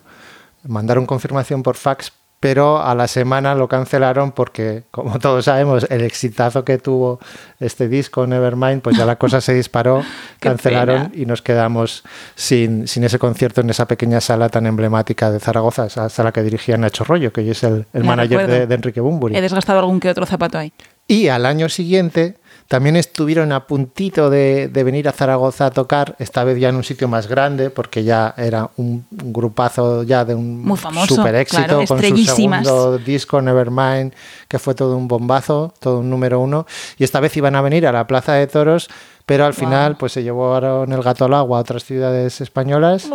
Mandaron 0.64 1.06
confirmación 1.06 1.64
por 1.64 1.76
fax, 1.76 2.14
pero 2.40 2.82
a 2.82 2.96
la 2.96 3.08
semana 3.08 3.54
lo 3.56 3.68
cancelaron 3.68 4.32
porque, 4.32 4.84
como 4.92 5.20
todos 5.20 5.46
sabemos, 5.46 5.86
el 5.90 6.02
exitazo 6.02 6.64
que 6.64 6.78
tuvo 6.78 7.20
este 7.60 7.88
disco, 7.88 8.26
Nevermind, 8.26 8.82
pues 8.82 8.98
ya 8.98 9.06
la 9.06 9.18
cosa 9.18 9.42
se 9.42 9.54
disparó, 9.54 10.04
cancelaron 10.40 11.10
pena. 11.10 11.22
y 11.22 11.26
nos 11.26 11.42
quedamos 11.42 12.04
sin, 12.36 12.88
sin 12.88 13.04
ese 13.04 13.20
concierto 13.20 13.62
en 13.62 13.70
esa 13.70 13.88
pequeña 13.88 14.22
sala 14.22 14.50
tan 14.50 14.66
emblemática 14.66 15.32
de 15.32 15.40
Zaragoza, 15.40 15.86
esa 15.86 16.10
sala 16.10 16.32
que 16.32 16.42
dirigía 16.42 16.78
Nacho 16.78 17.04
Rollo, 17.04 17.34
que 17.34 17.42
hoy 17.42 17.50
es 17.52 17.64
el, 17.64 17.86
el 17.94 18.04
manager 18.04 18.68
de 18.68 18.76
Enrique 18.76 19.02
Bumburi. 19.02 19.36
He 19.36 19.42
desgastado 19.42 19.80
algún 19.80 20.00
que 20.00 20.10
otro 20.10 20.26
zapato 20.26 20.58
ahí. 20.58 20.72
Y 21.08 21.28
al 21.28 21.46
año 21.46 21.70
siguiente 21.70 22.39
también 22.70 22.96
estuvieron 22.98 23.52
a 23.52 23.66
puntito 23.66 24.30
de, 24.30 24.68
de 24.68 24.84
venir 24.84 25.10
a 25.10 25.12
Zaragoza 25.12 25.66
a 25.66 25.72
tocar, 25.72 26.16
esta 26.20 26.44
vez 26.44 26.60
ya 26.60 26.70
en 26.70 26.76
un 26.76 26.84
sitio 26.84 27.08
más 27.08 27.26
grande, 27.26 27.72
porque 27.72 28.04
ya 28.04 28.36
era 28.38 28.70
un, 28.78 29.08
un 29.24 29.34
grupazo 29.34 30.04
ya 30.04 30.24
de 30.24 30.36
un 30.36 30.62
Muy 30.62 30.78
famoso, 30.78 31.16
super 31.16 31.34
éxito 31.34 31.64
claro, 31.64 31.86
con 31.88 32.00
su 32.00 32.18
segundo 32.18 33.00
disco 33.00 33.42
Nevermind, 33.42 34.14
que 34.48 34.60
fue 34.60 34.76
todo 34.76 34.96
un 34.98 35.08
bombazo, 35.08 35.74
todo 35.80 36.02
un 36.02 36.12
número 36.12 36.40
uno. 36.40 36.68
Y 37.00 37.04
esta 37.04 37.20
vez 37.20 37.36
iban 37.38 37.56
a 37.56 37.62
venir 37.62 37.88
a 37.88 37.92
la 37.92 38.06
Plaza 38.06 38.34
de 38.34 38.46
Toros, 38.46 38.88
pero 39.26 39.46
al 39.46 39.56
final 39.56 39.98
pues 39.98 40.12
se 40.12 40.22
llevaron 40.22 40.94
el 40.94 41.02
gato 41.02 41.26
al 41.26 41.34
agua 41.34 41.58
a 41.58 41.62
otras 41.62 41.84
ciudades 41.84 42.40
españolas. 42.40 43.10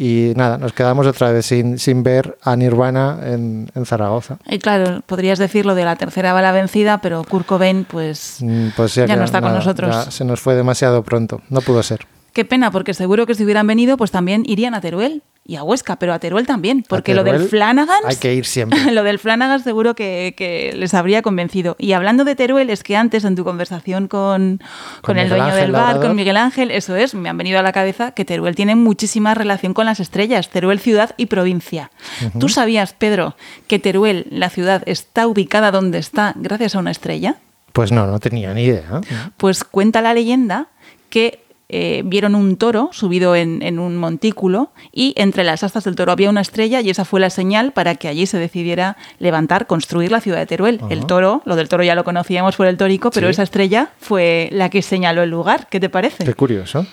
Y 0.00 0.32
nada, 0.36 0.58
nos 0.58 0.72
quedamos 0.72 1.08
otra 1.08 1.32
vez 1.32 1.44
sin, 1.44 1.76
sin 1.78 2.04
ver 2.04 2.38
a 2.44 2.54
Nirvana 2.54 3.18
en, 3.24 3.68
en 3.74 3.84
Zaragoza. 3.84 4.38
Y 4.48 4.60
claro, 4.60 5.02
podrías 5.06 5.40
decir 5.40 5.66
lo 5.66 5.74
de 5.74 5.84
la 5.84 5.96
tercera 5.96 6.32
bala 6.32 6.52
vencida, 6.52 6.98
pero 7.00 7.24
Kurt 7.24 7.46
Cobain, 7.46 7.84
pues 7.84 8.36
Mm, 8.40 8.68
Pues 8.76 8.94
Ya 8.94 9.16
no 9.16 9.24
está 9.24 9.40
con 9.40 9.52
nosotros. 9.52 9.92
ya 10.06 10.10
se 10.12 10.24
nos 10.24 10.40
fue 10.40 10.54
demasiado 10.54 11.02
pronto. 11.02 11.40
No 11.50 11.60
pudo 11.62 11.82
ser. 11.82 12.06
qué 12.32 12.44
pena, 12.44 12.70
porque 12.70 12.94
seguro 12.94 13.26
que 13.26 13.34
si 13.34 13.42
hubieran 13.42 13.66
venido, 13.66 13.96
pues 13.96 14.12
también 14.12 14.44
irían 14.46 14.72
a 14.74 14.80
Teruel 14.80 15.22
y 15.48 15.56
a 15.56 15.62
Huesca, 15.62 15.96
pero 15.96 16.12
a 16.12 16.18
Teruel 16.18 16.46
también, 16.46 16.84
porque 16.86 17.14
lo 17.14 17.24
del 17.24 17.48
Flanagan 17.48 18.00
Hay 18.04 18.16
que 18.16 18.34
ir 18.34 18.44
siempre. 18.46 18.92
lo 18.92 19.02
del 19.02 19.18
Flanagan 19.18 19.64
seguro 19.64 19.94
que, 19.94 20.34
que 20.36 20.74
les 20.76 20.92
habría 20.92 21.22
convencido. 21.22 21.74
Y 21.78 21.92
hablando 21.92 22.24
de 22.24 22.36
Teruel, 22.36 22.68
es 22.68 22.82
que 22.82 22.96
antes 22.96 23.24
en 23.24 23.34
tu 23.34 23.44
conversación 23.44 24.08
con, 24.08 24.58
con, 24.58 24.68
Con 25.00 25.18
el 25.18 25.30
dueño 25.30 25.44
Ángel 25.46 25.60
del 25.62 25.72
bar, 25.72 25.80
Labrador. 25.80 26.06
con 26.06 26.16
Miguel 26.16 26.36
Ángel, 26.36 26.70
eso 26.70 26.96
es, 26.96 27.14
me 27.14 27.30
han 27.30 27.38
venido 27.38 27.58
a 27.58 27.62
la 27.62 27.72
cabeza 27.72 28.10
que 28.10 28.26
Teruel 28.26 28.56
tiene 28.56 28.76
muchísima 28.76 29.32
relación 29.34 29.72
con 29.72 29.86
las 29.86 30.00
estrellas, 30.00 30.50
Teruel 30.50 30.80
ciudad 30.80 31.14
y 31.16 31.26
provincia. 31.26 31.90
¿Tú 32.38 32.50
sabías, 32.50 32.92
Pedro, 32.92 33.34
que 33.68 33.78
Teruel, 33.78 34.26
la 34.30 34.50
ciudad, 34.50 34.82
está 34.84 35.26
ubicada 35.26 35.70
donde 35.70 35.96
está 35.96 36.34
gracias 36.36 36.74
a 36.74 36.78
una 36.80 36.90
estrella? 36.90 37.36
Pues 37.72 37.90
no, 37.90 38.06
no 38.06 38.20
tenía 38.20 38.52
ni 38.52 38.64
idea. 38.64 39.00
Pues 39.38 39.64
cuenta 39.64 40.02
la 40.02 40.12
leyenda 40.12 40.66
que 41.08 41.47
eh, 41.68 42.02
vieron 42.04 42.34
un 42.34 42.56
toro 42.56 42.88
subido 42.92 43.36
en, 43.36 43.60
en 43.62 43.78
un 43.78 43.96
montículo 43.96 44.70
y 44.92 45.12
entre 45.16 45.44
las 45.44 45.62
astas 45.64 45.84
del 45.84 45.96
toro 45.96 46.12
había 46.12 46.30
una 46.30 46.40
estrella 46.40 46.80
y 46.80 46.90
esa 46.90 47.04
fue 47.04 47.20
la 47.20 47.30
señal 47.30 47.72
para 47.72 47.94
que 47.96 48.08
allí 48.08 48.26
se 48.26 48.38
decidiera 48.38 48.96
levantar, 49.18 49.66
construir 49.66 50.10
la 50.10 50.20
ciudad 50.20 50.38
de 50.38 50.46
Teruel. 50.46 50.80
El 50.90 51.04
toro, 51.06 51.42
lo 51.44 51.56
del 51.56 51.68
toro 51.68 51.84
ya 51.84 51.94
lo 51.94 52.04
conocíamos 52.04 52.56
por 52.56 52.66
el 52.66 52.76
tórico, 52.76 53.10
pero 53.10 53.26
Sí. 53.28 53.32
esa 53.32 53.42
estrella 53.42 53.90
fue 54.00 54.48
la 54.52 54.70
que 54.70 54.80
señaló 54.82 55.22
el 55.22 55.30
lugar. 55.30 55.66
¿Qué 55.70 55.78
te 55.80 55.88
parece? 55.90 56.24
Qué 56.24 56.34
curioso. 56.34 56.86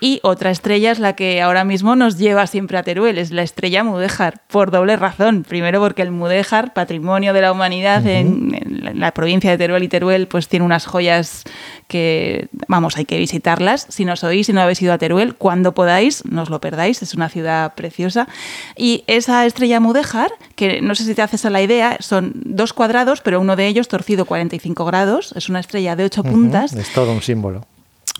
Y 0.00 0.20
otra 0.22 0.50
estrella 0.50 0.90
es 0.92 0.98
la 0.98 1.14
que 1.14 1.42
ahora 1.42 1.64
mismo 1.64 1.94
nos 1.94 2.16
lleva 2.18 2.46
siempre 2.46 2.78
a 2.78 2.82
Teruel, 2.82 3.18
es 3.18 3.30
la 3.30 3.42
estrella 3.42 3.84
Mudéjar, 3.84 4.40
por 4.48 4.70
doble 4.70 4.96
razón. 4.96 5.44
Primero 5.46 5.80
porque 5.80 6.02
el 6.02 6.10
Mudéjar, 6.10 6.72
patrimonio 6.72 7.32
de 7.32 7.42
la 7.42 7.52
humanidad 7.52 8.06
en, 8.06 8.54
en 8.54 9.00
la- 9.00 9.12
provincia 9.12 9.50
de 9.50 9.58
Teruel 9.58 9.82
y 9.82 9.88
Teruel, 9.88 10.26
pues 10.26 10.48
tiene 10.48 10.64
unas 10.64 10.86
joyas 10.86 11.44
que, 11.88 12.48
vamos, 12.68 12.96
hay 12.96 13.04
que 13.04 13.18
visitarlas. 13.18 13.86
Si 13.90 14.04
nos 14.04 14.24
oís, 14.24 14.46
si 14.46 14.52
no 14.52 14.60
habéis 14.62 14.80
ido 14.80 14.92
a 14.92 14.98
Teruel, 14.98 15.34
cuando 15.34 15.72
podáis, 15.74 16.24
no 16.24 16.42
os 16.42 16.50
lo 16.50 16.60
perdáis, 16.60 17.02
es 17.02 17.14
una 17.14 17.28
ciudad 17.28 17.74
preciosa. 17.74 18.28
Y 18.76 19.04
esa 19.06 19.44
estrella 19.46 19.80
Mudéjar, 19.80 20.30
que 20.56 20.80
no 20.80 20.94
sé 20.94 21.04
si 21.04 21.14
te 21.14 21.22
haces 21.22 21.44
a 21.44 21.50
la 21.50 21.60
idea, 21.60 21.96
son 22.00 22.32
dos 22.36 22.72
cuadrados, 22.72 23.20
pero 23.20 23.40
uno 23.40 23.56
de 23.56 23.66
ellos 23.66 23.88
torcido 23.88 24.24
45 24.24 24.84
grados, 24.84 25.32
es 25.36 25.48
una 25.48 25.60
estrella 25.60 25.96
de 25.96 26.04
ocho 26.04 26.22
puntas. 26.22 26.72
Es 26.72 26.92
todo 26.92 27.12
un 27.12 27.20
símbolo. 27.22 27.66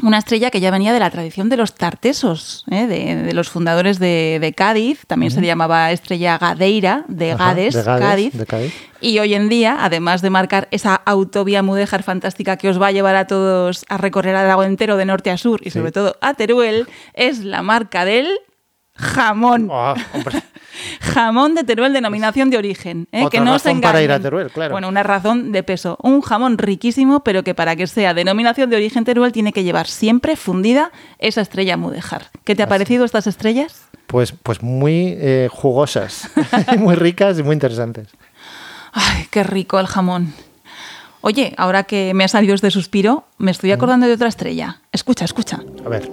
Una 0.02 0.18
estrella 0.18 0.50
que 0.50 0.60
ya 0.60 0.70
venía 0.70 0.92
de 0.92 1.00
la 1.00 1.10
tradición 1.10 1.48
de 1.48 1.56
los 1.56 1.74
tartesos, 1.74 2.64
¿eh? 2.70 2.86
de, 2.86 3.16
de 3.22 3.32
los 3.34 3.48
fundadores 3.50 3.98
de, 3.98 4.38
de 4.40 4.52
Cádiz. 4.52 5.04
También 5.06 5.30
se 5.30 5.40
le 5.40 5.46
llamaba 5.46 5.92
estrella 5.92 6.38
Gadeira, 6.38 7.04
de 7.08 7.32
Ajá, 7.32 7.48
Gades, 7.48 7.74
de 7.74 7.82
Gades, 7.82 8.06
Cádiz. 8.06 8.32
de 8.34 8.46
Cádiz. 8.46 8.74
Y 9.00 9.18
hoy 9.18 9.34
en 9.34 9.48
día, 9.48 9.78
además 9.80 10.22
de 10.22 10.30
marcar 10.30 10.68
esa 10.70 10.94
autovía 10.94 11.62
mudéjar 11.62 12.02
fantástica 12.02 12.56
que 12.56 12.68
os 12.68 12.80
va 12.80 12.88
a 12.88 12.92
llevar 12.92 13.16
a 13.16 13.26
todos 13.26 13.84
a 13.88 13.96
recorrer 13.98 14.36
Aragón 14.36 14.66
entero 14.66 14.96
de 14.96 15.04
norte 15.04 15.30
a 15.30 15.38
sur 15.38 15.60
y 15.64 15.70
sobre 15.70 15.92
todo 15.92 16.16
a 16.20 16.34
Teruel, 16.34 16.86
es 17.14 17.40
la 17.40 17.62
marca 17.62 18.04
del 18.04 18.28
jamón. 18.94 19.68
Ah, 19.72 19.94
hombre, 20.14 20.42
Jamón 21.00 21.54
de 21.54 21.64
Teruel, 21.64 21.92
denominación 21.92 22.50
de 22.50 22.58
origen. 22.58 23.08
¿eh? 23.12 23.24
Otra 23.24 23.30
que 23.30 23.44
no 23.44 23.54
os 23.54 23.64
razón 23.64 23.80
para 23.80 24.02
ir 24.02 24.12
a. 24.12 24.20
Teruel, 24.20 24.50
claro. 24.50 24.72
Bueno, 24.72 24.88
una 24.88 25.02
razón 25.02 25.52
de 25.52 25.62
peso. 25.62 25.98
Un 26.02 26.20
jamón 26.20 26.58
riquísimo, 26.58 27.24
pero 27.24 27.42
que 27.42 27.54
para 27.54 27.76
que 27.76 27.86
sea 27.86 28.14
denominación 28.14 28.70
de 28.70 28.76
origen 28.76 29.04
Teruel 29.04 29.32
tiene 29.32 29.52
que 29.52 29.64
llevar 29.64 29.86
siempre 29.86 30.36
fundida 30.36 30.92
esa 31.18 31.40
estrella 31.40 31.76
mudéjar. 31.76 32.30
¿Qué 32.44 32.54
te 32.54 32.62
ha 32.62 32.68
parecido 32.68 33.04
estas 33.04 33.26
estrellas? 33.26 33.90
pues, 34.10 34.32
pues 34.32 34.62
muy 34.62 35.14
eh, 35.18 35.48
jugosas, 35.50 36.28
muy 36.78 36.96
ricas 36.96 37.38
y 37.38 37.42
muy 37.42 37.54
interesantes. 37.54 38.08
Ay, 38.92 39.28
qué 39.30 39.44
rico 39.44 39.78
el 39.78 39.86
jamón. 39.86 40.34
Oye, 41.20 41.54
ahora 41.56 41.84
que 41.84 42.12
me 42.12 42.24
ha 42.24 42.28
salido 42.28 42.54
este 42.54 42.70
suspiro, 42.70 43.24
me 43.38 43.52
estoy 43.52 43.70
acordando 43.70 44.06
de 44.06 44.14
otra 44.14 44.28
estrella. 44.28 44.80
Escucha, 44.90 45.24
escucha. 45.24 45.60
A 45.84 45.88
ver, 45.88 46.10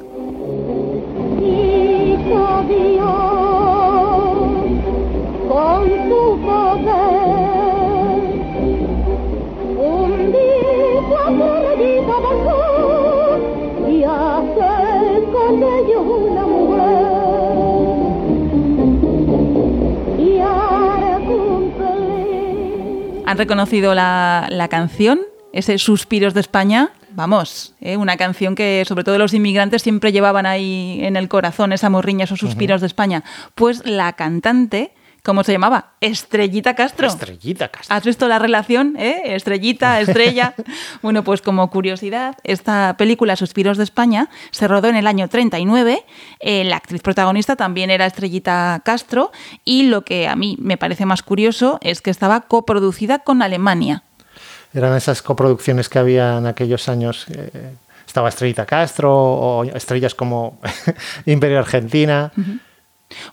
¿Han 23.28 23.38
reconocido 23.38 23.94
la, 23.94 24.48
la 24.50 24.68
canción? 24.68 25.20
Ese 25.52 25.78
Suspiros 25.78 26.34
de 26.34 26.40
España. 26.40 26.92
Vamos, 27.12 27.74
¿eh? 27.82 27.98
una 27.98 28.16
canción 28.16 28.56
que 28.56 28.84
sobre 28.88 29.04
todo 29.04 29.18
los 29.18 29.34
inmigrantes 29.34 29.82
siempre 29.82 30.12
llevaban 30.12 30.46
ahí 30.46 31.00
en 31.02 31.18
el 31.18 31.28
corazón, 31.28 31.74
esa 31.74 31.90
morriña, 31.90 32.26
esos 32.26 32.40
suspiros 32.40 32.80
de 32.80 32.88
España. 32.88 33.24
Pues 33.54 33.86
la 33.86 34.14
cantante, 34.14 34.94
¿cómo 35.28 35.44
se 35.44 35.52
llamaba? 35.52 35.92
Estrellita 36.00 36.74
Castro. 36.74 37.06
estrellita 37.06 37.68
Castro. 37.68 37.94
¿Has 37.94 38.06
visto 38.06 38.30
la 38.30 38.40
relación? 38.40 38.96
eh? 38.98 39.36
Estrellita, 39.36 40.00
estrella. 40.00 40.56
bueno, 41.02 41.22
pues 41.26 41.42
como 41.42 41.70
curiosidad, 41.70 42.36
esta 42.46 42.96
película 42.98 43.36
Suspiros 43.36 43.78
de 43.78 43.84
España 43.84 44.30
se 44.52 44.70
rodó 44.70 44.88
en 44.88 44.96
el 44.96 45.06
año 45.06 45.28
39. 45.28 46.06
Eh, 46.40 46.64
la 46.64 46.78
actriz 46.78 47.02
protagonista 47.02 47.58
también 47.58 47.90
era 47.90 48.06
Estrellita 48.06 48.82
Castro. 48.86 49.34
Y 49.66 49.88
lo 49.88 50.06
que 50.06 50.30
a 50.30 50.38
mí 50.38 50.56
me 50.62 50.78
parece 50.78 51.06
más 51.06 51.24
curioso 51.24 51.78
es 51.82 52.02
que 52.02 52.10
estaba 52.10 52.40
coproducida 52.42 53.20
con 53.20 53.42
Alemania. 53.42 54.04
Eran 54.74 54.96
esas 54.96 55.22
coproducciones 55.22 55.90
que 55.90 56.00
había 56.00 56.38
en 56.38 56.46
aquellos 56.46 56.88
años. 56.88 57.26
eh, 57.32 57.76
estaba 58.08 58.30
Estrellita 58.30 58.66
Castro 58.66 59.14
o 59.14 59.64
estrellas 59.66 60.16
como 60.16 60.62
Imperio 61.26 61.60
Argentina. 61.60 62.32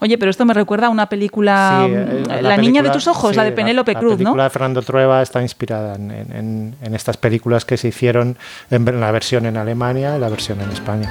Oye, 0.00 0.18
pero 0.18 0.30
esto 0.30 0.44
me 0.44 0.54
recuerda 0.54 0.86
a 0.86 0.90
una 0.90 1.08
película, 1.08 1.82
Sí, 1.86 1.90
mm, 1.90 1.94
eh, 1.94 2.42
La, 2.42 2.56
niña 2.56 2.82
de 2.82 2.88
película- 2.88 2.92
tus 2.92 3.08
ojos, 3.08 3.30
sí, 3.30 3.36
la 3.36 3.44
de 3.44 3.52
Penélope 3.52 3.92
la 3.94 3.98
Cruz, 4.00 4.12
película 4.14 4.36
¿no? 4.36 4.44
de 4.44 4.50
Fernando 4.50 4.82
Trueba 4.82 5.20
está 5.22 5.42
inspirada 5.42 5.96
en- 5.96 6.74
en 6.80 6.94
estas 6.94 7.16
películas 7.16 7.64
que 7.64 7.76
se 7.76 7.88
hicieron 7.88 8.36
en 8.70 9.00
la 9.00 9.10
versión 9.10 9.46
en 9.46 9.56
Alemania 9.56 10.16
y 10.16 10.20
la 10.20 10.28
versión 10.28 10.60
en 10.60 10.70
España. 10.70 11.10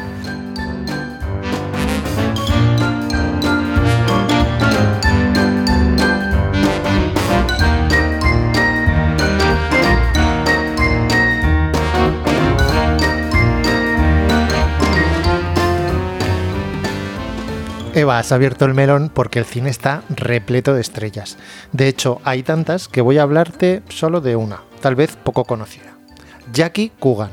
Eva, 17.95 18.17
has 18.17 18.31
abierto 18.31 18.65
el 18.65 18.73
melón 18.73 19.11
porque 19.13 19.37
el 19.39 19.45
cine 19.45 19.69
está 19.69 20.01
repleto 20.09 20.73
de 20.73 20.81
estrellas. 20.81 21.37
De 21.73 21.87
hecho, 21.87 22.19
hay 22.23 22.41
tantas 22.41 22.87
que 22.87 23.01
voy 23.01 23.19
a 23.19 23.23
hablarte 23.23 23.83
solo 23.89 24.19
de 24.19 24.35
una, 24.35 24.61
tal 24.81 24.95
vez 24.95 25.15
poco 25.15 25.45
conocida. 25.45 25.93
Jackie 26.51 26.91
Coogan, 26.99 27.29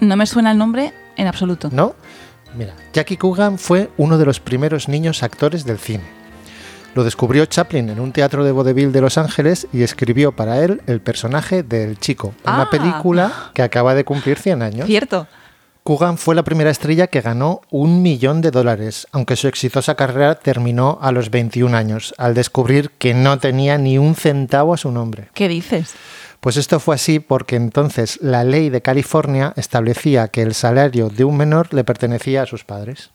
No 0.00 0.16
me 0.16 0.26
suena 0.26 0.52
el 0.52 0.58
nombre 0.58 0.92
en 1.16 1.26
absoluto. 1.26 1.68
¿no? 1.72 1.94
Mira, 2.56 2.74
Jackie 2.92 3.16
Coogan 3.16 3.58
fue 3.58 3.90
uno 3.96 4.18
de 4.18 4.24
los 4.26 4.38
primeros 4.40 4.88
niños 4.88 5.22
actores 5.24 5.64
del 5.64 5.78
cine. 5.78 6.04
Lo 6.94 7.02
descubrió 7.04 7.46
Chaplin 7.46 7.88
en 7.88 7.98
un 8.00 8.12
teatro 8.12 8.44
de 8.44 8.52
vodevil 8.52 8.92
de 8.92 9.00
Los 9.00 9.16
Ángeles 9.18 9.66
y 9.72 9.82
escribió 9.82 10.32
para 10.32 10.58
él 10.62 10.82
el 10.86 11.00
personaje 11.00 11.62
del 11.62 11.98
chico, 11.98 12.34
una 12.44 12.62
Ah. 12.64 12.70
película 12.70 13.50
que 13.54 13.62
acaba 13.62 13.94
de 13.94 14.04
cumplir 14.04 14.38
100 14.38 14.62
años. 14.62 14.86
Cierto. 14.86 15.26
Coogan 15.84 16.16
fue 16.16 16.36
la 16.36 16.44
primera 16.44 16.70
estrella 16.70 17.08
que 17.08 17.20
ganó 17.20 17.60
un 17.70 18.02
millón 18.02 18.40
de 18.40 18.52
dólares, 18.52 19.08
aunque 19.10 19.34
su 19.34 19.48
exitosa 19.48 19.96
carrera 19.96 20.36
terminó 20.36 20.98
a 21.02 21.10
los 21.10 21.30
21 21.30 21.76
años, 21.76 22.14
al 22.18 22.34
descubrir 22.34 22.90
que 22.98 23.14
no 23.14 23.40
tenía 23.40 23.78
ni 23.78 23.98
un 23.98 24.14
centavo 24.14 24.74
a 24.74 24.76
su 24.76 24.92
nombre. 24.92 25.28
¿Qué 25.34 25.48
dices? 25.48 25.94
Pues 26.38 26.56
esto 26.56 26.78
fue 26.78 26.94
así 26.94 27.18
porque 27.18 27.56
entonces 27.56 28.20
la 28.22 28.44
ley 28.44 28.70
de 28.70 28.80
California 28.80 29.54
establecía 29.56 30.28
que 30.28 30.42
el 30.42 30.54
salario 30.54 31.08
de 31.08 31.24
un 31.24 31.36
menor 31.36 31.74
le 31.74 31.82
pertenecía 31.82 32.42
a 32.42 32.46
sus 32.46 32.62
padres. 32.62 33.10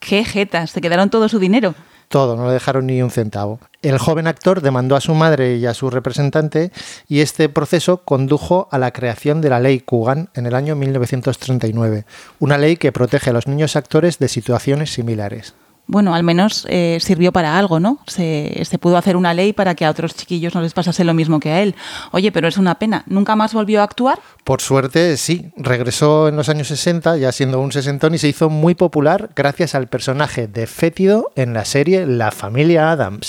Qué 0.00 0.24
jetas, 0.24 0.70
se 0.70 0.82
quedaron 0.82 1.08
todo 1.08 1.30
su 1.30 1.38
dinero. 1.38 1.74
Todo, 2.10 2.34
no 2.34 2.48
le 2.48 2.54
dejaron 2.54 2.88
ni 2.88 3.00
un 3.02 3.12
centavo. 3.12 3.60
El 3.82 3.96
joven 3.98 4.26
actor 4.26 4.62
demandó 4.62 4.96
a 4.96 5.00
su 5.00 5.14
madre 5.14 5.58
y 5.58 5.66
a 5.66 5.74
su 5.74 5.90
representante 5.90 6.72
y 7.06 7.20
este 7.20 7.48
proceso 7.48 7.98
condujo 7.98 8.66
a 8.72 8.78
la 8.78 8.90
creación 8.90 9.40
de 9.40 9.48
la 9.48 9.60
ley 9.60 9.78
Coogan 9.78 10.28
en 10.34 10.46
el 10.46 10.56
año 10.56 10.74
1939, 10.74 12.06
una 12.40 12.58
ley 12.58 12.76
que 12.76 12.90
protege 12.90 13.30
a 13.30 13.32
los 13.32 13.46
niños 13.46 13.76
actores 13.76 14.18
de 14.18 14.26
situaciones 14.26 14.92
similares. 14.92 15.54
Bueno, 15.90 16.14
al 16.14 16.22
menos 16.22 16.66
eh, 16.68 16.98
sirvió 17.00 17.32
para 17.32 17.58
algo, 17.58 17.80
¿no? 17.80 17.98
Se, 18.06 18.62
se 18.64 18.78
pudo 18.78 18.96
hacer 18.96 19.16
una 19.16 19.34
ley 19.34 19.52
para 19.52 19.74
que 19.74 19.84
a 19.84 19.90
otros 19.90 20.14
chiquillos 20.14 20.54
no 20.54 20.62
les 20.62 20.72
pasase 20.72 21.02
lo 21.02 21.14
mismo 21.14 21.40
que 21.40 21.50
a 21.50 21.62
él. 21.62 21.74
Oye, 22.12 22.30
pero 22.30 22.46
es 22.46 22.58
una 22.58 22.78
pena. 22.78 23.02
¿Nunca 23.06 23.34
más 23.34 23.52
volvió 23.54 23.80
a 23.80 23.84
actuar? 23.84 24.20
Por 24.44 24.60
suerte, 24.60 25.16
sí, 25.16 25.50
regresó 25.56 26.28
en 26.28 26.36
los 26.36 26.48
años 26.48 26.68
60, 26.68 27.16
ya 27.16 27.32
siendo 27.32 27.60
un 27.60 27.72
sesentón, 27.72 28.14
y 28.14 28.18
se 28.18 28.28
hizo 28.28 28.48
muy 28.48 28.76
popular 28.76 29.30
gracias 29.34 29.74
al 29.74 29.88
personaje 29.88 30.46
de 30.46 30.68
Fétido 30.68 31.32
en 31.34 31.54
la 31.54 31.64
serie 31.64 32.06
La 32.06 32.30
familia 32.30 32.92
Adams. 32.92 33.28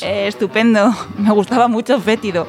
Eh, 0.00 0.26
estupendo. 0.26 0.90
Me 1.18 1.30
gustaba 1.32 1.68
mucho 1.68 2.00
Fétido. 2.00 2.46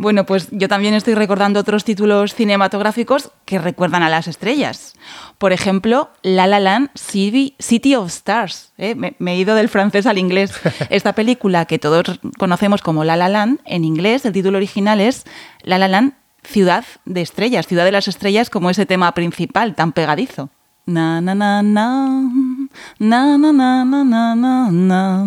Bueno, 0.00 0.24
pues 0.24 0.48
yo 0.50 0.66
también 0.66 0.94
estoy 0.94 1.12
recordando 1.12 1.60
otros 1.60 1.84
títulos 1.84 2.34
cinematográficos 2.34 3.32
que 3.44 3.58
recuerdan 3.58 4.02
a 4.02 4.08
las 4.08 4.28
estrellas. 4.28 4.94
Por 5.36 5.52
ejemplo, 5.52 6.08
La 6.22 6.46
La 6.46 6.58
Land 6.58 6.88
City, 6.94 7.54
City 7.58 7.96
of 7.96 8.08
Stars. 8.08 8.72
¿eh? 8.78 8.94
Me, 8.94 9.14
me 9.18 9.34
he 9.34 9.36
ido 9.36 9.54
del 9.54 9.68
francés 9.68 10.06
al 10.06 10.16
inglés. 10.16 10.54
Esta 10.88 11.12
película 11.12 11.66
que 11.66 11.78
todos 11.78 12.18
conocemos 12.38 12.80
como 12.80 13.04
La 13.04 13.18
La 13.18 13.28
Land, 13.28 13.60
en 13.66 13.84
inglés 13.84 14.24
el 14.24 14.32
título 14.32 14.56
original 14.56 15.02
es 15.02 15.26
La 15.64 15.76
La 15.76 15.86
Land 15.86 16.14
Ciudad 16.44 16.86
de 17.04 17.20
Estrellas, 17.20 17.66
Ciudad 17.66 17.84
de 17.84 17.92
las 17.92 18.08
Estrellas 18.08 18.48
como 18.48 18.70
ese 18.70 18.86
tema 18.86 19.12
principal 19.12 19.74
tan 19.74 19.92
pegadizo. 19.92 20.48
Na 20.86 21.20
na 21.20 21.34
na 21.34 21.60
na 21.60 22.22
na 22.98 23.36
na 23.36 23.52
na 23.52 23.84
na 23.84 24.34
na 24.34 24.70
na 24.70 25.26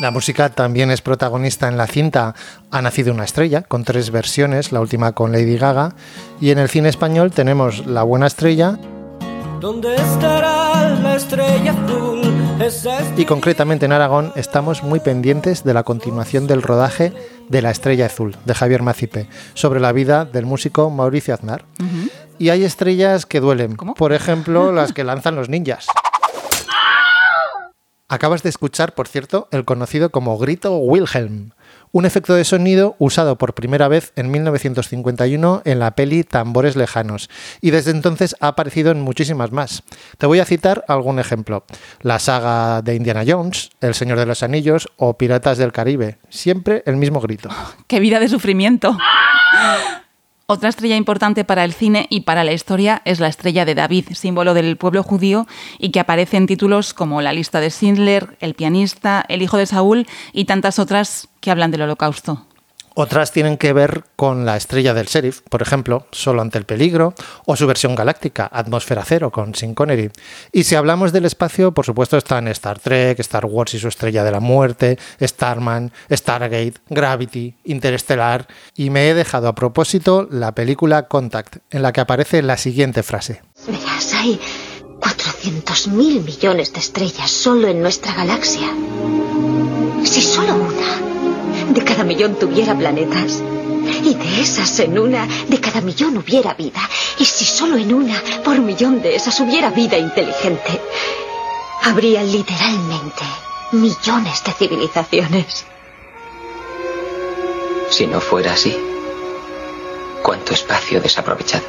La 0.00 0.10
música 0.10 0.48
también 0.48 0.90
es 0.90 1.02
protagonista 1.02 1.68
en 1.68 1.76
la 1.76 1.86
cinta 1.86 2.34
Ha 2.70 2.82
nacido 2.82 3.12
una 3.12 3.24
estrella, 3.24 3.62
con 3.62 3.84
tres 3.84 4.10
versiones, 4.10 4.72
la 4.72 4.80
última 4.80 5.12
con 5.12 5.32
Lady 5.32 5.56
Gaga. 5.56 5.94
Y 6.40 6.50
en 6.50 6.58
el 6.58 6.68
cine 6.68 6.88
español 6.88 7.30
tenemos 7.30 7.86
La 7.86 8.02
buena 8.02 8.26
estrella 8.26 8.78
¿Dónde 9.60 9.94
estará 9.94 10.88
la 10.88 11.16
estrella 11.16 11.72
azul? 11.72 12.20
Y 13.16 13.24
concretamente 13.24 13.86
en 13.86 13.92
Aragón 13.92 14.32
estamos 14.36 14.84
muy 14.84 15.00
pendientes 15.00 15.64
de 15.64 15.74
la 15.74 15.82
continuación 15.82 16.46
del 16.46 16.62
rodaje 16.62 17.12
de 17.48 17.60
La 17.60 17.72
estrella 17.72 18.06
azul 18.06 18.36
de 18.44 18.54
Javier 18.54 18.82
Macipe 18.82 19.28
sobre 19.54 19.80
la 19.80 19.90
vida 19.90 20.24
del 20.24 20.46
músico 20.46 20.88
Mauricio 20.88 21.34
Aznar. 21.34 21.64
Y 22.38 22.50
hay 22.50 22.64
estrellas 22.64 23.26
que 23.26 23.40
duelen, 23.40 23.76
por 23.76 24.12
ejemplo 24.12 24.70
las 24.74 24.92
que 24.92 25.02
lanzan 25.02 25.34
los 25.34 25.48
ninjas. 25.48 25.86
Acabas 28.12 28.42
de 28.42 28.50
escuchar, 28.50 28.92
por 28.92 29.08
cierto, 29.08 29.48
el 29.52 29.64
conocido 29.64 30.10
como 30.10 30.36
grito 30.36 30.76
Wilhelm, 30.76 31.52
un 31.92 32.04
efecto 32.04 32.34
de 32.34 32.44
sonido 32.44 32.94
usado 32.98 33.38
por 33.38 33.54
primera 33.54 33.88
vez 33.88 34.12
en 34.16 34.30
1951 34.30 35.62
en 35.64 35.78
la 35.78 35.92
peli 35.92 36.22
Tambores 36.22 36.76
Lejanos, 36.76 37.30
y 37.62 37.70
desde 37.70 37.90
entonces 37.90 38.36
ha 38.40 38.48
aparecido 38.48 38.90
en 38.90 39.00
muchísimas 39.00 39.50
más. 39.50 39.82
Te 40.18 40.26
voy 40.26 40.40
a 40.40 40.44
citar 40.44 40.84
algún 40.88 41.20
ejemplo. 41.20 41.64
La 42.02 42.18
saga 42.18 42.82
de 42.82 42.96
Indiana 42.96 43.24
Jones, 43.26 43.70
El 43.80 43.94
Señor 43.94 44.18
de 44.18 44.26
los 44.26 44.42
Anillos 44.42 44.90
o 44.98 45.16
Piratas 45.16 45.56
del 45.56 45.72
Caribe. 45.72 46.18
Siempre 46.28 46.82
el 46.84 46.98
mismo 46.98 47.18
grito. 47.18 47.48
¡Qué 47.86 47.98
vida 47.98 48.20
de 48.20 48.28
sufrimiento! 48.28 48.94
Otra 50.46 50.68
estrella 50.68 50.96
importante 50.96 51.44
para 51.44 51.64
el 51.64 51.72
cine 51.72 52.06
y 52.10 52.20
para 52.20 52.44
la 52.44 52.52
historia 52.52 53.00
es 53.04 53.20
la 53.20 53.28
estrella 53.28 53.64
de 53.64 53.74
David, 53.74 54.06
símbolo 54.12 54.54
del 54.54 54.76
pueblo 54.76 55.02
judío 55.02 55.46
y 55.78 55.90
que 55.90 56.00
aparece 56.00 56.36
en 56.36 56.46
títulos 56.46 56.94
como 56.94 57.22
La 57.22 57.32
lista 57.32 57.60
de 57.60 57.70
Schindler, 57.70 58.36
El 58.40 58.54
pianista, 58.54 59.24
El 59.28 59.42
hijo 59.42 59.56
de 59.56 59.66
Saúl 59.66 60.06
y 60.32 60.44
tantas 60.44 60.78
otras 60.78 61.28
que 61.40 61.50
hablan 61.50 61.70
del 61.70 61.82
holocausto. 61.82 62.46
Otras 62.94 63.32
tienen 63.32 63.56
que 63.56 63.72
ver 63.72 64.04
con 64.16 64.44
la 64.44 64.56
estrella 64.56 64.94
del 64.94 65.06
sheriff, 65.06 65.40
por 65.48 65.62
ejemplo, 65.62 66.06
Solo 66.10 66.42
ante 66.42 66.58
el 66.58 66.64
peligro, 66.64 67.14
o 67.46 67.56
su 67.56 67.66
versión 67.66 67.94
galáctica, 67.94 68.48
Atmósfera 68.52 69.04
Cero, 69.06 69.30
con 69.30 69.54
Sean 69.54 69.74
Connery. 69.74 70.10
Y 70.52 70.64
si 70.64 70.74
hablamos 70.74 71.12
del 71.12 71.24
espacio, 71.24 71.72
por 71.72 71.86
supuesto 71.86 72.16
están 72.16 72.48
Star 72.48 72.78
Trek, 72.78 73.18
Star 73.20 73.46
Wars 73.46 73.74
y 73.74 73.78
su 73.78 73.88
estrella 73.88 74.24
de 74.24 74.30
la 74.30 74.40
muerte, 74.40 74.98
Starman, 75.20 75.92
Stargate, 76.10 76.74
Gravity, 76.88 77.56
Interestelar, 77.64 78.46
y 78.76 78.90
me 78.90 79.08
he 79.08 79.14
dejado 79.14 79.48
a 79.48 79.54
propósito 79.54 80.28
la 80.30 80.54
película 80.54 81.08
Contact, 81.08 81.56
en 81.70 81.82
la 81.82 81.92
que 81.92 82.00
aparece 82.00 82.42
la 82.42 82.56
siguiente 82.56 83.02
frase. 83.02 83.42
Verás, 83.66 84.12
hay 84.14 84.38
400 85.00 85.88
mil 85.88 86.20
millones 86.22 86.72
de 86.72 86.80
estrellas 86.80 87.30
solo 87.30 87.68
en 87.68 87.80
nuestra 87.80 88.14
galaxia. 88.14 88.68
Si 90.04 90.20
solo 90.20 90.54
una 90.54 91.11
de 91.74 91.84
cada 91.84 92.04
millón 92.04 92.34
tuviera 92.36 92.76
planetas, 92.76 93.42
y 94.02 94.14
de 94.14 94.40
esas 94.40 94.78
en 94.80 94.98
una 94.98 95.26
de 95.48 95.60
cada 95.60 95.80
millón 95.80 96.16
hubiera 96.16 96.54
vida, 96.54 96.80
y 97.18 97.24
si 97.24 97.44
solo 97.44 97.76
en 97.76 97.92
una 97.92 98.20
por 98.44 98.58
millón 98.60 99.02
de 99.02 99.14
esas 99.14 99.38
hubiera 99.40 99.70
vida 99.70 99.96
inteligente, 99.98 100.80
habría 101.82 102.22
literalmente 102.22 103.24
millones 103.72 104.42
de 104.44 104.52
civilizaciones. 104.52 105.64
Si 107.90 108.06
no 108.06 108.20
fuera 108.20 108.52
así, 108.52 108.76
¿cuánto 110.22 110.54
espacio 110.54 111.00
desaprovechado? 111.00 111.64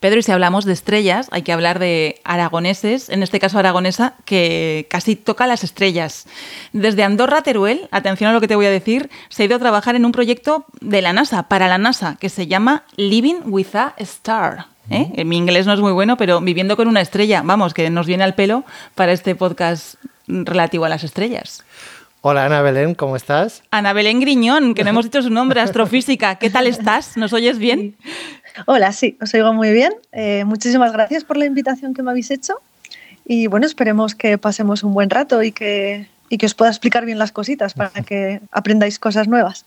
Pedro, 0.00 0.18
y 0.18 0.22
si 0.22 0.32
hablamos 0.32 0.64
de 0.64 0.72
estrellas, 0.72 1.28
hay 1.30 1.42
que 1.42 1.52
hablar 1.52 1.78
de 1.78 2.22
aragoneses, 2.24 3.10
en 3.10 3.22
este 3.22 3.38
caso 3.38 3.58
aragonesa, 3.58 4.14
que 4.24 4.86
casi 4.88 5.14
toca 5.14 5.46
las 5.46 5.62
estrellas. 5.62 6.26
Desde 6.72 7.04
Andorra, 7.04 7.42
Teruel, 7.42 7.86
atención 7.90 8.30
a 8.30 8.32
lo 8.32 8.40
que 8.40 8.48
te 8.48 8.56
voy 8.56 8.64
a 8.64 8.70
decir, 8.70 9.10
se 9.28 9.42
ha 9.42 9.46
ido 9.46 9.56
a 9.56 9.58
trabajar 9.58 9.96
en 9.96 10.06
un 10.06 10.12
proyecto 10.12 10.64
de 10.80 11.02
la 11.02 11.12
NASA, 11.12 11.48
para 11.48 11.68
la 11.68 11.76
NASA, 11.76 12.16
que 12.18 12.30
se 12.30 12.46
llama 12.46 12.84
Living 12.96 13.42
with 13.44 13.76
a 13.76 13.92
Star. 13.98 14.68
¿eh? 14.88 15.12
En 15.16 15.28
Mi 15.28 15.36
inglés 15.36 15.66
no 15.66 15.74
es 15.74 15.80
muy 15.80 15.92
bueno, 15.92 16.16
pero 16.16 16.40
viviendo 16.40 16.78
con 16.78 16.88
una 16.88 17.02
estrella, 17.02 17.42
vamos, 17.44 17.74
que 17.74 17.90
nos 17.90 18.06
viene 18.06 18.24
al 18.24 18.34
pelo 18.34 18.64
para 18.94 19.12
este 19.12 19.34
podcast 19.34 19.96
relativo 20.26 20.86
a 20.86 20.88
las 20.88 21.04
estrellas. 21.04 21.62
Hola 22.22 22.44
Ana 22.44 22.60
Belén, 22.60 22.94
¿cómo 22.94 23.16
estás? 23.16 23.62
Ana 23.70 23.94
Belén 23.94 24.20
Griñón, 24.20 24.74
que 24.74 24.84
no 24.84 24.90
hemos 24.90 25.06
dicho 25.06 25.22
su 25.22 25.30
nombre, 25.30 25.62
astrofísica. 25.62 26.34
¿Qué 26.34 26.50
tal 26.50 26.66
estás? 26.66 27.16
¿Nos 27.16 27.32
oyes 27.32 27.58
bien? 27.58 27.96
Hola, 28.66 28.92
sí, 28.92 29.16
os 29.20 29.32
oigo 29.34 29.52
muy 29.52 29.72
bien. 29.72 29.92
Eh, 30.12 30.44
muchísimas 30.44 30.92
gracias 30.92 31.24
por 31.24 31.36
la 31.36 31.46
invitación 31.46 31.94
que 31.94 32.02
me 32.02 32.10
habéis 32.10 32.30
hecho. 32.30 32.60
Y 33.24 33.46
bueno, 33.46 33.66
esperemos 33.66 34.14
que 34.14 34.38
pasemos 34.38 34.82
un 34.82 34.92
buen 34.92 35.10
rato 35.10 35.42
y 35.42 35.52
que, 35.52 36.08
y 36.28 36.38
que 36.38 36.46
os 36.46 36.54
pueda 36.54 36.70
explicar 36.70 37.04
bien 37.04 37.18
las 37.18 37.32
cositas 37.32 37.74
para 37.74 38.02
que 38.02 38.40
aprendáis 38.50 38.98
cosas 38.98 39.28
nuevas. 39.28 39.64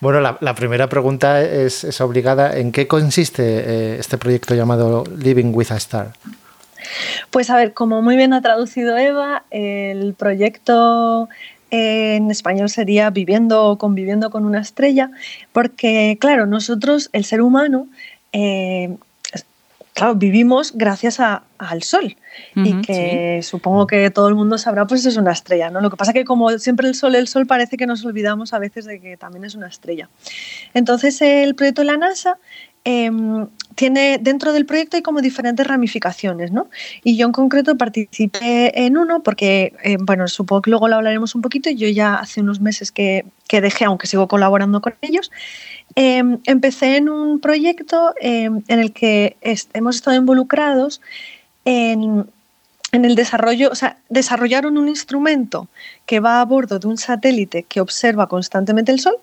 Bueno, 0.00 0.20
la, 0.20 0.38
la 0.40 0.54
primera 0.54 0.88
pregunta 0.88 1.42
es, 1.42 1.84
es, 1.84 2.00
obligada. 2.00 2.56
¿En 2.56 2.72
qué 2.72 2.86
consiste 2.86 3.42
eh, 3.44 3.96
este 3.98 4.18
proyecto 4.18 4.54
llamado 4.54 5.04
Living 5.16 5.52
with 5.54 5.70
a 5.70 5.76
Star? 5.76 6.12
Pues 7.30 7.50
a 7.50 7.56
ver, 7.56 7.74
como 7.74 8.02
muy 8.02 8.16
bien 8.16 8.32
ha 8.32 8.40
traducido 8.40 8.96
Eva, 8.96 9.44
el 9.50 10.14
proyecto 10.14 11.28
en 11.70 12.30
español 12.30 12.70
sería 12.70 13.10
viviendo 13.10 13.64
o 13.64 13.78
conviviendo 13.78 14.30
con 14.30 14.44
una 14.44 14.60
estrella, 14.60 15.10
porque 15.52 16.16
claro, 16.20 16.46
nosotros, 16.46 17.10
el 17.12 17.24
ser 17.24 17.42
humano, 17.42 17.88
eh, 18.32 18.96
claro, 19.94 20.14
vivimos 20.14 20.72
gracias 20.74 21.18
a, 21.18 21.42
al 21.58 21.82
sol 21.82 22.16
uh 22.56 22.60
-huh, 22.60 22.66
y 22.66 22.82
que 22.82 23.40
sí. 23.42 23.48
supongo 23.48 23.86
que 23.86 24.10
todo 24.10 24.28
el 24.28 24.34
mundo 24.34 24.56
sabrá, 24.56 24.86
pues 24.86 25.04
es 25.06 25.16
una 25.16 25.32
estrella, 25.32 25.70
¿no? 25.70 25.80
Lo 25.80 25.90
que 25.90 25.96
pasa 25.96 26.12
que 26.12 26.24
como 26.24 26.50
siempre 26.58 26.86
el 26.86 26.94
sol, 26.94 27.14
el 27.14 27.26
sol 27.26 27.46
parece 27.46 27.76
que 27.76 27.86
nos 27.86 28.04
olvidamos 28.04 28.52
a 28.52 28.58
veces 28.58 28.84
de 28.84 29.00
que 29.00 29.16
también 29.16 29.44
es 29.44 29.54
una 29.54 29.66
estrella. 29.66 30.08
Entonces 30.72 31.20
el 31.20 31.54
proyecto 31.54 31.82
de 31.82 31.86
la 31.86 31.96
NASA 31.96 32.38
eh, 32.84 33.10
tiene 33.74 34.18
dentro 34.18 34.52
del 34.52 34.66
proyecto 34.66 34.96
hay 34.96 35.02
como 35.02 35.20
diferentes 35.20 35.66
ramificaciones, 35.66 36.52
¿no? 36.52 36.68
Y 37.04 37.16
yo 37.16 37.26
en 37.26 37.32
concreto 37.32 37.76
participé 37.76 38.72
en 38.86 38.96
uno 38.96 39.22
porque, 39.22 39.74
eh, 39.84 39.98
bueno, 40.00 40.26
supongo 40.26 40.62
que 40.62 40.70
luego 40.70 40.88
lo 40.88 40.96
hablaremos 40.96 41.34
un 41.34 41.42
poquito. 41.42 41.70
Yo 41.70 41.88
ya 41.88 42.14
hace 42.14 42.40
unos 42.40 42.60
meses 42.60 42.90
que, 42.90 43.24
que 43.46 43.60
dejé, 43.60 43.84
aunque 43.84 44.06
sigo 44.06 44.26
colaborando 44.26 44.80
con 44.80 44.94
ellos, 45.02 45.30
eh, 45.96 46.22
empecé 46.44 46.96
en 46.96 47.08
un 47.08 47.40
proyecto 47.40 48.14
eh, 48.20 48.44
en 48.44 48.78
el 48.80 48.92
que 48.92 49.36
hemos 49.72 49.96
estado 49.96 50.16
involucrados 50.16 51.00
en, 51.64 52.26
en 52.92 53.04
el 53.04 53.14
desarrollo, 53.14 53.70
o 53.70 53.74
sea, 53.74 53.98
desarrollaron 54.08 54.78
un 54.78 54.88
instrumento 54.88 55.68
que 56.06 56.20
va 56.20 56.40
a 56.40 56.44
bordo 56.44 56.78
de 56.78 56.88
un 56.88 56.98
satélite 56.98 57.64
que 57.64 57.80
observa 57.80 58.28
constantemente 58.28 58.92
el 58.92 59.00
Sol 59.00 59.16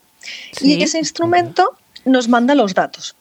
sí. 0.51 0.75
y 0.75 0.83
ese 0.83 0.99
instrumento 0.99 1.77
nos 2.05 2.27
manda 2.29 2.55
los 2.55 2.73
datos. 2.73 3.15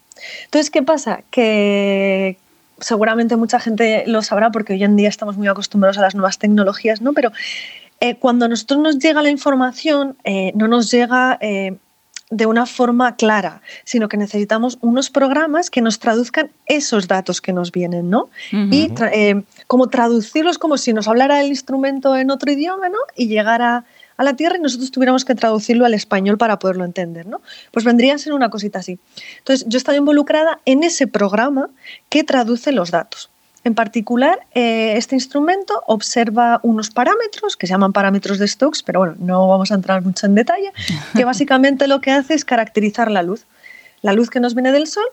Entonces, 0.45 0.71
¿qué 0.71 0.83
pasa? 0.83 1.23
Que 1.31 2.37
seguramente 2.81 3.37
mucha 3.37 3.61
gente 3.61 4.05
lo 4.07 4.23
sabrá 4.23 4.51
porque 4.51 4.75
hoy 4.75 4.85
en 4.85 4.97
día 4.97 5.09
estamos 5.09 5.37
muy 5.37 5.49
acostumbrados 5.49 5.99
a 5.99 6.03
las 6.03 6.15
nuevas 6.15 6.39
tecnologías, 6.39 7.01
¿no? 7.01 7.13
Pero 7.13 7.33
eh, 8.01 8.17
cuando 8.17 8.45
a 8.45 8.49
nosotros 8.49 8.81
nos 8.81 8.99
llega 8.99 9.23
la 9.23 9.31
información, 9.31 10.17
eh, 10.25 10.53
no 10.55 10.69
nos 10.69 10.91
llega 10.91 11.39
eh, 11.41 11.77
de 12.31 12.47
una 12.47 12.67
forma 12.67 13.17
clara, 13.17 13.61
sino 13.85 14.09
que 14.09 14.17
necesitamos 14.17 14.79
unos 14.81 15.11
programas 15.11 15.71
que 15.71 15.81
nos 15.81 15.99
traduzcan 15.99 16.51
esos 16.67 17.07
datos 17.07 17.41
que 17.41 17.53
nos 17.53 17.71
vienen, 17.71 18.11
¿no? 18.11 18.31
Uh 18.53 18.57
-huh. 18.57 18.69
Y 18.71 18.89
tra 18.89 19.11
como 19.67 19.89
traducirlos 19.89 20.59
como 20.59 20.77
si 20.79 20.93
nos 20.93 21.07
hablara 21.07 21.41
el 21.41 21.49
instrumento 21.49 22.17
en 22.17 22.31
otro 22.31 22.51
idioma, 22.51 22.89
¿no? 22.89 22.99
Y 23.15 23.29
llegar 23.29 23.63
a, 23.63 23.85
a 24.17 24.25
la 24.25 24.35
Tierra 24.35 24.57
y 24.57 24.61
nosotros 24.61 24.91
tuviéramos 24.91 25.25
que 25.25 25.35
traducirlo 25.35 25.85
al 25.85 25.95
español 25.95 26.39
para 26.39 26.59
poderlo 26.59 26.85
entender, 26.85 27.27
¿no? 27.27 27.41
Pues 27.73 27.85
vendría 27.85 28.15
a 28.15 28.19
ser 28.19 28.33
una 28.33 28.51
cosita 28.51 28.79
así. 28.79 28.99
Entonces, 29.39 29.67
yo 29.69 29.77
estaba 29.77 29.97
involucrada 29.97 30.61
en 30.65 30.85
ese 30.85 31.07
programa 31.07 31.71
que 32.09 32.25
traduce 32.25 32.73
los 32.73 32.91
datos. 32.91 33.31
En 33.65 33.75
particular, 33.75 34.41
eh, 34.55 34.95
este 34.97 35.15
instrumento 35.15 35.83
observa 35.87 36.61
unos 36.63 36.91
parámetros 36.91 37.57
que 37.57 37.67
se 37.67 37.73
llaman 37.73 37.93
parámetros 37.93 38.39
de 38.39 38.47
Stokes, 38.47 38.83
pero 38.85 39.01
bueno, 39.01 39.15
no 39.19 39.49
vamos 39.49 39.73
a 39.73 39.75
entrar 39.75 40.03
mucho 40.03 40.27
en 40.27 40.35
detalle, 40.35 40.71
que 41.17 41.25
básicamente 41.25 41.89
lo 41.89 42.01
que 42.01 42.11
hace 42.11 42.35
es 42.35 42.45
caracterizar 42.45 43.11
la 43.11 43.23
luz. 43.23 43.47
La 44.03 44.13
luz 44.13 44.29
que 44.29 44.39
nos 44.39 44.55
viene 44.55 44.71
del 44.71 44.87
Sol, 44.87 45.07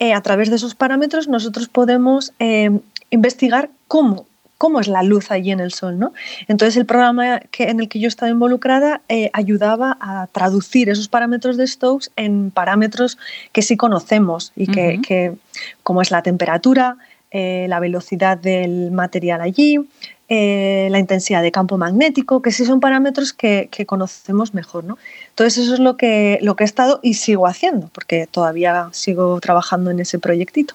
eh, 0.00 0.14
a 0.14 0.20
través 0.20 0.50
de 0.50 0.56
esos 0.56 0.74
parámetros 0.74 1.28
nosotros 1.28 1.68
podemos 1.68 2.32
eh, 2.40 2.70
investigar 3.10 3.70
cómo 3.86 4.26
cómo 4.62 4.78
es 4.78 4.86
la 4.86 5.02
luz 5.02 5.32
allí 5.32 5.50
en 5.50 5.58
el 5.58 5.72
sol, 5.72 5.98
¿no? 5.98 6.12
Entonces 6.46 6.76
el 6.76 6.86
programa 6.86 7.40
que, 7.50 7.64
en 7.64 7.80
el 7.80 7.88
que 7.88 7.98
yo 7.98 8.06
estaba 8.06 8.30
involucrada 8.30 9.00
eh, 9.08 9.28
ayudaba 9.32 9.98
a 10.00 10.28
traducir 10.28 10.88
esos 10.88 11.08
parámetros 11.08 11.56
de 11.56 11.66
Stokes 11.66 12.10
en 12.14 12.52
parámetros 12.52 13.18
que 13.50 13.62
sí 13.62 13.76
conocemos 13.76 14.52
y 14.54 14.68
que, 14.68 15.00
que 15.04 15.34
como 15.82 16.00
es 16.00 16.12
la 16.12 16.22
temperatura, 16.22 16.96
eh, 17.32 17.66
la 17.68 17.80
velocidad 17.80 18.36
del 18.36 18.90
material 18.90 19.40
allí, 19.40 19.78
eh, 20.28 20.88
la 20.90 20.98
intensidad 20.98 21.42
de 21.42 21.50
campo 21.50 21.78
magnético, 21.78 22.42
que 22.42 22.52
sí 22.52 22.64
son 22.66 22.78
parámetros 22.78 23.32
que, 23.32 23.68
conocemos 23.86 24.52
mejor, 24.52 24.84
¿no? 24.84 24.98
Entonces 25.30 25.64
eso 25.64 25.74
es 25.74 25.80
lo 25.80 25.96
que, 25.96 26.38
lo 26.42 26.56
que 26.56 26.64
he 26.64 26.66
estado 26.66 27.00
y 27.02 27.14
sigo 27.14 27.46
haciendo, 27.46 27.88
porque 27.92 28.26
todavía 28.30 28.88
sigo 28.92 29.40
trabajando 29.40 29.90
en 29.90 30.00
ese 30.00 30.18
proyectito. 30.18 30.74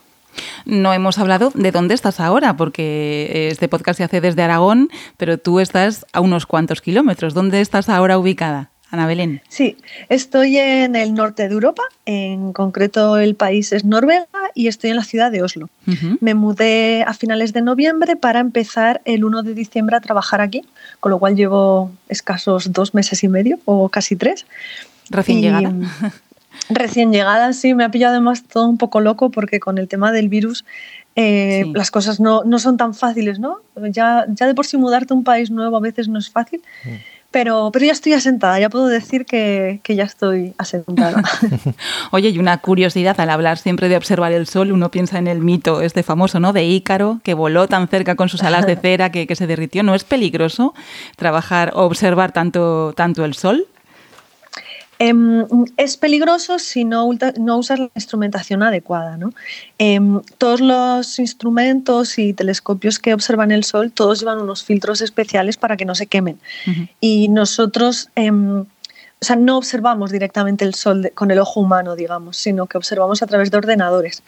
No 0.66 0.94
hemos 0.94 1.20
hablado 1.20 1.52
de 1.54 1.72
dónde 1.72 1.94
estás 1.94 2.20
ahora, 2.20 2.58
porque 2.58 3.50
este 3.52 3.68
podcast 3.68 3.98
se 3.98 4.04
hace 4.04 4.22
desde 4.22 4.42
Aragón, 4.42 4.90
pero 5.18 5.38
tú 5.38 5.60
estás 5.60 6.06
a 6.12 6.22
unos 6.22 6.46
cuantos 6.46 6.82
kilómetros. 6.82 7.34
¿Dónde 7.34 7.62
estás 7.62 7.90
ahora 7.90 8.18
ubicada, 8.20 8.72
Ana 8.90 9.06
Belén? 9.06 9.42
Sí, 9.50 9.76
estoy 10.08 10.58
en 10.58 10.96
el 10.96 11.14
norte 11.14 11.48
de 11.48 11.54
Europa, 11.54 11.82
en 12.06 12.54
concreto 12.54 13.18
el 13.18 13.36
país 13.36 13.74
es 13.74 13.84
Noruega 13.84 14.26
y 14.56 14.68
estoy 14.68 14.92
en 14.92 14.96
la 14.96 15.04
ciudad 15.04 15.30
de 15.32 15.44
Oslo. 15.44 15.70
Me 16.22 16.34
mudé 16.34 17.04
a 17.04 17.14
finales 17.14 17.52
de 17.52 17.62
noviembre 17.62 18.16
para 18.16 18.40
empezar 18.40 19.02
el 19.06 19.26
1 19.26 19.44
de 19.44 19.54
diciembre 19.54 19.98
a 19.98 20.00
trabajar 20.00 20.40
aquí, 20.40 20.64
con 21.02 21.12
lo 21.12 21.20
cual 21.20 21.36
llevo 21.36 21.92
escasos 22.08 22.72
dos 22.72 22.94
meses 22.94 23.24
y 23.24 23.28
medio 23.28 23.60
o 23.66 23.90
casi 23.90 24.16
tres. 24.16 24.46
Recién 25.10 25.40
Y, 25.40 25.42
llegada. 25.42 25.70
mm, 25.70 25.84
Recién 26.70 27.12
llegada, 27.12 27.52
sí, 27.54 27.74
me 27.74 27.84
ha 27.84 27.92
pillado 27.92 28.14
además 28.16 28.44
todo 28.44 28.68
un 28.68 28.78
poco 28.78 29.00
loco 29.02 29.30
porque 29.32 29.60
con 29.60 29.78
el 29.78 29.88
tema 29.88 30.12
del 30.12 30.30
virus 30.30 30.64
eh, 31.16 31.64
Sí. 31.66 31.72
las 31.74 31.90
cosas 31.92 32.20
no, 32.20 32.44
no 32.44 32.60
son 32.60 32.78
tan 32.78 32.94
fáciles, 32.94 33.40
¿no? 33.40 33.58
Ya, 33.92 34.26
ya 34.30 34.46
de 34.48 34.54
por 34.54 34.66
sí 34.68 34.78
mudarte 34.78 35.14
a 35.14 35.18
un 35.18 35.24
país 35.24 35.50
nuevo 35.50 35.76
a 35.76 35.80
veces 35.80 36.08
no 36.08 36.20
es 36.20 36.30
fácil, 36.30 36.62
pero, 37.32 37.70
pero 37.74 37.86
ya 37.86 37.92
estoy 37.92 38.14
asentada, 38.14 38.60
ya 38.60 38.70
puedo 38.70 38.88
decir 38.88 39.26
que, 39.26 39.82
que 39.84 39.96
ya 39.96 40.06
estoy 40.06 40.54
asentada. 40.58 41.22
Oye, 42.12 42.30
y 42.30 42.40
una 42.40 42.58
curiosidad, 42.60 43.20
al 43.20 43.30
hablar 43.30 43.58
siempre 43.58 43.90
de 43.90 43.98
observar 43.98 44.32
el 44.32 44.48
sol, 44.48 44.72
uno 44.72 44.90
piensa 44.92 45.18
en 45.20 45.28
el 45.28 45.40
mito 45.40 45.82
este 45.82 46.04
famoso, 46.04 46.40
¿no? 46.40 46.54
De 46.54 46.66
Ícaro, 46.66 47.20
que 47.24 47.34
voló 47.34 47.68
tan 47.68 47.88
cerca 47.90 48.16
con 48.16 48.30
sus 48.30 48.44
alas 48.44 48.66
de 48.66 48.76
cera 48.82 49.12
que, 49.12 49.28
que 49.28 49.36
se 49.36 49.48
derritió. 49.48 49.84
¿No 49.84 49.94
es 49.94 50.04
peligroso 50.04 50.74
trabajar 51.16 51.72
o 51.76 51.84
observar 51.84 52.32
tanto, 52.32 52.94
tanto 52.96 53.26
el 53.26 53.34
sol? 53.34 53.68
Em, 55.00 55.46
es 55.78 55.96
peligroso 55.98 56.58
si 56.60 56.84
no, 56.84 57.08
no 57.40 57.58
usas 57.58 57.80
la 57.80 57.90
instrumentación 57.96 58.64
adecuada. 58.64 59.18
¿no? 59.18 59.32
Em, 59.78 60.22
todos 60.38 60.60
los 60.62 61.20
instrumentos 61.20 62.18
y 62.18 62.34
telescopios 62.34 62.98
que 63.00 63.14
observan 63.14 63.52
el 63.52 63.64
Sol, 63.64 63.92
todos 63.92 64.20
llevan 64.20 64.40
unos 64.40 64.64
filtros 64.64 65.02
especiales 65.02 65.58
para 65.58 65.78
que 65.78 65.86
no 65.86 65.94
se 65.96 66.08
quemen. 66.08 66.40
Y 67.00 67.28
nosotros 67.30 68.10
em, 68.16 68.66
o 69.20 69.26
sea, 69.26 69.36
no 69.36 69.58
observamos 69.58 70.12
directamente 70.12 70.64
el 70.64 70.76
Sol 70.76 71.02
de- 71.02 71.10
con 71.12 71.32
el 71.32 71.40
ojo 71.40 71.60
humano, 71.60 71.96
digamos, 71.96 72.38
sino 72.38 72.68
que 72.68 72.78
observamos 72.78 73.24
a 73.24 73.28
través 73.28 73.50
de 73.50 73.58
ordenadores. 73.58 74.22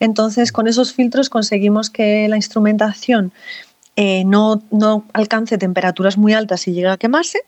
Entonces, 0.00 0.50
con 0.50 0.66
esos 0.66 0.92
filtros 0.92 1.30
conseguimos 1.30 1.90
que 1.90 2.26
la 2.28 2.34
instrumentación 2.36 3.32
eh, 3.94 4.24
no, 4.24 4.60
no 4.70 5.04
alcance 5.12 5.58
temperaturas 5.58 6.16
muy 6.16 6.32
altas 6.32 6.66
y 6.66 6.72
llegue 6.72 6.88
a 6.88 6.96
quemarse 6.96 7.40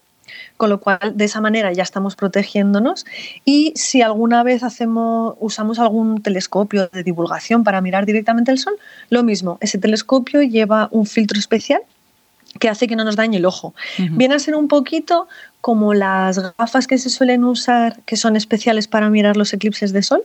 con 0.57 0.70
lo 0.70 0.80
cual 0.80 0.98
de 1.14 1.24
esa 1.24 1.40
manera 1.40 1.72
ya 1.72 1.82
estamos 1.82 2.16
protegiéndonos. 2.16 3.07
Y 3.44 3.72
si 3.76 4.02
alguna 4.02 4.42
vez 4.42 4.62
hacemos 4.62 5.34
usamos 5.40 5.78
algún 5.78 6.22
telescopio 6.22 6.88
de 6.88 7.02
divulgación 7.02 7.64
para 7.64 7.80
mirar 7.80 8.07
directamente 8.07 8.50
el 8.50 8.59
sol, 8.59 8.74
lo 9.11 9.22
mismo, 9.22 9.59
ese 9.61 9.78
telescopio 9.78 10.42
lleva 10.42 10.88
un 10.90 11.07
filtro 11.07 11.38
especial 11.38 11.82
que 12.59 12.68
hace 12.68 12.86
que 12.86 12.96
no 12.96 13.05
nos 13.05 13.16
dañe 13.16 13.38
el 13.38 13.46
ojo. 13.46 13.74
Viene 13.98 14.34
a 14.34 14.38
ser 14.38 14.55
un 14.55 14.68
poquito 14.68 15.28
como 15.64 15.94
las 15.94 16.38
gafas 16.59 16.86
que 16.86 16.98
se 16.98 17.09
suelen 17.09 17.42
usar, 17.42 18.02
que 18.05 18.16
son 18.18 18.36
especiales 18.36 18.86
para 18.86 19.09
mirar 19.09 19.38
los 19.38 19.50
eclipses 19.55 19.94
de 19.94 20.02
sol. 20.02 20.22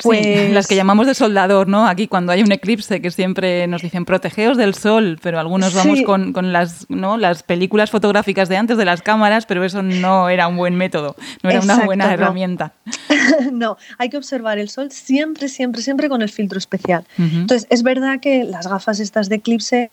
Pues 0.00 0.22
Sí, 0.22 0.52
las 0.52 0.68
que 0.68 0.76
llamamos 0.76 1.08
de 1.08 1.14
soldador, 1.14 1.66
¿no? 1.66 1.88
Aquí 1.88 2.06
cuando 2.06 2.30
hay 2.30 2.42
un 2.44 2.52
eclipse 2.52 3.02
que 3.02 3.10
siempre 3.10 3.66
nos 3.66 3.82
dicen 3.82 4.04
protegeos 4.04 4.56
del 4.56 4.74
sol, 4.74 5.18
pero 5.20 5.40
algunos 5.40 5.74
vamos 5.74 6.02
con, 6.02 6.32
con 6.32 6.52
las, 6.52 6.86
¿no? 6.88 7.16
las 7.16 7.42
películas 7.42 7.90
fotográficas 7.90 8.48
de 8.48 8.58
antes 8.58 8.78
de 8.78 8.84
las 8.84 9.02
cámaras, 9.02 9.44
pero 9.44 9.64
eso 9.64 9.82
no 9.82 10.28
era 10.28 10.46
un 10.46 10.56
buen 10.56 10.76
método, 10.76 11.16
no 11.42 11.50
era 11.50 11.60
una 11.60 11.84
buena 11.84 12.06
no. 12.06 12.12
herramienta. 12.12 12.72
no, 13.52 13.76
hay 13.98 14.08
que 14.08 14.18
observar 14.18 14.58
el 14.58 14.68
sol 14.68 14.92
siempre, 14.92 15.48
siempre, 15.48 15.82
siempre 15.82 16.08
con 16.08 16.22
el 16.22 16.28
filtro 16.28 16.58
especial. 16.58 17.04
Entonces, 17.18 17.66
es 17.70 17.82
verdad 17.82 18.20
que 18.20 18.44
las 18.44 18.68
gafas 18.68 19.00
estas 19.00 19.28
de 19.28 19.34
eclipse, 19.34 19.90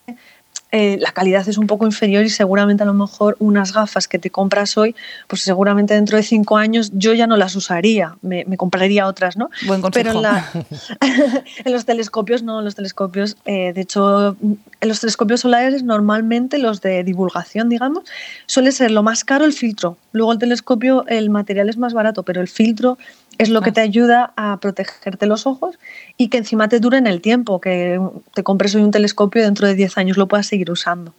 eh, 0.72 0.98
la 1.00 1.12
calidad 1.12 1.48
es 1.48 1.58
un 1.58 1.66
poco 1.68 1.86
inferior 1.86 2.26
y 2.26 2.30
seguramente 2.30 2.84
a 2.84 2.86
lo 2.86 2.94
mejor 2.94 3.38
unas 3.40 3.72
gafas 3.74 4.08
que 4.08 4.20
te 4.20 4.30
compras 4.30 4.78
hoy, 4.78 4.96
pues 5.28 5.42
seguramente 5.42 5.94
dentro 5.94 6.18
de 6.18 6.24
cinco 6.24 6.58
años 6.58 6.92
yo 6.94 7.14
ya 7.14 7.26
no 7.26 7.38
las 7.38 7.56
usaría, 7.56 8.18
me, 8.22 8.44
me 8.46 8.58
compraría 8.58 9.08
otras, 9.08 9.38
¿no? 9.38 9.50
Buen 9.66 9.82
Pero 9.94 10.12
en, 10.12 10.22
la- 10.22 10.52
en 11.66 11.72
los 11.72 11.86
telescopios 11.86 12.44
no, 12.44 12.60
en 12.60 12.66
los 12.66 12.76
telescopios, 12.76 13.38
eh, 13.46 13.72
de 13.74 13.82
hecho, 13.82 14.36
en 14.42 14.88
los 14.90 15.00
telescopios 15.00 15.42
solares 15.42 15.84
normalmente 15.84 16.58
los 16.58 16.82
de 16.82 17.04
divulgación, 17.04 17.70
digamos, 17.70 18.04
suele 18.46 18.72
ser 18.72 18.92
lo 18.92 19.04
más 19.04 19.24
caro 19.24 19.46
el 19.46 19.54
filtro. 19.54 19.98
Luego 20.12 20.34
el 20.34 20.40
telescopio, 20.40 21.06
el 21.08 21.30
material 21.30 21.70
es 21.70 21.78
más 21.78 21.94
barato, 21.94 22.24
pero 22.24 22.42
el 22.42 22.48
filtro 22.48 22.98
es 23.38 23.50
lo 23.50 23.62
que 23.62 23.72
te 23.72 23.82
ayuda 23.82 24.34
a 24.36 24.60
protegerte 24.60 25.26
los 25.26 25.46
ojos 25.46 25.78
y 26.18 26.30
que 26.30 26.38
encima 26.38 26.70
te 26.70 26.80
dure 26.80 26.98
en 26.98 27.08
el 27.08 27.22
tiempo, 27.22 27.62
que 27.62 28.00
te 28.34 28.44
compres 28.44 28.74
hoy 28.76 28.82
un 28.82 28.92
telescopio 28.92 29.42
y 29.42 29.46
dentro 29.46 29.68
de 29.68 29.76
10 29.76 29.98
años 29.98 30.18
lo 30.18 30.28
puedas 30.28 30.48
seguir 30.48 30.72
usando. 30.72 31.14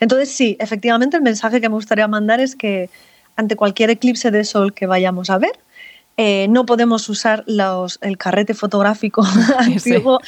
Entonces 0.00 0.30
sí, 0.30 0.56
efectivamente 0.60 1.16
el 1.16 1.22
mensaje 1.22 1.60
que 1.60 1.68
me 1.68 1.74
gustaría 1.74 2.08
mandar 2.08 2.40
es 2.40 2.56
que 2.56 2.88
ante 3.36 3.56
cualquier 3.56 3.90
eclipse 3.90 4.30
de 4.30 4.44
sol 4.44 4.74
que 4.74 4.86
vayamos 4.86 5.30
a 5.30 5.38
ver, 5.38 5.52
eh, 6.22 6.48
no 6.50 6.66
podemos 6.66 7.08
usar 7.08 7.44
los, 7.46 7.98
el 8.02 8.18
carrete 8.18 8.52
fotográfico 8.52 9.22
antiguo, 9.58 10.20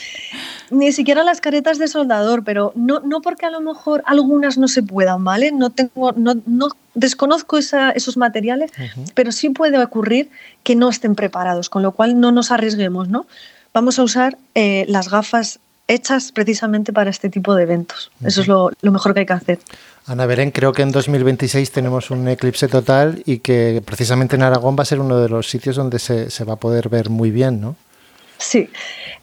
ni 0.70 0.90
siquiera 0.90 1.22
las 1.22 1.43
caretas 1.43 1.76
de 1.78 1.86
soldador, 1.86 2.45
pero 2.45 2.72
no, 2.74 3.01
no 3.01 3.20
porque 3.20 3.45
a 3.45 3.51
lo 3.51 3.61
mejor 3.61 4.03
algunas 4.07 4.57
no 4.57 4.68
se 4.68 4.82
puedan, 4.82 5.22
¿vale? 5.22 5.53
No 5.53 5.68
tengo, 5.68 6.12
no, 6.12 6.32
no 6.47 6.68
desconozco 6.95 7.59
esa- 7.59 7.90
esos 7.90 8.16
materiales, 8.16 8.70
pero 9.14 9.32
sí 9.32 9.51
puede 9.51 9.76
ocurrir 9.82 10.30
que 10.62 10.76
no 10.76 10.88
estén 10.88 11.14
preparados, 11.14 11.68
con 11.68 11.82
lo 11.82 11.93
cual 11.93 12.18
no 12.18 12.32
nos 12.32 12.51
arriesguemos, 12.51 13.09
¿no? 13.09 13.26
Vamos 13.74 13.99
a 13.99 14.03
usar 14.03 14.38
eh, 14.55 14.86
las 14.88 15.11
gafas 15.11 15.59
hechas 15.93 16.32
precisamente 16.32 16.93
para 16.93 17.11
este 17.11 17.28
tipo 17.28 17.55
de 17.55 17.64
eventos. 17.64 18.11
Eso 18.24 18.40
es 18.40 18.49
lo, 18.49 18.70
lo 18.80 18.93
mejor 18.93 19.14
que 19.14 19.20
hay 19.20 19.26
que 19.26 19.32
hacer. 19.32 19.59
Ana 20.07 20.26
Belén, 20.26 20.51
creo 20.51 20.72
que 20.72 20.82
en 20.82 20.90
2026 20.90 21.70
tenemos 21.70 22.11
un 22.11 22.26
eclipse 22.28 22.66
total 22.68 23.22
y 23.24 23.38
que 23.38 23.82
precisamente 23.84 24.36
en 24.36 24.43
Aragón 24.43 24.76
va 24.76 24.82
a 24.82 24.86
ser 24.86 25.01
uno 25.01 25.18
de 25.18 25.28
los 25.28 25.49
sitios 25.49 25.76
donde 25.76 25.99
se, 25.99 26.30
se 26.30 26.45
va 26.45 26.55
a 26.55 26.57
poder 26.57 26.88
ver 26.88 27.09
muy 27.09 27.30
bien, 27.30 27.61
¿no? 27.61 27.76
Sí. 28.38 28.68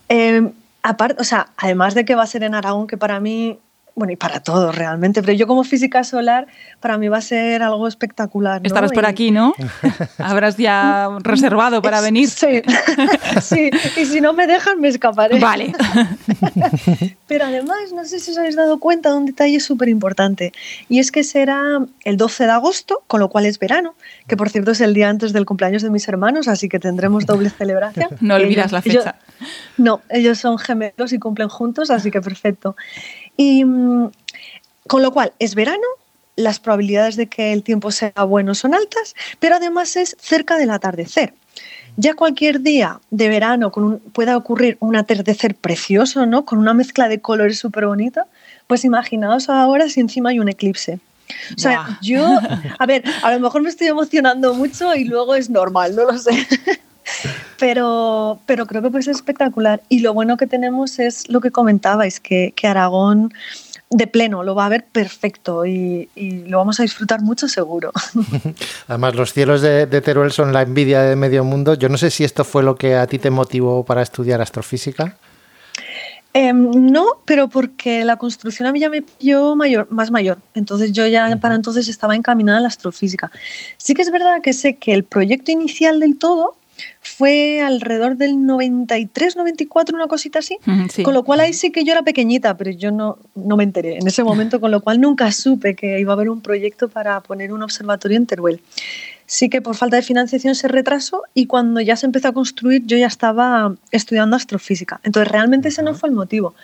Eh, 0.07 0.51
aparte, 0.82 1.22
o 1.22 1.26
sea, 1.26 1.49
además 1.57 1.95
de 1.95 2.05
que 2.05 2.15
va 2.15 2.24
a 2.24 2.28
ser 2.28 2.43
en 2.43 2.55
Aragón, 2.55 2.88
que 2.88 2.97
para 2.97 3.20
mí, 3.20 3.59
bueno, 4.00 4.14
y 4.14 4.16
para 4.16 4.39
todos 4.39 4.76
realmente, 4.76 5.22
pero 5.22 5.34
yo 5.34 5.45
como 5.45 5.64
física 5.64 6.04
solar, 6.04 6.47
para 6.80 6.97
mí 6.97 7.08
va 7.10 7.18
a 7.18 7.22
ser 7.22 7.62
algo 7.62 7.88
espectacular. 7.88 8.62
¿no? 8.62 8.66
Estarás 8.68 8.91
por 8.91 9.04
Y- 9.04 9.08
aquí, 9.08 9.32
¿no? 9.32 9.54
Habrás 10.18 10.58
ya 10.58 11.10
reservado 11.20 11.82
para 11.82 12.02
venir. 12.02 12.30
Sí, 12.30 12.62
sí, 13.41 13.70
y 13.97 14.06
si 14.06 14.22
no 14.22 14.34
me 14.34 14.47
dejan, 14.47 14.80
me 14.82 14.88
escaparé. 14.88 15.38
Vale. 15.39 15.74
Pero 17.28 17.45
además, 17.45 17.91
no 17.93 18.04
sé 18.06 18.20
si 18.20 18.32
os 18.32 18.38
habéis 18.38 18.56
dado 18.56 18.80
cuenta 18.80 19.12
de 19.12 19.18
un 19.18 19.26
detalle 19.26 19.60
súper 19.60 19.89
importante, 19.89 20.52
y 20.88 21.00
es 21.00 21.12
que 21.12 21.24
será 21.24 21.80
el 22.04 22.18
12 22.18 22.45
de 22.45 22.52
agosto, 22.52 23.04
con 23.08 23.20
lo 23.20 23.30
cual 23.30 23.45
es 23.45 23.60
verano, 23.60 23.95
que 24.28 24.36
por 24.38 24.50
cierto 24.50 24.72
es 24.72 24.82
el 24.82 24.93
día 24.93 25.10
antes 25.10 25.34
del 25.34 25.45
cumpleaños 25.45 25.82
de 25.84 25.89
mis 25.89 26.08
hermanos, 26.08 26.47
así 26.47 26.70
que 26.70 26.80
tendremos 26.80 27.26
doble 27.26 27.50
celebración. 27.50 28.10
No 28.22 28.36
olvidas 28.36 28.68
Ellos- 28.68 28.72
la 28.72 28.80
ellos- 28.86 29.04
fecha. 29.04 29.16
no, 29.78 30.02
ellos 30.10 30.39
son 30.39 30.58
gemelos 30.58 31.14
y 31.14 31.20
cumplen 31.20 31.50
juntos, 31.50 31.91
así 31.91 32.10
que 32.12 32.22
perfecto. 32.22 32.76
Y 33.39 33.63
mm, 33.63 34.11
con 34.85 35.01
lo 35.01 35.13
cual 35.13 35.31
es 35.39 35.55
verano, 35.55 35.87
las 36.35 36.59
probabilidades 36.59 37.15
de 37.15 37.27
que 37.27 37.53
el 37.53 37.63
tiempo 37.63 37.89
sea 37.91 38.11
bueno 38.27 38.53
son 38.53 38.75
altas, 38.75 39.15
pero 39.39 39.55
además 39.55 39.95
es 39.95 40.17
cerca 40.19 40.57
del 40.57 40.71
atardecer. 40.71 41.33
Ya 41.95 42.15
cualquier 42.15 42.59
día 42.61 42.99
de 43.11 43.29
verano 43.29 43.71
con 43.71 43.83
un- 43.85 43.99
pueda 43.99 44.35
ocurrir 44.35 44.75
un 44.81 44.97
atardecer 44.97 45.55
precioso, 45.55 46.25
¿no? 46.25 46.43
Con 46.43 46.59
una 46.59 46.73
mezcla 46.73 47.07
de 47.07 47.21
colores 47.21 47.57
súper 47.59 47.85
bonita, 47.87 48.25
pues 48.67 48.83
imaginaos 48.83 49.47
ahora 49.47 49.87
si 49.87 50.01
encima 50.01 50.31
hay 50.31 50.39
un 50.39 50.49
eclipse. 50.49 50.99
O 51.55 51.59
sea, 51.59 51.97
yo, 52.01 52.27
a 52.77 52.85
ver, 52.85 53.03
a 53.23 53.31
lo 53.31 53.39
mejor 53.39 53.61
me 53.61 53.69
estoy 53.69 53.87
emocionando 53.87 54.53
mucho 54.53 54.93
y 54.95 55.05
luego 55.05 55.35
es 55.35 55.49
normal, 55.49 55.95
no 55.95 56.11
lo 56.11 56.17
sé. 56.17 56.31
Pero, 57.60 58.39
pero 58.45 58.66
creo 58.66 58.82
que 58.82 58.89
puede 58.89 59.03
ser 59.03 59.16
espectacular. 59.16 59.82
Y 59.89 59.99
lo 59.99 60.14
bueno 60.14 60.38
que 60.38 60.47
tenemos 60.47 60.99
es 60.99 61.30
lo 61.30 61.41
que 61.41 61.51
comentabais, 61.51 62.20
que, 62.20 62.53
que 62.55 62.68
Aragón 62.68 63.34
de 63.89 64.05
pleno 64.05 64.43
lo 64.43 64.53
va 64.53 64.68
a 64.68 64.70
ver 64.70 64.86
perfecto 64.86 65.66
y, 65.66 66.10
y 66.16 66.43
lo 66.45 66.60
vamos 66.60 66.80
a 66.80 66.84
disfrutar 66.84 67.22
mucho 67.22 67.47
seguro. 67.47 67.91
Además, 68.88 69.16
los 69.16 69.34
cielos 69.34 69.62
de, 69.62 69.88
de 69.88 70.01
Teruel 70.01 70.32
son 70.32 70.53
la 70.53 70.62
envidia 70.62 71.01
de 71.01 71.16
medio 71.16 71.43
mundo. 71.43 71.74
Yo 71.74 71.89
no 71.89 71.97
sé 71.97 72.12
si 72.12 72.24
esto 72.24 72.43
fue 72.43 72.64
lo 72.64 72.76
que 72.76 72.95
a 72.95 73.07
ti 73.07 73.20
te 73.20 73.32
motivó 73.32 73.84
para 73.84 74.01
estudiar 74.01 74.41
astrofísica. 74.41 75.18
Em, 76.34 76.91
no, 76.91 77.18
pero 77.26 77.47
porque 77.47 78.05
la 78.05 78.18
construcción 78.18 78.68
a 78.68 78.72
mí 78.72 78.80
ya 78.80 78.89
me 78.89 79.01
pilló 79.01 79.55
mayor, 79.55 79.88
más 79.89 80.12
mayor. 80.12 80.38
Entonces 80.53 80.91
yo 80.91 81.07
ya 81.07 81.36
para 81.38 81.55
entonces 81.55 81.88
estaba 81.88 82.16
encaminada 82.16 82.60
a 82.60 82.62
la 82.62 82.68
astrofísica. 82.68 83.32
Sí 83.78 83.95
que 83.95 84.03
es 84.03 84.12
verdad 84.12 84.41
que 84.43 84.53
sé 84.53 84.76
que 84.76 84.93
el 84.93 85.03
proyecto 85.03 85.51
inicial 85.51 85.99
del 85.99 86.18
todo 86.20 86.55
fue 87.01 87.61
alrededor 87.61 88.17
del 88.17 88.45
93, 88.45 89.36
94, 89.36 89.95
una 89.95 90.07
cosita 90.07 90.39
así. 90.39 90.57
sí. 90.91 91.03
Con 91.03 91.13
lo 91.13 91.23
cual 91.23 91.39
ahí 91.41 91.53
sí 91.53 91.71
que 91.71 91.84
yo 91.84 91.91
era 91.91 92.03
pequeñita, 92.03 92.55
pero 92.57 92.71
yo 92.71 92.91
no, 92.91 93.17
no 93.36 93.57
me 93.57 93.63
enteré 93.63 93.97
en 93.97 94.07
ese 94.07 94.23
momento, 94.23 94.59
con 94.59 94.71
lo 94.71 94.82
cual 94.82 95.01
nunca 95.01 95.32
supe 95.32 95.75
que 95.75 95.99
iba 95.99 96.13
a 96.13 96.15
haber 96.15 96.30
un 96.30 96.41
proyecto 96.41 96.89
para 96.89 97.19
poner 97.21 97.51
un 97.51 97.63
observatorio 97.63 98.17
en 98.17 98.25
Teruel. 98.25 98.61
Sí 99.25 99.49
que 99.49 99.61
por 99.61 99.75
falta 99.75 99.95
de 99.95 100.01
financiación 100.01 100.55
se 100.55 100.67
retrasó 100.67 101.23
y 101.34 101.45
cuando 101.45 101.82
ya 101.82 101.95
se 101.95 102.05
empezó 102.05 102.30
a 102.30 102.34
construir 102.34 102.84
yo 102.86 102.97
ya 102.97 103.07
estaba 103.07 103.75
estudiando 103.91 104.36
astrofísica. 104.36 104.99
Entonces 105.03 105.32
realmente 105.32 105.67
ese 105.67 105.84
no 105.84 105.93
fue 105.93 106.09
el 106.09 106.15
motivo. 106.15 106.55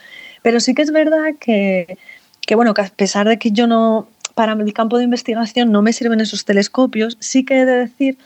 Pero 0.42 0.60
sí 0.60 0.74
que 0.74 0.82
es 0.82 0.92
verdad 0.92 1.36
que, 1.40 1.98
que, 2.46 2.56
bueno, 2.56 2.74
que 2.74 2.82
a 2.82 2.90
pesar 2.90 3.28
de 3.28 3.38
que 3.40 3.52
yo 3.52 3.68
no, 3.68 4.08
para 4.36 4.56
mi 4.56 4.72
campo 4.72 4.98
de 4.98 5.04
investigación 5.04 5.72
no 5.72 5.82
me 5.82 5.94
sirven 5.94 6.22
esos 6.22 6.46
telescopios, 6.46 7.18
sí 7.20 7.44
que 7.44 7.62
he 7.62 7.66
de 7.66 7.76
decir 7.78 8.18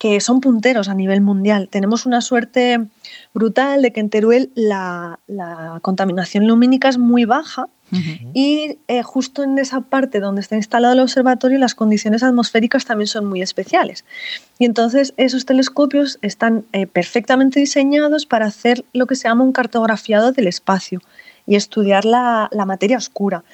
que 0.00 0.18
son 0.22 0.40
punteros 0.40 0.88
a 0.88 0.94
nivel 0.94 1.20
mundial. 1.20 1.68
Tenemos 1.68 2.06
una 2.06 2.22
suerte 2.22 2.86
brutal 3.34 3.82
de 3.82 3.92
que 3.92 4.00
en 4.00 4.08
Teruel 4.08 4.50
la, 4.54 5.20
la 5.26 5.78
contaminación 5.82 6.46
lumínica 6.46 6.88
es 6.88 6.96
muy 6.96 7.26
baja 7.26 7.68
y 8.32 8.78
eh, 8.88 9.02
justo 9.02 9.42
en 9.42 9.58
esa 9.58 9.82
parte 9.82 10.20
donde 10.20 10.40
está 10.40 10.56
instalado 10.56 10.94
el 10.94 11.00
observatorio 11.00 11.58
las 11.58 11.74
condiciones 11.74 12.22
atmosféricas 12.22 12.86
también 12.86 13.08
son 13.08 13.26
muy 13.26 13.42
especiales. 13.42 14.06
Y 14.58 14.64
entonces 14.64 15.12
esos 15.18 15.44
telescopios 15.44 16.18
están 16.22 16.64
eh, 16.72 16.86
perfectamente 16.86 17.60
diseñados 17.60 18.24
para 18.24 18.46
hacer 18.46 18.86
lo 18.94 19.06
que 19.06 19.16
se 19.16 19.28
llama 19.28 19.44
un 19.44 19.52
cartografiado 19.52 20.32
del 20.32 20.46
espacio 20.46 21.02
y 21.46 21.56
estudiar 21.56 22.06
la, 22.06 22.48
la 22.52 22.64
materia 22.64 22.96
oscura. 22.96 23.44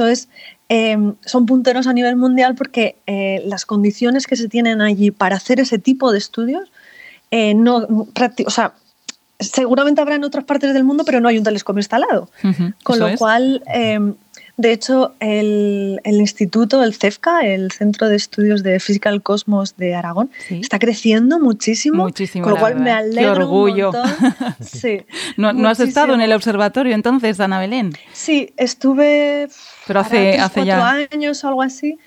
Entonces, 0.00 0.30
eh, 0.70 0.96
son 1.26 1.44
punteros 1.44 1.86
a 1.86 1.92
nivel 1.92 2.16
mundial 2.16 2.54
porque 2.54 2.96
eh, 3.06 3.42
las 3.44 3.66
condiciones 3.66 4.26
que 4.26 4.34
se 4.34 4.48
tienen 4.48 4.80
allí 4.80 5.10
para 5.10 5.36
hacer 5.36 5.60
ese 5.60 5.78
tipo 5.78 6.10
de 6.10 6.16
estudios, 6.16 6.72
eh, 7.30 7.52
no, 7.54 7.86
o 8.46 8.50
sea, 8.50 8.72
seguramente 9.38 10.00
habrá 10.00 10.14
en 10.14 10.24
otras 10.24 10.44
partes 10.44 10.72
del 10.72 10.84
mundo, 10.84 11.04
pero 11.04 11.20
no 11.20 11.28
hay 11.28 11.36
un 11.36 11.44
telescopio 11.44 11.80
instalado. 11.80 12.30
Con 12.82 12.98
lo 12.98 13.08
es. 13.08 13.18
cual, 13.18 13.62
eh, 13.74 13.98
de 14.60 14.72
hecho, 14.72 15.14
el, 15.20 16.00
el 16.04 16.16
instituto, 16.16 16.82
el 16.84 16.94
CEFCA, 16.94 17.40
el 17.40 17.72
Centro 17.72 18.08
de 18.08 18.16
Estudios 18.16 18.62
de 18.62 18.78
Física 18.78 19.10
del 19.10 19.22
Cosmos 19.22 19.76
de 19.78 19.94
Aragón, 19.94 20.30
está 20.50 20.78
creciendo 20.78 21.40
muchísimo. 21.40 22.04
Muchísimo, 22.04 22.44
con 22.44 22.52
lo 22.52 22.58
cual 22.58 22.76
me 22.76 22.84
verdad. 22.84 23.04
Qué 23.10 23.20
alegro 23.20 23.44
orgullo. 23.44 23.90
un. 23.90 23.96
Sí, 24.60 25.02
¿No, 25.36 25.52
no 25.52 25.68
has 25.68 25.80
estado 25.80 26.14
en 26.14 26.20
el 26.20 26.32
observatorio 26.32 26.94
entonces, 26.94 27.40
Ana 27.40 27.58
Belén? 27.58 27.94
Sí, 28.12 28.52
estuve 28.56 29.48
Pero 29.86 30.00
hace, 30.00 30.38
hace 30.38 30.66
ya... 30.66 31.06
años 31.10 31.42
o 31.44 31.48
algo 31.48 31.62
así. 31.62 31.98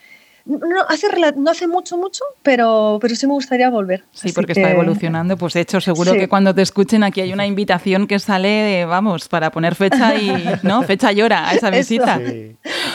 No, 0.46 0.60
hace, 0.90 1.08
no 1.38 1.52
hace 1.52 1.68
mucho, 1.68 1.98
mucho, 1.98 2.22
pero, 2.42 2.98
pero 3.02 3.16
sí 3.16 3.26
me 3.28 3.34
gustaría 3.34 3.70
volver. 3.70 4.02
Sí, 4.12 4.28
Así 4.28 4.34
porque 4.34 4.54
que- 4.54 4.60
está 4.60 4.72
evolucionando. 4.74 5.38
Pues 5.38 5.54
de 5.54 5.62
hecho, 5.62 5.80
seguro 5.80 6.12
Sí. 6.12 6.18
que 6.20 6.28
cuando 6.28 6.54
te 6.54 6.62
escuchen 6.62 7.02
aquí 7.04 7.22
hay 7.22 7.32
una 7.32 7.48
invitación 7.48 8.08
que 8.08 8.20
sale, 8.20 8.84
vamos, 8.86 9.30
para 9.30 9.52
poner 9.52 9.74
fecha 9.76 10.16
y, 10.16 10.34
¿no? 10.64 10.84
Fecha 10.84 11.14
y 11.14 11.22
hora 11.22 11.48
a 11.50 11.54
esa 11.54 11.70
Eso. 11.70 11.78
visita. 11.78 12.20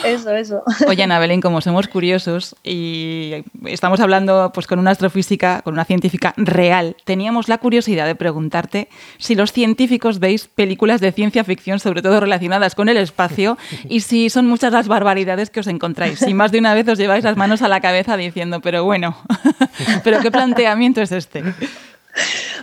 Eso, 0.05 0.30
eso. 0.34 0.62
Oye, 0.86 1.03
Ana 1.03 1.18
Belén, 1.18 1.40
como 1.40 1.62
somos 1.62 1.88
curiosos 1.88 2.55
y 2.62 3.42
estamos 3.64 4.01
hablando 4.01 4.51
pues, 4.53 4.66
con 4.66 4.78
una 4.78 4.90
astrofísica, 4.90 5.62
con 5.62 5.72
una 5.72 5.86
científica 5.86 6.34
real, 6.36 6.96
teníamos 7.05 7.49
la 7.49 7.57
curiosidad 7.59 8.07
de 8.07 8.14
preguntarte 8.14 8.88
si 9.16 9.34
los 9.34 9.53
científicos 9.53 10.18
veis 10.18 10.49
películas 10.49 11.01
de 11.01 11.12
ciencia 11.12 11.44
ficción, 11.44 11.80
sobre 11.80 12.03
todo 12.03 12.20
relacionadas 12.20 12.74
con 12.74 12.90
el 12.90 12.99
espacio, 12.99 13.57
y 13.88 14.01
si 14.01 14.28
son 14.28 14.46
muchas 14.46 14.72
las 14.74 14.86
barbaridades 14.86 15.49
que 15.49 15.61
os 15.61 15.66
encontráis. 15.66 16.18
Si 16.18 16.34
más 16.34 16.53
de 16.53 16.59
una 16.59 16.74
vez 16.74 16.86
os 16.88 16.99
lleváis 16.99 17.24
las 17.24 17.38
manos 17.39 17.62
a 17.62 17.68
la 17.68 17.80
cabeza 17.80 18.16
diciendo, 18.16 18.61
pero 18.61 18.84
bueno, 18.84 19.16
pero 20.05 20.20
qué 20.20 20.30
planteamiento 20.30 21.01
es 21.01 21.12
este. 21.12 21.43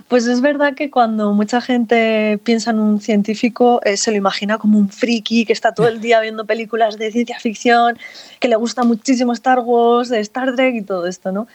Pues 0.07 0.27
es 0.27 0.41
verdad 0.41 0.75
que 0.75 0.91
cuando 0.91 1.33
mucha 1.33 1.61
gente 1.61 2.39
piensa 2.43 2.71
en 2.71 2.79
un 2.79 3.01
científico, 3.01 3.81
eh, 3.83 3.97
se 3.97 4.11
lo 4.11 4.17
imagina 4.17 4.57
como 4.57 4.77
un 4.77 4.89
friki 4.89 5.45
que 5.45 5.53
está 5.53 5.73
todo 5.73 5.87
el 5.87 6.01
día 6.01 6.19
viendo 6.19 6.45
películas 6.45 6.97
de 6.97 7.11
ciencia 7.11 7.39
ficción, 7.39 7.97
que 8.39 8.47
le 8.47 8.55
gusta 8.55 8.83
muchísimo 8.83 9.33
Star 9.33 9.59
Wars, 9.59 10.11
Star 10.11 10.55
Trek 10.55 10.75
y 10.75 10.81
todo 10.81 11.07
esto, 11.07 11.31
¿no? 11.31 11.47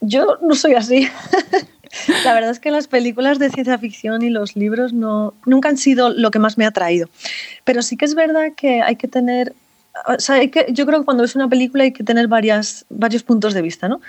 Yo 0.00 0.38
no 0.42 0.54
soy 0.54 0.74
así. 0.74 1.08
La 2.24 2.32
verdad 2.32 2.50
es 2.50 2.58
que 2.58 2.70
las 2.70 2.88
películas 2.88 3.38
de 3.38 3.50
ciencia 3.50 3.78
ficción 3.78 4.22
y 4.22 4.30
los 4.30 4.56
libros 4.56 4.92
no, 4.92 5.34
nunca 5.44 5.68
han 5.68 5.76
sido 5.76 6.08
lo 6.08 6.30
que 6.30 6.38
más 6.38 6.56
me 6.56 6.64
ha 6.64 6.68
atraído. 6.68 7.08
Pero 7.64 7.82
sí 7.82 7.96
que 7.96 8.06
es 8.06 8.14
verdad 8.14 8.52
que 8.56 8.82
hay 8.82 8.96
que 8.96 9.08
tener 9.08 9.54
o 10.08 10.18
sea, 10.18 10.36
hay 10.36 10.48
que, 10.48 10.66
yo 10.70 10.86
creo 10.86 11.00
que 11.00 11.04
cuando 11.04 11.22
ves 11.22 11.34
una 11.36 11.48
película 11.48 11.84
hay 11.84 11.92
que 11.92 12.04
tener 12.04 12.28
varias, 12.28 12.84
varios 12.88 13.22
puntos 13.22 13.54
de 13.54 13.62
vista, 13.62 13.88
¿no? 13.88 14.00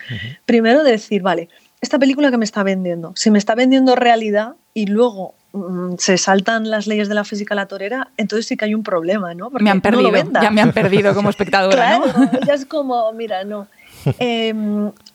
Primero 0.45 0.83
decir, 0.83 1.21
vale, 1.21 1.49
esta 1.81 1.99
película 1.99 2.31
que 2.31 2.37
me 2.37 2.45
está 2.45 2.63
vendiendo, 2.63 3.11
si 3.15 3.29
me 3.31 3.37
está 3.39 3.55
vendiendo 3.55 3.95
realidad 3.95 4.53
y 4.73 4.85
luego 4.87 5.35
mm, 5.51 5.95
se 5.97 6.17
saltan 6.17 6.69
las 6.69 6.87
leyes 6.87 7.09
de 7.09 7.15
la 7.15 7.25
física 7.25 7.53
a 7.53 7.57
la 7.57 7.65
torera, 7.65 8.07
entonces 8.17 8.45
sí 8.45 8.55
que 8.55 8.65
hay 8.65 8.73
un 8.73 8.83
problema, 8.83 9.33
¿no? 9.33 9.49
Porque 9.49 9.63
Me 9.65 9.69
han 9.71 9.81
no 9.83 9.91
lo 9.91 9.97
perdido, 9.97 10.11
venda. 10.11 10.41
ya 10.41 10.49
me 10.51 10.61
han 10.61 10.71
perdido 10.71 11.13
como 11.13 11.29
espectadora, 11.29 11.99
¿no? 11.99 12.05
Claro, 12.13 12.39
ya 12.47 12.53
es 12.53 12.65
como, 12.65 13.11
mira, 13.13 13.43
no. 13.43 13.67
Eh, 14.19 14.53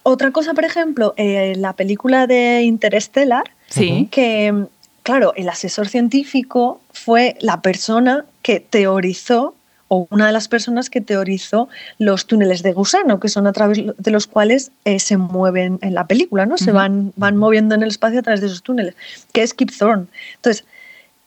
otra 0.02 0.30
cosa, 0.30 0.54
por 0.54 0.64
ejemplo, 0.64 1.12
eh, 1.18 1.54
la 1.56 1.74
película 1.74 2.26
de 2.26 2.62
Interstellar, 2.62 3.44
Sí. 3.68 4.08
que, 4.10 4.64
claro, 5.02 5.34
el 5.36 5.46
asesor 5.50 5.88
científico 5.88 6.80
fue 6.92 7.36
la 7.40 7.60
persona 7.60 8.24
que 8.40 8.60
teorizó 8.60 9.54
o 9.88 10.06
una 10.10 10.26
de 10.26 10.32
las 10.32 10.48
personas 10.48 10.90
que 10.90 11.00
teorizó 11.00 11.68
los 11.98 12.26
túneles 12.26 12.62
de 12.62 12.72
gusano, 12.72 13.20
que 13.20 13.28
son 13.28 13.46
a 13.46 13.52
través 13.52 13.80
de 13.96 14.10
los 14.10 14.26
cuales 14.26 14.70
eh, 14.84 14.98
se 15.00 15.16
mueven 15.16 15.78
en 15.82 15.94
la 15.94 16.06
película, 16.06 16.46
¿no? 16.46 16.58
Se 16.58 16.72
van, 16.72 17.12
van 17.16 17.36
moviendo 17.36 17.74
en 17.74 17.82
el 17.82 17.88
espacio 17.88 18.20
a 18.20 18.22
través 18.22 18.40
de 18.40 18.48
esos 18.48 18.62
túneles, 18.62 18.94
que 19.32 19.42
es 19.42 19.54
Kip 19.54 19.70
Thorne. 19.76 20.06
Entonces, 20.36 20.64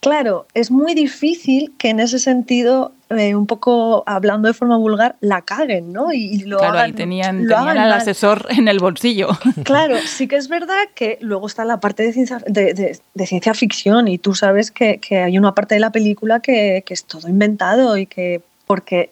claro, 0.00 0.46
es 0.54 0.70
muy 0.70 0.94
difícil 0.94 1.72
que 1.78 1.90
en 1.90 2.00
ese 2.00 2.18
sentido, 2.18 2.92
eh, 3.10 3.34
un 3.34 3.46
poco 3.46 4.02
hablando 4.06 4.48
de 4.48 4.54
forma 4.54 4.76
vulgar, 4.76 5.16
la 5.20 5.42
caguen, 5.42 5.92
¿no? 5.92 6.12
Y, 6.12 6.24
y 6.34 6.38
lo 6.44 6.58
Claro, 6.58 6.74
ahí 6.78 6.84
hagan- 6.84 6.94
tenían, 6.96 7.36
lo 7.42 7.54
tenían 7.56 7.62
hagan 7.68 7.78
al 7.78 7.92
asesor 7.92 8.46
en 8.50 8.68
el 8.68 8.78
bolsillo. 8.80 9.28
Claro, 9.64 9.96
sí 10.06 10.26
que 10.28 10.36
es 10.36 10.48
verdad 10.48 10.88
que 10.94 11.18
luego 11.20 11.46
está 11.46 11.64
la 11.64 11.78
parte 11.80 12.02
de 12.02 12.12
ciencia, 12.12 12.38
de, 12.46 12.74
de- 12.74 12.98
de 13.14 13.26
ciencia 13.26 13.54
ficción 13.54 14.08
y 14.08 14.18
tú 14.18 14.34
sabes 14.34 14.70
que, 14.70 14.98
que 14.98 15.18
hay 15.18 15.38
una 15.38 15.54
parte 15.54 15.74
de 15.74 15.80
la 15.80 15.90
película 15.92 16.40
que, 16.40 16.82
que 16.86 16.94
es 16.94 17.04
todo 17.04 17.28
inventado 17.28 17.96
y 17.96 18.06
que 18.06 18.40
porque 18.72 19.10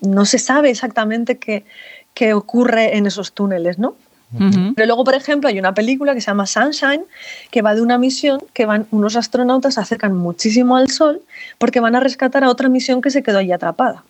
no 0.00 0.24
se 0.24 0.38
sabe 0.38 0.70
exactamente 0.70 1.36
qué, 1.36 1.66
qué 2.14 2.32
ocurre 2.32 2.96
en 2.96 3.04
esos 3.04 3.32
túneles, 3.32 3.78
¿no? 3.78 3.96
Pero 4.74 4.86
luego, 4.86 5.04
por 5.04 5.14
ejemplo, 5.14 5.50
hay 5.50 5.58
una 5.58 5.74
película 5.74 6.14
que 6.14 6.22
se 6.22 6.28
llama 6.28 6.46
Sunshine, 6.46 7.04
que 7.50 7.60
va 7.60 7.74
de 7.74 7.82
una 7.82 7.98
misión 7.98 8.40
que 8.54 8.64
van 8.64 8.86
unos 8.90 9.14
astronautas, 9.14 9.74
se 9.74 9.80
acercan 9.80 10.16
muchísimo 10.16 10.74
al 10.74 10.88
Sol 10.88 11.20
porque 11.58 11.80
van 11.80 11.96
a 11.96 12.00
rescatar 12.00 12.44
a 12.44 12.48
otra 12.48 12.70
misión 12.70 13.02
que 13.02 13.10
se 13.10 13.22
quedó 13.22 13.40
allí 13.40 13.52
atrapada. 13.52 14.02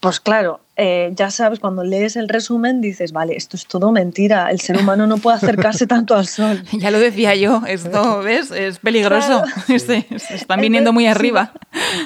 Pues 0.00 0.20
claro, 0.20 0.60
eh, 0.76 1.10
ya 1.16 1.30
sabes, 1.30 1.58
cuando 1.58 1.82
lees 1.82 2.16
el 2.16 2.28
resumen 2.28 2.80
dices, 2.80 3.12
vale, 3.12 3.34
esto 3.36 3.56
es 3.56 3.66
todo 3.66 3.90
mentira, 3.92 4.50
el 4.50 4.60
ser 4.60 4.76
humano 4.78 5.06
no 5.06 5.16
puede 5.16 5.38
acercarse 5.38 5.86
tanto 5.94 6.14
al 6.14 6.26
Sol. 6.26 6.62
Ya 6.72 6.90
lo 6.90 6.98
decía 7.00 7.34
yo, 7.34 7.62
esto, 7.66 8.20
¿ves? 8.22 8.50
Es 8.50 8.78
peligroso. 8.78 9.42
Claro. 9.42 9.52
Se, 9.66 9.78
se 10.18 10.34
están 10.34 10.60
viniendo 10.60 10.92
muy 10.92 11.06
arriba. 11.06 11.52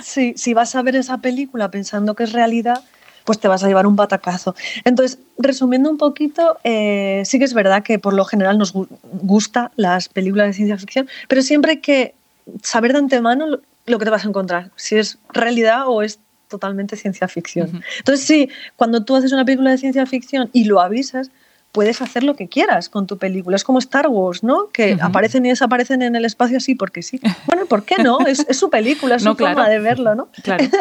Sí, 0.03 0.34
si 0.36 0.55
vas 0.55 0.74
a 0.76 0.82
ver 0.82 0.97
esa 0.97 1.18
película 1.18 1.70
pensando 1.70 2.14
que 2.14 2.24
es 2.24 2.32
realidad, 2.32 2.82
pues 3.24 3.38
te 3.38 3.49
vas 3.49 3.62
a 3.64 3.68
llevar 3.68 3.86
un 3.86 3.97
batacazo. 3.97 4.55
Entonces, 4.84 5.18
resumiendo 5.36 5.91
un 5.91 5.99
poquito, 5.99 6.59
eh, 6.64 7.22
sí 7.26 7.38
que 7.38 7.45
es 7.45 7.55
verdad 7.55 7.82
que 7.82 7.99
por 7.99 8.14
lo 8.14 8.24
general 8.24 8.57
nos 8.57 8.72
gu- 8.74 8.88
gusta 9.03 9.72
las 9.76 10.09
películas 10.09 10.47
de 10.47 10.53
ciencia 10.55 10.78
ficción, 10.78 11.09
pero 11.28 11.43
siempre 11.43 11.72
hay 11.72 11.78
que 11.80 12.14
saber 12.62 12.93
de 12.93 12.99
antemano 12.99 13.47
lo, 13.47 13.61
lo 13.86 13.99
que 13.99 14.05
te 14.05 14.11
vas 14.11 14.24
a 14.24 14.28
encontrar, 14.28 14.70
si 14.76 14.97
es 14.97 15.18
realidad 15.32 15.82
o 15.86 16.03
es 16.03 16.18
totalmente 16.51 16.96
ciencia 16.96 17.26
ficción. 17.28 17.82
Entonces, 17.98 18.26
sí, 18.26 18.51
cuando 18.76 19.03
tú 19.05 19.16
haces 19.16 19.32
una 19.32 19.46
película 19.46 19.70
de 19.70 19.78
ciencia 19.78 20.05
ficción 20.05 20.51
y 20.53 20.64
lo 20.64 20.80
avisas, 20.82 21.30
puedes 21.72 22.03
hacer 22.03 22.24
lo 22.24 22.34
que 22.34 22.48
quieras 22.48 22.88
con 22.88 23.07
tu 23.07 23.16
película. 23.16 23.57
Es 23.57 23.64
como 23.64 23.78
Star 23.78 24.09
Wars, 24.09 24.42
¿no? 24.42 24.68
Que 24.72 24.98
aparecen 25.01 25.46
y 25.46 25.51
desaparecen 25.51 26.03
en 26.03 26.16
el 26.16 26.24
espacio 26.24 26.59
así 26.59 26.74
porque 26.74 27.03
sí. 27.03 27.20
Bueno, 27.46 27.64
¿por 27.66 27.84
qué 27.84 28.03
no? 28.03 28.18
Es, 28.26 28.44
es 28.48 28.59
su 28.59 28.68
película, 28.68 29.14
es 29.14 29.22
No, 29.22 29.30
su 29.30 29.36
claro. 29.38 29.55
forma 29.55 29.70
de 29.70 29.78
verlo, 29.78 30.14
¿no? 30.14 30.28
Claro. 30.42 30.64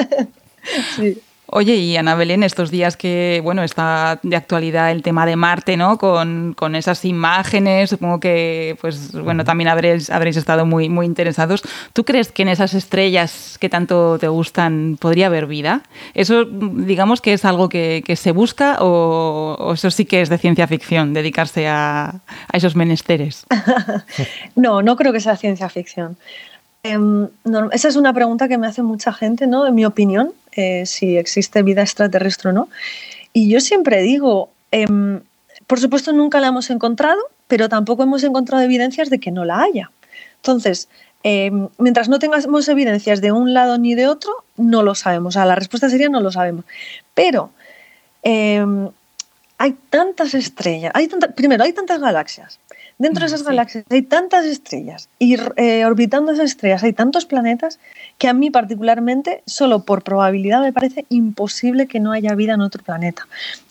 Sí. 0.97 1.17
Oye, 1.51 1.75
y 1.77 1.97
Ana 1.97 2.13
Belén, 2.13 2.43
estos 2.43 2.69
días 2.69 2.95
que, 2.95 3.41
bueno, 3.43 3.63
está 3.63 4.19
de 4.21 4.35
actualidad 4.35 4.91
el 4.91 5.01
tema 5.01 5.25
de 5.25 5.35
Marte, 5.35 5.77
¿no? 5.77 5.97
Con, 5.97 6.53
con 6.55 6.75
esas 6.75 7.03
imágenes, 7.05 7.89
supongo 7.89 8.19
que, 8.19 8.77
pues, 8.81 9.11
bueno, 9.13 9.43
también 9.43 9.67
habréis, 9.67 10.11
habréis 10.11 10.37
estado 10.37 10.67
muy, 10.67 10.89
muy 10.89 11.07
interesados. 11.07 11.63
¿Tú 11.93 12.05
crees 12.05 12.31
que 12.31 12.43
en 12.43 12.49
esas 12.49 12.75
estrellas 12.75 13.57
que 13.59 13.67
tanto 13.67 14.19
te 14.19 14.27
gustan 14.27 14.97
podría 14.99 15.25
haber 15.25 15.47
vida? 15.47 15.81
¿Eso, 16.13 16.45
digamos, 16.45 17.19
que 17.19 17.33
es 17.33 17.43
algo 17.45 17.67
que, 17.67 18.03
que 18.05 18.15
se 18.15 18.31
busca 18.31 18.77
o, 18.81 19.55
o 19.59 19.73
eso 19.73 19.89
sí 19.89 20.05
que 20.05 20.21
es 20.21 20.29
de 20.29 20.37
ciencia 20.37 20.67
ficción, 20.67 21.13
dedicarse 21.15 21.67
a, 21.67 22.09
a 22.51 22.57
esos 22.57 22.75
menesteres? 22.75 23.45
No, 24.55 24.81
no 24.81 24.95
creo 24.95 25.13
que 25.13 25.19
sea 25.19 25.35
ciencia 25.35 25.69
ficción. 25.69 26.17
em, 26.83 27.27
no- 27.43 27.71
esa 27.71 27.87
es 27.87 27.95
una 27.95 28.13
pregunta 28.13 28.47
que 28.47 28.57
me 28.57 28.67
hace 28.67 28.81
mucha 28.83 29.11
gente, 29.13 29.47
¿no? 29.47 29.65
En 29.67 29.75
mi 29.75 29.85
opinión, 29.85 30.31
si 30.86 31.18
existe 31.18 31.64
vida 31.64 31.82
extraterrestre 31.82 32.49
o 32.49 32.53
no. 32.53 32.70
Y 33.34 33.49
yo 33.49 33.60
siempre 33.60 34.01
digo, 34.01 34.49
em, 34.72 35.22
por 35.68 35.80
supuesto 35.80 36.12
nunca 36.14 36.39
la 36.39 36.47
hemos 36.47 36.70
encontrado, 36.70 37.20
pero 37.47 37.70
tampoco 37.70 38.03
hemos 38.03 38.24
encontrado 38.24 38.64
evidencias 38.64 39.10
de 39.10 39.20
que 39.20 39.32
no 39.32 39.45
la 39.45 39.62
haya. 39.62 39.91
Entonces, 40.38 40.88
em, 41.24 41.68
mientras 41.78 42.10
no 42.10 42.20
tengamos 42.20 42.68
evidencias 42.68 43.22
de 43.22 43.32
un 43.32 43.53
lado 43.53 43.78
ni 43.78 43.95
de 43.95 44.07
otro, 44.07 44.32
no 44.57 44.84
lo 44.84 44.95
sabemos. 44.95 45.36
O 45.36 45.45
la 45.45 45.55
respuesta 45.55 45.89
sería 45.89 46.10
no 46.10 46.22
lo 46.22 46.32
sabemos. 46.32 46.66
Pero 47.14 47.51
em, 48.24 48.89
hay 49.57 49.76
tantas 49.89 50.34
estrellas, 50.34 50.91
hay 50.95 51.10
primero 51.36 51.64
hay 51.64 51.74
tantas 51.74 51.99
galaxias. 51.99 52.60
Dentro 52.99 53.21
de 53.21 53.27
esas 53.27 53.43
galaxias 53.43 53.85
hay 53.89 54.01
tantas 54.01 54.45
estrellas 54.45 55.07
y 55.19 55.37
eh, 55.55 55.85
orbitando 55.85 56.33
esas 56.33 56.51
estrellas 56.51 56.83
hay 56.83 56.91
tantos 56.91 57.25
planetas 57.25 57.79
que 58.17 58.27
a 58.27 58.33
mí 58.33 58.51
particularmente, 58.51 59.41
solo 59.45 59.85
por 59.85 60.03
probabilidad, 60.03 60.61
me 60.61 60.73
parece 60.73 61.05
imposible 61.07 61.87
que 61.87 62.01
no 62.01 62.11
haya 62.11 62.35
vida 62.35 62.55
en 62.55 62.61
otro 62.61 62.83
planeta. 62.83 63.25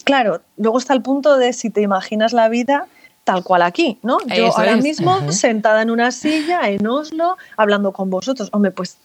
Claro, 0.04 0.40
luego 0.56 0.78
está 0.78 0.94
el 0.94 1.02
punto 1.02 1.36
de 1.36 1.52
si 1.52 1.68
te 1.68 1.82
imaginas 1.82 2.32
la 2.32 2.48
vida 2.48 2.86
tal 3.24 3.44
cual 3.44 3.60
aquí, 3.60 3.98
¿no? 4.02 4.16
Yo 4.34 4.46
Eso 4.46 4.58
ahora 4.58 4.72
es. 4.72 4.82
mismo 4.82 5.30
sentada 5.30 5.82
en 5.82 5.90
una 5.90 6.10
silla 6.10 6.70
en 6.70 6.86
Oslo 6.86 7.36
hablando 7.58 7.92
con 7.92 8.08
vosotros. 8.08 8.48
Hombre, 8.52 8.70
pues 8.70 8.96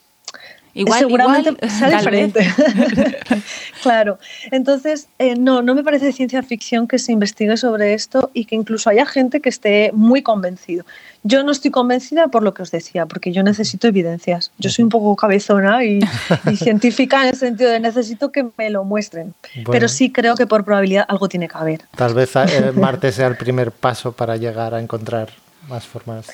Igual- 0.75 0.99
seguramente 0.99 1.49
igual, 1.51 1.71
sea 1.71 1.89
diferente. 1.89 2.39
claro. 3.83 4.17
Entonces, 4.51 5.07
eh, 5.19 5.35
no, 5.35 5.61
no 5.61 5.75
me 5.75 5.83
parece 5.83 6.11
ciencia 6.11 6.41
ficción 6.41 6.87
que 6.87 6.97
se 6.97 7.11
investigue 7.11 7.57
sobre 7.57 7.93
esto 7.93 8.31
y 8.33 8.45
que 8.45 8.55
incluso 8.55 8.89
haya 8.89 9.05
gente 9.05 9.39
que 9.39 9.49
esté 9.49 9.91
muy 9.93 10.23
convencido. 10.23 10.85
Yo 11.21 11.43
no 11.43 11.51
estoy 11.51 11.71
convencida 11.71 12.27
por 12.27 12.43
lo 12.43 12.53
que 12.53 12.63
os 12.63 12.71
decía, 12.71 13.05
porque 13.05 13.31
yo 13.31 13.43
necesito 13.43 13.87
evidencias. 13.87 14.51
Yo 14.57 14.69
soy 14.69 14.83
un 14.83 14.89
poco 14.89 15.15
cabezona 15.15 15.85
y, 15.85 15.99
y 16.51 16.57
científica 16.57 17.21
en 17.21 17.29
el 17.29 17.35
sentido 17.35 17.69
de 17.69 17.79
necesito 17.79 18.31
que 18.31 18.47
me 18.57 18.69
lo 18.69 18.83
muestren. 18.83 19.33
Bueno. 19.55 19.71
Pero 19.71 19.87
sí 19.87 20.11
creo 20.11 20.35
que 20.35 20.47
por 20.47 20.65
probabilidad 20.65 21.05
algo 21.07 21.29
tiene 21.29 21.47
que 21.47 21.57
haber. 21.57 21.81
Tal 21.95 22.13
vez 22.13 22.35
eh, 22.35 22.71
Marte 22.73 23.11
sea 23.11 23.27
el 23.27 23.37
primer 23.37 23.71
paso 23.71 24.11
para 24.11 24.37
llegar 24.37 24.73
a 24.73 24.79
encontrar 24.81 25.29
más 25.69 25.85
formas. 25.85 26.27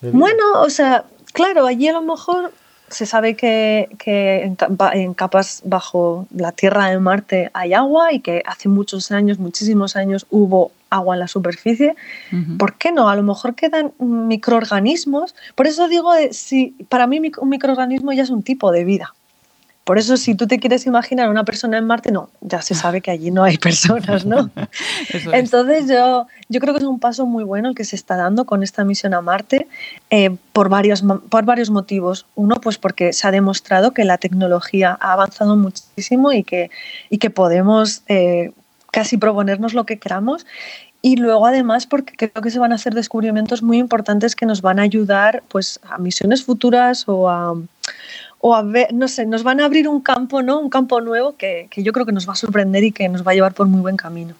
de 0.00 0.10
vida. 0.10 0.18
Bueno, 0.18 0.60
o 0.60 0.68
sea, 0.70 1.04
claro, 1.32 1.66
allí 1.66 1.88
a 1.88 1.92
lo 1.92 2.02
mejor 2.02 2.52
se 2.92 3.06
sabe 3.06 3.34
que, 3.34 3.88
que 3.98 4.44
en, 4.44 4.54
capa- 4.56 4.92
en 4.94 5.14
capas 5.14 5.62
bajo 5.64 6.26
la 6.34 6.52
Tierra 6.52 6.88
de 6.90 6.98
Marte 6.98 7.50
hay 7.54 7.74
agua 7.74 8.12
y 8.12 8.20
que 8.20 8.42
hace 8.46 8.68
muchos 8.68 9.10
años, 9.10 9.38
muchísimos 9.38 9.96
años, 9.96 10.26
hubo 10.30 10.70
agua 10.90 11.14
en 11.16 11.20
la 11.20 11.28
superficie. 11.28 11.96
¿Por 12.58 12.74
qué 12.74 12.92
no? 12.92 13.08
A 13.08 13.16
lo 13.16 13.22
mejor 13.22 13.54
quedan 13.54 13.92
microorganismos. 13.98 15.34
Por 15.54 15.66
eso 15.66 15.88
digo, 15.88 16.12
de, 16.12 16.32
si 16.32 16.74
para 16.88 17.06
mí 17.06 17.20
un 17.38 17.48
microorganismo 17.48 18.12
ya 18.12 18.22
es 18.22 18.30
un 18.30 18.42
tipo 18.42 18.70
de 18.72 18.84
vida. 18.84 19.14
Por 19.84 19.98
eso, 19.98 20.16
si 20.16 20.36
tú 20.36 20.46
te 20.46 20.60
quieres 20.60 20.86
imaginar 20.86 21.28
una 21.28 21.44
persona 21.44 21.76
en 21.76 21.84
Marte, 21.84 22.12
no, 22.12 22.30
ya 22.40 22.62
se 22.62 22.74
sabe 22.74 23.00
que 23.00 23.10
allí 23.10 23.32
no 23.32 23.42
hay 23.42 23.58
personas, 23.68 24.24
¿no? 24.24 24.50
Es. 25.12 25.26
Entonces 25.32 25.88
yo, 25.88 26.26
yo 26.48 26.60
creo 26.60 26.72
que 26.72 26.78
es 26.78 26.86
un 26.86 27.00
paso 27.00 27.26
muy 27.26 27.42
bueno 27.42 27.68
el 27.68 27.74
que 27.74 27.84
se 27.84 27.96
está 27.96 28.16
dando 28.16 28.44
con 28.44 28.62
esta 28.62 28.84
misión 28.84 29.12
a 29.14 29.20
Marte 29.20 29.66
eh, 30.10 30.36
por, 30.52 30.68
varios, 30.68 31.02
por 31.28 31.44
varios 31.44 31.70
motivos. 31.70 32.26
Uno, 32.36 32.56
pues 32.60 32.78
porque 32.78 33.12
se 33.12 33.26
ha 33.26 33.30
demostrado 33.32 33.92
que 33.92 34.04
la 34.04 34.18
tecnología 34.18 34.96
ha 35.00 35.12
avanzado 35.12 35.56
muchísimo 35.56 36.32
y 36.32 36.44
que, 36.44 36.70
y 37.10 37.18
que 37.18 37.30
podemos 37.30 38.02
eh, 38.08 38.52
casi 38.92 39.16
proponernos 39.16 39.74
lo 39.74 39.84
que 39.84 39.98
queramos. 39.98 40.46
Y 41.04 41.16
luego 41.16 41.46
además 41.46 41.86
porque 41.86 42.14
creo 42.14 42.42
que 42.42 42.50
se 42.50 42.60
van 42.60 42.70
a 42.70 42.76
hacer 42.76 42.94
descubrimientos 42.94 43.60
muy 43.62 43.78
importantes 43.78 44.36
que 44.36 44.46
nos 44.46 44.62
van 44.62 44.78
a 44.78 44.82
ayudar 44.82 45.42
pues, 45.48 45.80
a 45.82 45.98
misiones 45.98 46.44
futuras 46.44 47.08
o 47.08 47.28
a, 47.28 47.54
o 48.44 48.56
a 48.56 48.62
ver, 48.62 48.92
no 48.92 49.06
sé, 49.06 49.24
nos 49.24 49.44
van 49.44 49.60
a 49.60 49.64
abrir 49.64 49.86
un 49.86 50.00
campo, 50.00 50.42
¿no? 50.42 50.58
Un 50.58 50.68
campo 50.68 51.00
nuevo 51.00 51.36
que, 51.36 51.68
que 51.70 51.84
yo 51.84 51.92
creo 51.92 52.04
que 52.04 52.10
nos 52.10 52.28
va 52.28 52.32
a 52.32 52.36
sorprender 52.36 52.82
y 52.82 52.90
que 52.90 53.08
nos 53.08 53.24
va 53.24 53.30
a 53.30 53.34
llevar 53.34 53.54
por 53.54 53.68
muy 53.68 53.80
buen 53.80 53.96
camino. 53.96 54.34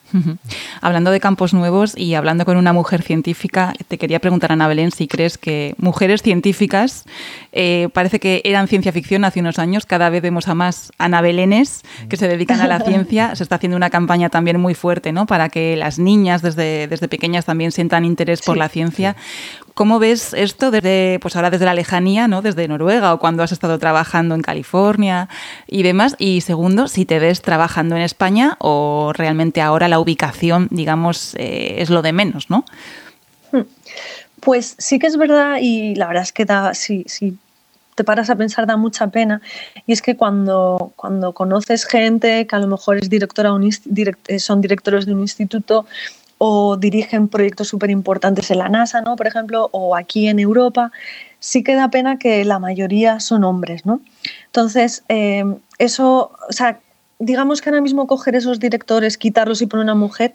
Hablando 0.80 1.12
de 1.12 1.20
campos 1.20 1.54
nuevos 1.54 1.96
y 1.96 2.14
hablando 2.14 2.44
con 2.44 2.56
una 2.56 2.72
mujer 2.72 3.02
científica, 3.02 3.72
te 3.86 3.98
quería 3.98 4.18
preguntar, 4.18 4.50
Ana 4.50 4.66
Belén, 4.66 4.90
si 4.90 5.06
crees 5.06 5.38
que 5.38 5.76
mujeres 5.78 6.20
científicas, 6.20 7.04
eh, 7.52 7.90
parece 7.92 8.18
que 8.18 8.42
eran 8.44 8.66
ciencia 8.66 8.90
ficción 8.90 9.24
hace 9.24 9.38
unos 9.38 9.60
años, 9.60 9.86
cada 9.86 10.10
vez 10.10 10.20
vemos 10.20 10.48
a 10.48 10.54
más 10.56 10.90
Ana 10.98 11.20
Belénes 11.20 11.82
que 12.08 12.16
se 12.16 12.26
dedican 12.26 12.60
a 12.60 12.66
la 12.66 12.80
ciencia, 12.80 13.36
se 13.36 13.44
está 13.44 13.54
haciendo 13.54 13.76
una 13.76 13.90
campaña 13.90 14.30
también 14.30 14.58
muy 14.60 14.74
fuerte, 14.74 15.12
¿no? 15.12 15.26
Para 15.26 15.48
que 15.48 15.76
las 15.76 16.00
niñas 16.00 16.42
desde, 16.42 16.88
desde 16.88 17.06
pequeñas 17.06 17.44
también 17.44 17.70
sientan 17.70 18.04
interés 18.04 18.42
por 18.42 18.56
Sí. 18.56 18.58
la 18.58 18.68
ciencia. 18.68 19.14
¿Cómo 19.74 19.98
ves 19.98 20.34
esto 20.34 20.70
desde, 20.70 21.18
pues 21.20 21.34
ahora 21.36 21.50
desde 21.50 21.64
la 21.64 21.74
lejanía, 21.74 22.28
¿no? 22.28 22.42
Desde 22.42 22.68
Noruega 22.68 23.14
o 23.14 23.18
cuando 23.18 23.42
has 23.42 23.52
estado 23.52 23.78
trabajando 23.78 24.34
en 24.34 24.42
California 24.42 25.28
y 25.66 25.82
demás? 25.82 26.14
Y 26.18 26.42
segundo, 26.42 26.88
si 26.88 27.04
te 27.06 27.18
ves 27.18 27.40
trabajando 27.40 27.96
en 27.96 28.02
España 28.02 28.56
o 28.58 29.12
realmente 29.14 29.62
ahora 29.62 29.88
la 29.88 29.98
ubicación, 29.98 30.68
digamos, 30.70 31.34
eh, 31.36 31.76
es 31.78 31.88
lo 31.88 32.02
de 32.02 32.12
menos, 32.12 32.50
¿no? 32.50 32.64
Pues 34.40 34.74
sí 34.78 34.98
que 34.98 35.06
es 35.06 35.16
verdad 35.16 35.58
y 35.60 35.94
la 35.94 36.06
verdad 36.06 36.24
es 36.24 36.32
que 36.32 36.44
da, 36.44 36.74
si, 36.74 37.04
si 37.06 37.38
te 37.94 38.04
paras 38.04 38.30
a 38.30 38.36
pensar 38.36 38.66
da 38.66 38.76
mucha 38.76 39.06
pena 39.08 39.40
y 39.86 39.92
es 39.92 40.02
que 40.02 40.16
cuando, 40.16 40.92
cuando 40.96 41.32
conoces 41.32 41.84
gente 41.84 42.46
que 42.46 42.56
a 42.56 42.58
lo 42.58 42.66
mejor 42.66 42.98
es 42.98 43.08
directora 43.08 43.52
un 43.52 43.70
son 44.38 44.60
directores 44.60 45.06
de 45.06 45.14
un 45.14 45.20
instituto 45.20 45.86
o 46.44 46.76
dirigen 46.76 47.28
proyectos 47.28 47.68
súper 47.68 47.90
importantes 47.90 48.50
en 48.50 48.58
la 48.58 48.68
NASA, 48.68 49.00
¿no? 49.00 49.14
por 49.14 49.28
ejemplo, 49.28 49.68
o 49.70 49.94
aquí 49.94 50.26
en 50.26 50.40
Europa, 50.40 50.90
sí 51.38 51.62
que 51.62 51.76
da 51.76 51.88
pena 51.88 52.18
que 52.18 52.44
la 52.44 52.58
mayoría 52.58 53.20
son 53.20 53.44
hombres. 53.44 53.86
¿no? 53.86 54.00
Entonces, 54.46 55.04
eh, 55.08 55.44
eso, 55.78 56.32
o 56.48 56.52
sea, 56.52 56.80
digamos 57.20 57.60
que 57.60 57.68
ahora 57.70 57.80
mismo 57.80 58.08
coger 58.08 58.34
esos 58.34 58.58
directores, 58.58 59.18
quitarlos 59.18 59.62
y 59.62 59.66
poner 59.66 59.84
una 59.84 59.94
mujer, 59.94 60.34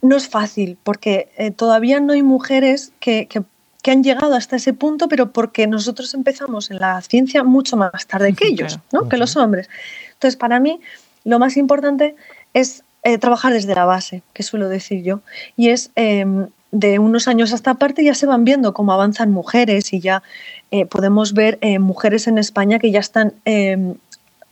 no 0.00 0.16
es 0.16 0.26
fácil, 0.26 0.78
porque 0.82 1.28
eh, 1.36 1.50
todavía 1.50 2.00
no 2.00 2.14
hay 2.14 2.22
mujeres 2.22 2.92
que, 2.98 3.26
que- 3.26 3.42
que 3.82 3.90
han 3.90 4.02
llegado 4.04 4.34
hasta 4.36 4.56
ese 4.56 4.72
punto, 4.72 5.06
pero 5.08 5.32
porque 5.32 5.66
nosotros 5.66 6.14
empezamos 6.14 6.70
en 6.70 6.78
la 6.78 6.98
ciencia 7.02 7.42
mucho 7.44 7.76
más 7.76 8.06
tarde 8.06 8.32
que 8.32 8.46
ellos, 8.46 8.78
¿no? 8.92 9.08
que 9.08 9.16
los 9.18 9.36
hombres. 9.36 9.68
Entonces, 10.14 10.36
para 10.36 10.60
mí, 10.60 10.80
lo 11.24 11.38
más 11.40 11.56
importante 11.58 12.14
es 12.54 12.84
eh, 13.02 13.18
trabajar 13.18 13.52
desde 13.52 13.74
la 13.74 13.84
base, 13.84 14.22
que 14.32 14.42
suelo 14.42 14.68
decir 14.68 15.02
yo, 15.02 15.20
y 15.56 15.68
es 15.68 15.90
eh, 15.96 16.24
de 16.72 16.98
unos 16.98 17.28
años 17.28 17.52
a 17.52 17.54
esta 17.54 17.74
parte 17.74 18.02
ya 18.02 18.14
se 18.14 18.26
van 18.26 18.44
viendo 18.44 18.72
cómo 18.72 18.92
avanzan 18.92 19.30
mujeres 19.30 19.92
y 19.92 20.00
ya 20.00 20.22
eh, 20.70 20.86
podemos 20.86 21.34
ver 21.34 21.58
eh, 21.60 21.78
mujeres 21.78 22.26
en 22.26 22.38
España 22.38 22.78
que 22.78 22.90
ya 22.90 22.98
están 22.98 23.34
eh, 23.44 23.94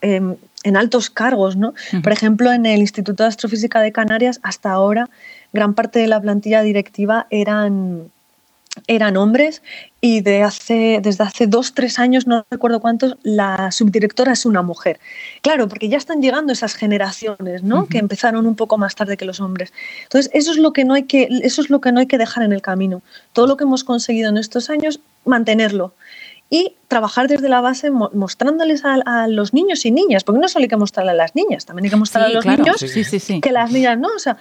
em, 0.02 0.36
en 0.62 0.76
altos 0.76 1.08
cargos, 1.08 1.56
¿no? 1.56 1.72
Por 2.02 2.12
ejemplo, 2.12 2.52
en 2.52 2.66
el 2.66 2.80
Instituto 2.80 3.22
de 3.22 3.30
Astrofísica 3.30 3.80
de 3.80 3.92
Canarias, 3.92 4.40
hasta 4.42 4.70
ahora, 4.70 5.08
gran 5.54 5.72
parte 5.72 5.98
de 5.98 6.06
la 6.06 6.20
plantilla 6.20 6.60
directiva 6.60 7.26
eran, 7.30 8.10
eran 8.86 9.16
hombres 9.16 9.62
y 10.00 10.20
de 10.20 10.42
hace, 10.42 11.00
desde 11.02 11.24
hace 11.24 11.46
dos, 11.46 11.74
tres 11.74 11.98
años, 11.98 12.26
no 12.26 12.46
recuerdo 12.50 12.80
cuántos, 12.80 13.16
la 13.22 13.70
subdirectora 13.72 14.32
es 14.32 14.46
una 14.46 14.62
mujer. 14.62 15.00
Claro, 15.42 15.68
porque 15.68 15.88
ya 15.88 15.98
están 15.98 16.22
llegando 16.22 16.52
esas 16.52 16.74
generaciones, 16.74 17.62
¿no? 17.62 17.86
Que 17.86 17.98
empezaron 17.98 18.46
un 18.46 18.54
poco 18.54 18.78
más 18.78 18.94
tarde 18.94 19.16
que 19.16 19.24
los 19.24 19.40
hombres. 19.40 19.72
Entonces, 20.04 20.30
eso 20.34 20.52
es 20.52 20.56
lo 20.58 20.72
que 20.72 20.84
no 20.84 20.94
hay 20.94 21.02
que, 21.02 21.28
eso 21.42 21.60
es 21.62 21.68
lo 21.68 21.80
que 21.80 21.92
no 21.92 22.00
hay 22.00 22.06
que 22.06 22.16
dejar 22.18 22.44
en 22.44 22.52
el 22.52 22.62
camino. 22.62 23.02
Todo 23.32 23.46
lo 23.46 23.56
que 23.56 23.64
hemos 23.64 23.84
conseguido 23.84 24.30
en 24.30 24.36
estos 24.38 24.70
años, 24.70 25.00
mantenerlo 25.24 25.92
y 26.48 26.74
trabajar 26.88 27.28
desde 27.28 27.48
la 27.48 27.60
base 27.60 27.90
mo- 27.90 28.10
mostrándoles 28.14 28.84
a, 28.84 28.94
a 29.04 29.28
los 29.28 29.52
niños 29.52 29.84
y 29.84 29.90
niñas, 29.90 30.24
porque 30.24 30.40
no 30.40 30.48
solo 30.48 30.62
hay 30.64 30.68
que 30.68 30.76
mostrarle 30.76 31.12
a 31.12 31.14
las 31.14 31.34
niñas, 31.36 31.66
también 31.66 31.84
hay 31.84 31.90
que 31.90 31.96
mostrar 31.96 32.24
Sí, 32.26 32.30
a 32.30 32.34
los 32.34 32.44
claro. 32.44 32.62
niños 32.64 32.80
Sí, 32.80 33.04
sí, 33.04 33.20
sí. 33.20 33.40
que 33.40 33.52
las 33.52 33.70
niñas, 33.70 33.98
¿no? 33.98 34.08
O 34.16 34.18
sea, 34.18 34.36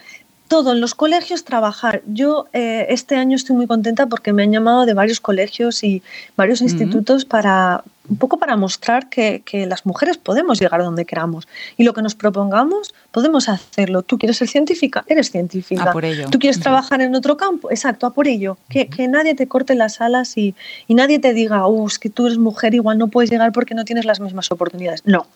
todo 0.50 0.74
en 0.74 0.82
los 0.82 0.96
colegios 0.96 1.46
trabajar. 1.46 2.02
Yo 2.08 2.48
eh, 2.52 2.88
este 2.90 3.16
año 3.16 3.36
estoy 3.38 3.56
muy 3.56 3.68
contenta 3.68 4.08
porque 4.08 4.34
me 4.34 4.44
han 4.44 4.52
llamado 4.52 4.86
de 4.86 4.94
varios 4.94 5.22
colegios 5.22 5.84
y 5.84 6.02
varios 6.36 6.62
institutos 6.62 7.24
para 7.24 7.84
un 8.10 8.18
poco 8.18 8.40
para 8.40 8.58
mostrar 8.58 9.08
que, 9.08 9.44
que 9.46 9.68
las 9.68 9.86
mujeres 9.86 10.18
podemos 10.18 10.60
llegar 10.60 10.82
a 10.82 10.84
donde 10.84 11.06
queramos 11.06 11.48
y 11.78 11.84
lo 11.84 11.94
que 11.94 12.02
nos 12.02 12.16
propongamos 12.16 12.96
podemos 13.12 13.48
hacerlo. 13.48 14.02
Tú 14.02 14.18
quieres 14.18 14.38
ser 14.38 14.48
científica, 14.48 15.06
eres 15.08 15.30
científica. 15.30 15.84
A 15.84 15.92
por 15.92 16.04
ello. 16.04 16.28
Tú 16.32 16.40
quieres 16.40 16.60
trabajar 16.60 17.02
en 17.02 17.14
otro 17.14 17.38
campo, 17.38 17.70
exacto, 17.70 18.08
a 18.08 18.10
por 18.12 18.28
ello. 18.28 18.58
Que, 18.70 18.88
que 18.88 19.08
nadie 19.08 19.36
te 19.36 19.48
corte 19.48 19.76
las 19.76 20.02
alas 20.02 20.36
y, 20.36 20.56
y 20.88 20.96
nadie 20.96 21.20
te 21.20 21.34
diga, 21.34 21.68
uh, 21.68 21.86
es 21.86 22.00
que 22.00 22.10
tú 22.10 22.26
eres 22.26 22.40
mujer, 22.40 22.74
igual 22.74 22.98
no 22.98 23.10
puedes 23.10 23.30
llegar 23.30 23.52
porque 23.52 23.76
no 23.76 23.86
tienes 23.86 24.06
las 24.06 24.20
mismas 24.20 24.52
oportunidades. 24.52 25.04
No, 25.06 25.28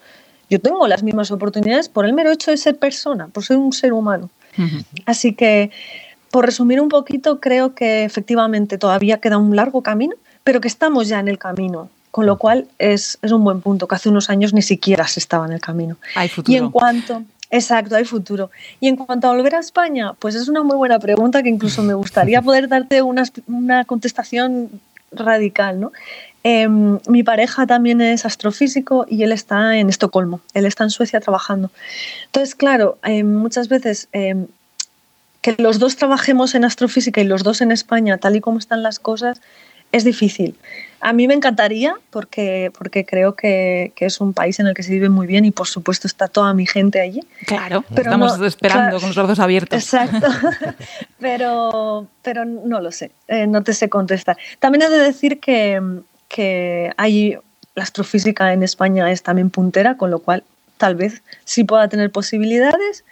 yo 0.49 0.59
tengo 0.59 0.87
las 0.87 1.03
mismas 1.03 1.29
oportunidades 1.29 1.89
por 1.89 2.05
el 2.05 2.13
mero 2.13 2.31
hecho 2.31 2.49
de 2.49 2.57
ser 2.57 2.77
persona, 2.77 3.27
por 3.27 3.43
ser 3.43 3.57
un 3.57 3.71
ser 3.71 3.93
humano. 3.93 4.31
Así 5.05 5.33
que, 5.33 5.71
por 6.31 6.45
resumir 6.45 6.81
un 6.81 6.89
poquito, 6.89 7.39
creo 7.39 7.75
que 7.75 8.03
efectivamente 8.03 8.77
todavía 8.77 9.19
queda 9.19 9.37
un 9.37 9.55
largo 9.55 9.81
camino, 9.81 10.15
pero 10.43 10.61
que 10.61 10.67
estamos 10.67 11.07
ya 11.07 11.19
en 11.19 11.27
el 11.27 11.37
camino. 11.37 11.89
Con 12.11 12.27
lo 12.27 12.37
cual 12.37 12.67
es, 12.77 13.17
es 13.23 13.31
un 13.31 13.43
buen 13.43 13.61
punto, 13.61 13.87
que 13.87 13.95
hace 13.95 14.09
unos 14.09 14.29
años 14.29 14.53
ni 14.53 14.61
siquiera 14.61 15.07
se 15.07 15.19
estaba 15.19 15.47
en 15.47 15.53
el 15.53 15.61
camino. 15.61 15.97
Hay 16.15 16.27
Y 16.27 16.29
futuro. 16.29 16.57
en 16.57 16.69
cuanto, 16.69 17.23
exacto, 17.49 17.95
hay 17.95 18.05
futuro. 18.05 18.51
Y 18.79 18.87
en 18.87 18.97
cuanto 18.97 19.27
a 19.27 19.33
volver 19.33 19.55
a 19.55 19.59
España, 19.59 20.13
pues 20.19 20.35
es 20.35 20.47
una 20.47 20.61
muy 20.61 20.75
buena 20.75 20.99
pregunta 20.99 21.41
que 21.41 21.49
incluso 21.49 21.81
me 21.81 21.95
gustaría 21.95 22.41
poder 22.43 22.67
darte 22.67 23.01
una, 23.01 23.23
una 23.47 23.85
contestación 23.85 24.69
radical, 25.11 25.79
¿no? 25.79 25.91
Em, 26.43 26.99
mi 27.07 27.23
pareja 27.23 27.65
también 27.65 28.01
es 28.01 28.25
astrofísico 28.25 29.05
y 29.09 29.23
él 29.23 29.31
está 29.31 29.77
en 29.77 29.89
Estocolmo, 29.89 30.41
él 30.53 30.65
está 30.65 30.83
en 30.83 30.89
Suecia 30.89 31.21
trabajando. 31.21 31.71
Entonces, 32.25 32.53
claro, 32.53 32.97
em, 33.03 33.25
muchas 33.33 33.69
veces 33.69 34.09
em, 34.11 34.47
que 35.41 35.55
los 35.57 35.79
dos 35.79 35.95
trabajemos 35.95 36.53
en 36.55 36.65
astrofísica 36.65 37.21
y 37.21 37.25
los 37.25 37.43
dos 37.43 37.61
en 37.61 37.71
España, 37.71 38.17
tal 38.17 38.35
y 38.35 38.41
como 38.41 38.59
están 38.59 38.83
las 38.83 38.99
cosas, 38.99 39.41
es 39.93 40.03
difícil. 40.03 40.55
A 41.01 41.13
mí 41.13 41.27
me 41.27 41.33
encantaría 41.35 41.95
porque, 42.09 42.71
porque 42.77 43.05
creo 43.05 43.35
que, 43.35 43.91
que 43.95 44.05
es 44.05 44.19
un 44.19 44.33
país 44.33 44.59
en 44.59 44.67
el 44.67 44.73
que 44.73 44.81
se 44.83 44.91
vive 44.91 45.07
muy 45.09 45.27
bien 45.27 45.45
y 45.45 45.51
por 45.51 45.67
supuesto 45.67 46.07
está 46.07 46.27
toda 46.27 46.53
mi 46.53 46.65
gente 46.65 46.99
allí. 46.99 47.21
Claro, 47.45 47.85
Pero 47.89 48.01
estamos 48.09 48.39
no- 48.39 48.45
esperando 48.45 48.83
claro. 48.89 48.99
con 48.99 49.09
los 49.09 49.15
brazos 49.15 49.39
abiertos. 49.39 49.81
Exacto, 49.83 50.27
pero, 51.19 52.07
pero 52.21 52.43
no 52.45 52.81
lo 52.81 52.91
sé, 52.91 53.11
eh, 53.27 53.47
no 53.47 53.63
te 53.63 53.73
sé 53.73 53.87
contestar. 53.87 54.37
También 54.59 54.81
he 54.83 54.89
de 54.89 54.97
decir 54.99 55.39
que, 55.39 55.79
que 56.33 56.91
hay, 56.97 57.37
la 57.75 57.83
astrofísica 57.83 58.53
en 58.53 58.63
España 58.63 59.11
es 59.11 59.21
también 59.21 59.51
puntera, 59.51 59.97
con 59.97 60.09
lo 60.09 60.17
cual 60.17 60.43
tal 60.77 60.95
vez 60.95 61.21
sí 61.45 61.63
pueda 61.63 61.87
tener 61.87 62.09
posibilidades, 62.11 63.05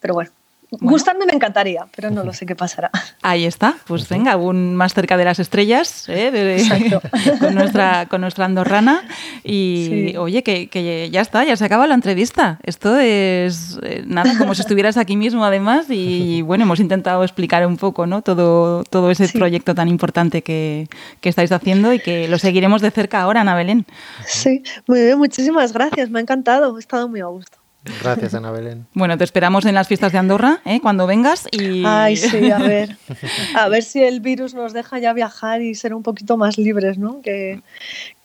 pero 0.00 0.14
bueno, 0.14 0.32
gustarme 0.80 1.26
me 1.26 1.32
encantaría, 1.32 1.86
pero 1.94 2.10
no 2.10 2.24
lo 2.24 2.32
sé 2.32 2.46
qué 2.46 2.54
pasará. 2.56 2.90
Ahí 3.22 3.44
está, 3.44 3.76
pues 3.86 4.08
venga, 4.08 4.32
aún 4.32 4.74
más 4.76 4.94
cerca 4.94 5.16
de 5.16 5.24
las 5.24 5.38
estrellas, 5.38 6.08
¿eh? 6.08 6.30
De- 6.30 6.98
con, 7.40 7.54
nuestra, 7.54 8.06
con 8.06 8.20
nuestra 8.20 8.44
andorrana. 8.44 9.02
Y 9.42 9.86
Sí. 10.10 10.16
oye, 10.16 10.42
que, 10.42 10.68
que 10.68 11.10
ya 11.10 11.20
está, 11.20 11.44
ya 11.44 11.56
se 11.56 11.64
acaba 11.64 11.86
la 11.86 11.94
entrevista. 11.94 12.58
Esto 12.62 12.98
es 12.98 13.78
eh, 13.82 14.02
nada, 14.06 14.36
como 14.38 14.54
si 14.54 14.62
estuvieras 14.62 14.96
aquí 14.96 15.16
mismo 15.16 15.44
además. 15.44 15.86
Y 15.90 16.42
bueno, 16.42 16.64
hemos 16.64 16.80
intentado 16.80 17.22
explicar 17.24 17.66
un 17.66 17.76
poco 17.76 18.06
¿no? 18.06 18.22
todo, 18.22 18.84
todo 18.84 19.10
ese 19.10 19.28
proyecto 19.28 19.74
tan 19.74 19.88
importante 19.88 20.42
que, 20.42 20.88
que 21.20 21.28
estáis 21.28 21.52
haciendo 21.52 21.92
y 21.92 21.98
que 22.00 22.28
lo 22.28 22.38
seguiremos 22.38 22.82
de 22.82 22.90
cerca 22.90 23.20
ahora, 23.22 23.40
Ana 23.42 23.54
Belén. 23.54 23.86
Sí, 24.26 24.62
muy 24.86 25.00
bien, 25.02 25.18
muchísimas 25.18 25.72
gracias, 25.72 26.10
me 26.10 26.18
ha 26.18 26.22
encantado, 26.22 26.76
he 26.76 26.80
estado 26.80 27.08
muy 27.08 27.20
a 27.20 27.26
gusto. 27.26 27.58
Gracias, 28.02 28.34
Ana 28.34 28.50
Belén. 28.50 28.86
Bueno, 28.94 29.18
te 29.18 29.24
esperamos 29.24 29.64
en 29.66 29.74
las 29.74 29.88
fiestas 29.88 30.12
de 30.12 30.18
Andorra 30.18 30.60
¿eh? 30.64 30.80
cuando 30.80 31.06
vengas. 31.06 31.46
Y... 31.52 31.82
Ay, 31.84 32.16
sí, 32.16 32.50
a 32.50 32.58
ver. 32.58 32.96
A 33.54 33.68
ver 33.68 33.82
si 33.82 34.02
el 34.02 34.20
virus 34.20 34.54
nos 34.54 34.72
deja 34.72 34.98
ya 34.98 35.12
viajar 35.12 35.60
y 35.62 35.74
ser 35.74 35.94
un 35.94 36.02
poquito 36.02 36.36
más 36.36 36.56
libres, 36.58 36.98
¿no? 36.98 37.20
Que, 37.22 37.60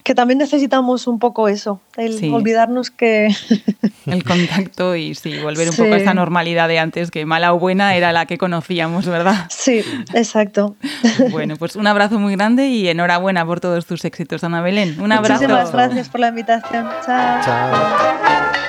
que 0.04 0.16
también 0.16 0.38
necesitamos 0.40 1.08
un 1.08 1.20
poco 1.20 1.48
eso, 1.50 1.82
el 1.98 2.18
Sí. 2.18 2.30
olvidarnos 2.30 2.90
que... 2.90 3.28
el 4.06 4.24
contacto 4.24 4.96
y 4.96 5.14
sí, 5.14 5.38
volver 5.40 5.68
un 5.68 5.74
Sí. 5.74 5.82
poco 5.84 5.94
a 5.94 5.98
esa 5.98 6.14
normalidad 6.14 6.68
de 6.70 6.80
antes, 6.80 7.12
que 7.12 7.26
mala 7.26 7.54
o 7.54 7.60
buena 7.60 7.96
era 7.96 8.12
la 8.14 8.26
que 8.26 8.38
conocíamos, 8.38 9.06
¿verdad? 9.06 9.46
Sí, 9.50 9.82
exacto. 10.14 10.76
Bueno, 11.32 11.56
pues 11.58 11.76
un 11.76 11.86
abrazo 11.86 12.18
muy 12.18 12.36
grande 12.36 12.68
y 12.68 12.88
enhorabuena 12.88 13.46
por 13.46 13.60
todos 13.60 13.86
tus 13.86 14.04
éxitos, 14.06 14.44
Ana 14.44 14.62
Belén. 14.62 15.00
Un 15.02 15.12
abrazo. 15.12 15.44
Muchísimas 15.44 15.72
gracias 15.72 16.10
por 16.10 16.22
la 16.22 16.30
invitación. 16.30 16.88
Chao. 17.06 18.69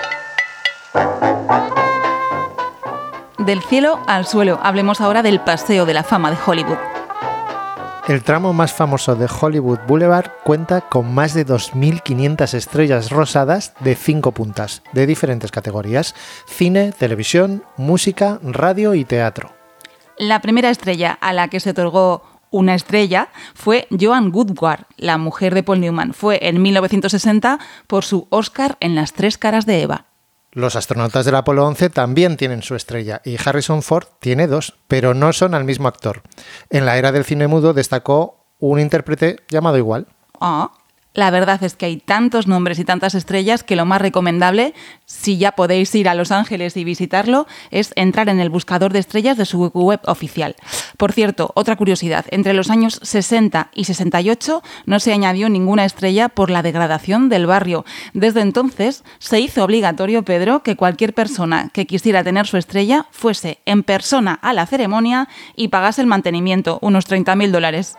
Del 3.39 3.63
cielo 3.63 4.01
al 4.07 4.27
suelo, 4.27 4.61
hablemos 4.63 5.01
ahora 5.01 5.23
del 5.23 5.41
Paseo 5.41 5.87
de 5.87 5.95
la 5.95 6.03
Fama 6.03 6.31
de 6.31 6.37
Hollywood. 6.45 6.79
El 8.09 8.25
tramo 8.25 8.53
más 8.53 8.73
famoso 8.73 9.15
de 9.15 9.29
Hollywood 9.29 9.79
Boulevard 9.87 10.33
cuenta 10.43 10.81
con 10.81 11.15
más 11.15 11.33
de 11.33 11.47
2.500 11.47 12.55
estrellas 12.55 13.11
rosadas 13.11 13.73
de 13.81 13.95
cinco 13.95 14.33
puntas, 14.33 14.83
de 14.93 15.07
diferentes 15.07 15.53
categorías, 15.53 16.15
cine, 16.47 16.93
televisión, 16.93 17.63
música, 17.77 18.41
radio 18.43 18.95
y 18.95 19.05
teatro. 19.05 19.53
La 20.19 20.41
primera 20.41 20.71
estrella 20.71 21.17
a 21.21 21.33
la 21.33 21.49
que 21.49 21.61
se 21.61 21.71
otorgó 21.71 22.25
una 22.51 22.75
estrella 22.75 23.29
fue 23.55 23.87
Joan 23.99 24.33
Woodward, 24.35 24.87
la 24.97 25.17
mujer 25.17 25.55
de 25.55 25.63
Paul 25.63 25.81
Newman. 25.81 26.13
Fue 26.13 26.41
en 26.43 26.61
1960 26.61 27.61
por 27.87 28.05
su 28.05 28.27
Oscar 28.31 28.77
en 28.81 28.97
Las 28.97 29.13
tres 29.13 29.39
caras 29.39 29.67
de 29.67 29.83
Eva. 29.83 30.10
Los 30.53 30.75
astronautas 30.75 31.25
del 31.25 31.37
Apolo 31.37 31.65
11 31.65 31.91
también 31.91 32.37
tienen 32.37 32.63
su 32.63 32.75
estrella 32.75 33.23
y 33.25 33.37
Harrison 33.43 33.83
Ford 33.83 34.07
tiene 34.19 34.49
dos, 34.49 34.75
pero 34.89 35.15
no 35.15 35.33
son 35.33 35.55
al 35.55 35.65
mismo 35.65 35.87
actor. 35.87 36.23
En 36.71 36.87
la 36.87 36.99
era 36.99 37.13
del 37.13 37.25
cine 37.25 37.47
mudo 37.47 37.73
destacó 37.73 38.47
un 38.59 38.81
intérprete 38.81 39.37
llamado 39.49 39.79
igual. 39.79 40.09
Ah, 40.41 40.73
la 41.13 41.31
verdad 41.31 41.63
es 41.65 41.75
que 41.75 41.87
hay 41.87 41.97
tantos 41.97 42.47
nombres 42.47 42.79
y 42.79 42.85
tantas 42.85 43.15
estrellas 43.15 43.65
que 43.65 43.75
lo 43.75 43.85
más 43.85 44.01
recomendable, 44.01 44.75
si 45.07 45.39
ya 45.39 45.53
podéis 45.53 45.93
ir 45.95 46.09
a 46.09 46.15
Los 46.15 46.31
Ángeles 46.31 46.77
y 46.77 46.85
visitarlo, 46.85 47.47
es 47.71 47.93
entrar 47.97 48.29
en 48.29 48.39
el 48.39 48.49
buscador 48.49 48.93
de 48.93 49.01
estrellas 49.01 49.37
de 49.37 49.45
su 49.45 49.67
web 49.69 50.01
oficial. 50.07 50.55
Por 50.97 51.13
cierto, 51.13 51.51
otra 51.55 51.77
curiosidad, 51.77 52.27
entre 52.31 52.55
los 52.55 52.71
años 52.71 53.01
60 53.03 53.71
y 53.75 53.85
68 53.85 54.63
no 54.87 55.01
se 55.01 55.13
añadió 55.13 55.49
ninguna 55.49 55.85
estrella 55.85 56.29
por 56.29 56.49
la 56.49 56.63
degradación 56.63 57.29
del 57.29 57.47
barrio. 57.47 57.85
Desde 58.15 58.43
entonces 58.43 59.03
se 59.19 59.41
hizo 59.41 59.65
obligatorio, 59.65 60.25
Pedro, 60.25 60.63
que 60.63 60.77
cualquier 60.77 61.13
persona 61.13 61.71
que 61.73 61.87
quisiera 61.87 62.23
tener 62.23 62.47
su 62.47 62.57
estrella 62.57 63.07
fuese 63.11 63.59
en 63.67 63.83
persona 63.83 64.35
a 64.35 64.53
la 64.53 64.67
ceremonia 64.67 65.29
y 65.57 65.69
pagase 65.69 66.03
el 66.03 66.07
mantenimiento, 66.07 66.79
unos 66.83 67.09
30.000 67.09 67.51
dólares. 67.51 67.97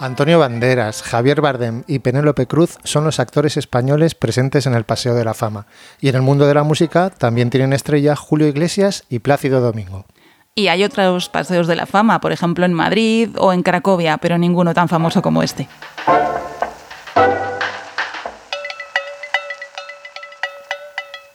Antonio 0.00 0.38
Banderas, 0.38 1.02
Javier 1.02 1.42
Bardem 1.42 1.84
y 1.86 1.98
Penélope 1.98 2.46
Cruz 2.46 2.78
son 2.84 3.04
los 3.04 3.20
actores 3.20 3.58
españoles 3.58 4.14
presentes 4.14 4.64
en 4.64 4.72
el 4.72 4.84
Paseo 4.84 5.14
de 5.14 5.26
la 5.26 5.34
Fama. 5.34 5.66
Y 6.00 6.08
en 6.08 6.14
el 6.14 6.22
mundo 6.22 6.46
de 6.46 6.54
la 6.54 6.62
música 6.62 7.10
también 7.10 7.50
tienen 7.50 7.74
estrella 7.74 8.16
Julio 8.16 8.48
Iglesias 8.48 9.04
y 9.10 9.18
Plácido 9.18 9.60
Domingo. 9.60 10.06
Y 10.54 10.68
hay 10.68 10.84
otros 10.84 11.28
paseos 11.28 11.66
de 11.66 11.76
la 11.76 11.84
fama, 11.84 12.18
por 12.22 12.32
ejemplo 12.32 12.64
en 12.64 12.72
Madrid 12.72 13.28
o 13.36 13.52
en 13.52 13.62
Cracovia, 13.62 14.16
pero 14.16 14.38
ninguno 14.38 14.72
tan 14.72 14.88
famoso 14.88 15.20
como 15.20 15.42
este. 15.42 15.68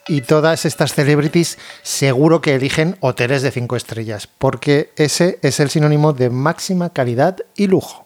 Y 0.07 0.21
todas 0.21 0.65
estas 0.65 0.93
celebrities 0.95 1.59
seguro 1.83 2.41
que 2.41 2.55
eligen 2.55 2.97
hoteles 2.99 3.43
de 3.43 3.51
cinco 3.51 3.75
estrellas, 3.75 4.27
porque 4.27 4.91
ese 4.95 5.37
es 5.43 5.59
el 5.59 5.69
sinónimo 5.69 6.13
de 6.13 6.31
máxima 6.31 6.89
calidad 6.89 7.37
y 7.55 7.67
lujo. 7.67 8.04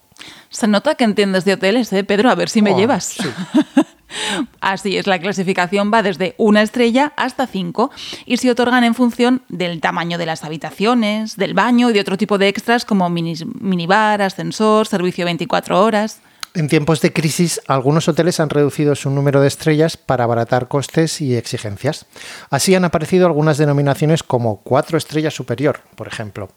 Se 0.49 0.67
nota 0.67 0.95
que 0.95 1.03
entiendes 1.03 1.45
de 1.45 1.53
hoteles, 1.53 1.91
¿eh, 1.93 2.03
Pedro? 2.03 2.29
A 2.29 2.35
ver 2.35 2.49
si 2.49 2.61
me 2.61 2.73
Oh, 2.73 2.77
llevas. 2.77 3.17
Así 4.59 4.97
es, 4.97 5.05
la 5.05 5.19
clasificación 5.19 5.91
va 5.93 6.01
desde 6.01 6.33
una 6.37 6.63
estrella 6.63 7.13
hasta 7.15 7.45
cinco 7.45 7.91
y 8.25 8.37
se 8.37 8.49
otorgan 8.49 8.83
en 8.83 8.95
función 8.95 9.43
del 9.49 9.79
tamaño 9.81 10.17
de 10.17 10.25
las 10.25 10.43
habitaciones, 10.43 11.35
del 11.37 11.53
baño 11.53 11.89
y 11.89 11.93
de 11.93 11.99
otro 11.99 12.17
tipo 12.17 12.39
de 12.39 12.47
extras 12.47 12.85
como 12.85 13.07
minis- 13.09 13.45
minibar, 13.61 14.21
ascensor, 14.23 14.87
servicio 14.87 15.25
24 15.25 15.79
horas. 15.83 16.21
En 16.55 16.67
tiempos 16.67 17.01
de 17.01 17.13
crisis, 17.13 17.61
algunos 17.67 18.07
hoteles 18.07 18.39
han 18.39 18.49
reducido 18.49 18.95
su 18.95 19.11
número 19.11 19.39
de 19.41 19.47
estrellas 19.47 19.97
para 19.97 20.23
abaratar 20.23 20.67
costes 20.67 21.21
y 21.21 21.35
exigencias. 21.37 22.07
Así 22.49 22.73
han 22.73 22.85
aparecido 22.85 23.27
algunas 23.27 23.59
denominaciones 23.59 24.23
como 24.23 24.61
cuatro 24.61 24.97
estrellas 24.97 25.35
superior, 25.35 25.81
por 25.95 26.07
ejemplo, 26.07 26.49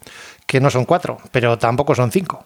que 0.47 0.59
no 0.59 0.71
son 0.71 0.85
cuatro, 0.85 1.19
pero 1.31 1.59
tampoco 1.59 1.93
son 1.93 2.11
cinco. 2.11 2.43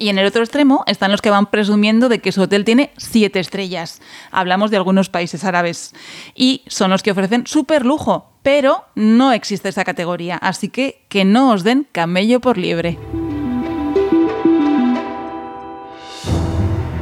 Y 0.00 0.10
en 0.10 0.18
el 0.18 0.26
otro 0.26 0.42
extremo 0.42 0.84
están 0.86 1.10
los 1.10 1.20
que 1.20 1.30
van 1.30 1.46
presumiendo 1.46 2.08
de 2.08 2.20
que 2.20 2.30
su 2.30 2.42
hotel 2.42 2.64
tiene 2.64 2.92
siete 2.96 3.40
estrellas. 3.40 4.00
Hablamos 4.30 4.70
de 4.70 4.76
algunos 4.76 5.08
países 5.08 5.42
árabes. 5.42 5.92
Y 6.36 6.62
son 6.68 6.90
los 6.90 7.02
que 7.02 7.10
ofrecen 7.10 7.48
súper 7.48 7.84
lujo, 7.84 8.30
pero 8.44 8.84
no 8.94 9.32
existe 9.32 9.68
esa 9.68 9.84
categoría. 9.84 10.36
Así 10.36 10.68
que 10.68 11.02
que 11.08 11.24
no 11.24 11.50
os 11.50 11.64
den 11.64 11.86
camello 11.90 12.40
por 12.40 12.58
liebre. 12.58 12.96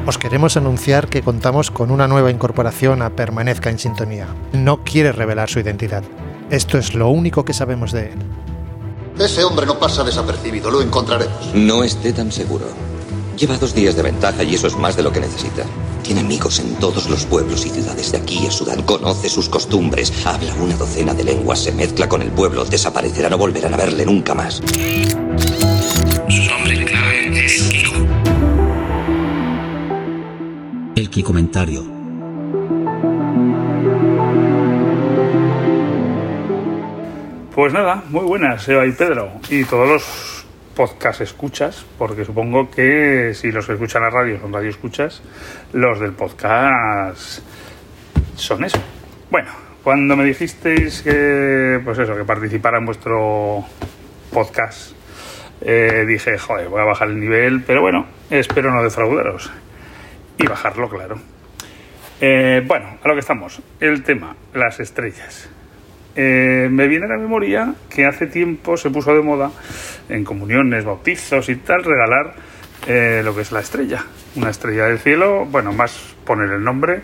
Os 0.07 0.19
queremos 0.19 0.57
anunciar 0.57 1.09
que 1.09 1.21
contamos 1.21 1.71
con 1.71 1.91
una 1.91 2.09
nueva 2.09 2.31
incorporación 2.31 3.03
a 3.03 3.11
Permanezca 3.11 3.69
en 3.69 3.79
Sintonía. 3.79 4.29
No 4.53 4.85
quiere 4.85 5.13
revelar 5.13 5.51
su 5.51 5.61
identidad. 5.61 6.05
Esto 6.49 6.79
es 6.79 6.95
lo 6.95 7.09
único 7.09 7.45
que 7.45 7.53
sabemos 7.53 7.93
de 7.93 8.13
él. 8.13 8.19
Ese 9.19 9.45
hombre 9.45 9.65
no 9.65 9.79
pasa 9.79 10.05
desapercibido, 10.05 10.71
lo 10.71 10.83
encontraremos. 10.83 11.55
No 11.55 11.83
esté 11.83 12.13
tan 12.13 12.31
seguro. 12.31 12.67
Lleva 13.37 13.57
dos 13.57 13.75
días 13.75 13.97
de 13.97 14.03
ventaja 14.03 14.43
y 14.43 14.55
eso 14.55 14.67
es 14.67 14.77
más 14.77 14.97
de 14.97 15.03
lo 15.03 15.13
que 15.13 15.21
necesita. 15.21 15.65
Tiene 16.03 16.21
amigos 16.21 16.59
en 16.59 16.75
todos 16.77 17.09
los 17.09 17.25
pueblos 17.25 17.65
y 17.67 17.71
ciudades 17.71 18.13
de 18.13 18.19
aquí 18.19 18.47
a 18.47 18.51
Sudán. 18.51 18.83
Conoce 18.83 19.29
sus 19.29 19.49
costumbres. 19.49 20.13
Habla 20.25 20.55
una 20.55 20.77
docena 20.77 21.15
de 21.15 21.25
lenguas. 21.25 21.61
Se 21.61 21.73
mezcla 21.73 22.09
con 22.09 22.23
el 22.23 22.31
pueblo. 22.31 22.65
Desaparecerá. 22.65 23.29
No 23.29 23.39
volverán 23.39 23.75
a 23.75 23.79
verle 23.79 24.07
nunca 24.07 24.35
más. 24.35 24.57
Su 26.29 26.43
nombre 26.45 26.85
clave 26.85 27.45
es 27.45 27.63
Kiko. 27.63 27.95
El 30.95 31.11
Kiko-comentario. 31.11 31.96
Pues 37.57 37.73
nada, 37.73 38.03
muy 38.11 38.27
buenas, 38.27 38.69
Eva 38.69 38.85
y 38.85 38.93
Pedro. 38.93 39.31
Y 39.49 39.65
todos 39.65 39.89
los 39.89 40.47
podcast 40.77 41.23
escuchas, 41.23 41.87
porque 41.97 42.23
supongo 42.23 42.71
que 42.71 43.33
si 43.33 43.51
los 43.51 43.67
que 43.67 43.73
escuchan 43.73 44.03
la 44.03 44.11
radio 44.11 44.39
son 44.39 44.53
radio 44.53 44.69
escuchas, 44.69 45.23
los 45.73 45.99
del 45.99 46.13
podcast 46.13 47.41
son 48.35 48.63
eso. 48.63 48.79
Bueno, 49.31 49.49
cuando 49.83 50.19
me 50.19 50.25
dijisteis 50.27 51.01
que, 51.01 51.81
pues 51.83 51.99
eso, 51.99 52.15
que 52.15 52.25
participara 52.25 52.77
en 52.77 52.85
vuestro 52.85 53.65
podcast, 54.31 54.93
eh, 55.63 56.05
dije, 56.07 56.37
joder, 56.37 56.69
voy 56.69 56.83
a 56.83 56.85
bajar 56.85 57.09
el 57.09 57.19
nivel, 57.19 57.63
pero 57.67 57.81
bueno, 57.81 58.05
espero 58.29 58.71
no 58.71 58.83
defraudaros. 58.83 59.51
y 60.37 60.47
bajarlo, 60.47 60.91
claro. 60.91 61.17
Eh, 62.21 62.63
bueno, 62.67 62.99
a 63.03 63.09
lo 63.09 63.15
que 63.15 63.21
estamos. 63.21 63.63
El 63.81 64.03
tema, 64.03 64.37
las 64.53 64.79
estrellas. 64.79 65.49
Eh, 66.19 66.69
me 66.71 66.89
viene 66.89 67.05
a 67.05 67.09
la 67.09 67.19
memoria 67.19 67.75
que 67.91 68.07
hace 68.07 68.27
tiempo 68.27 68.79
se 68.79 68.89
puso 68.89 69.15
de 69.15 69.21
moda 69.21 69.51
en 70.09 70.25
comuniones, 70.25 70.83
bautizos 70.83 71.51
y 71.51 71.57
tal, 71.57 71.85
regalar 71.85 72.35
eh, 72.87 73.21
lo 73.23 73.35
que 73.35 73.43
es 73.43 73.53
la 73.53 73.61
estrella. 73.61 74.03
Una 74.35 74.49
estrella 74.49 74.87
del 74.87 74.99
cielo, 74.99 75.45
bueno, 75.45 75.73
más 75.75 76.15
poner 76.25 76.51
el 76.51 76.65
nombre 76.65 77.03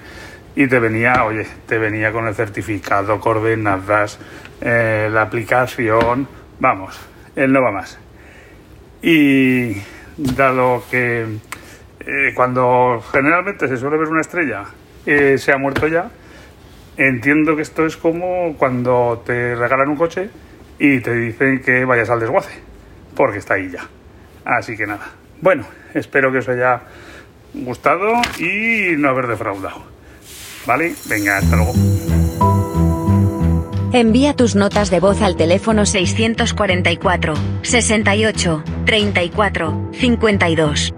y 0.57 0.67
te 0.67 0.79
venía, 0.79 1.25
oye, 1.25 1.47
te 1.67 1.79
venía 1.79 2.11
con 2.11 2.27
el 2.27 2.35
certificado, 2.35 3.21
coordenadas, 3.21 4.19
eh, 4.63 5.09
la 5.13 5.23
aplicación, 5.23 6.27
vamos, 6.59 6.99
él 7.37 7.53
no 7.53 7.63
va 7.63 7.71
más. 7.71 7.99
Y 9.03 9.75
dado 10.17 10.85
que 10.91 11.27
eh, 12.01 12.33
cuando 12.35 13.03
generalmente 13.13 13.69
se 13.69 13.77
suele 13.77 13.99
ver 13.99 14.09
una 14.09 14.23
estrella, 14.23 14.65
se 15.05 15.53
ha 15.53 15.59
muerto 15.59 15.89
ya, 15.89 16.11
entiendo 16.97 17.57
que 17.57 17.63
esto 17.63 17.87
es 17.87 17.97
como 17.97 18.55
cuando 18.57 19.23
te 19.25 19.55
regalan 19.55 19.91
un 19.91 19.97
coche 19.97 20.31
y 20.79 21.01
te 21.01 21.15
dicen 21.15 21.61
que 21.61 21.85
vayas 21.85 22.11
al 22.11 22.21
desguace, 22.21 22.61
porque 23.15 23.39
está 23.39 23.55
ahí 23.55 23.71
ya. 23.71 23.87
Así 24.45 24.77
que 24.77 24.87
nada. 24.87 25.11
Bueno, 25.41 25.65
espero 25.95 26.33
que 26.33 26.39
os 26.39 26.49
haya 26.49 26.81
gustado 27.55 28.13
y 28.39 28.97
no 28.97 29.09
haber 29.09 29.27
defraudado. 29.27 29.85
¿Vale? 30.67 30.95
Venga, 31.09 31.39
hasta 31.39 31.57
luego. 31.57 31.73
Envía 33.93 34.35
tus 34.35 34.55
notas 34.57 34.91
de 34.91 35.01
voz 35.01 35.21
al 35.21 35.37
teléfono 35.37 35.85
644 35.85 37.35
68 37.63 38.65
34 38.87 39.91
52. 39.93 40.95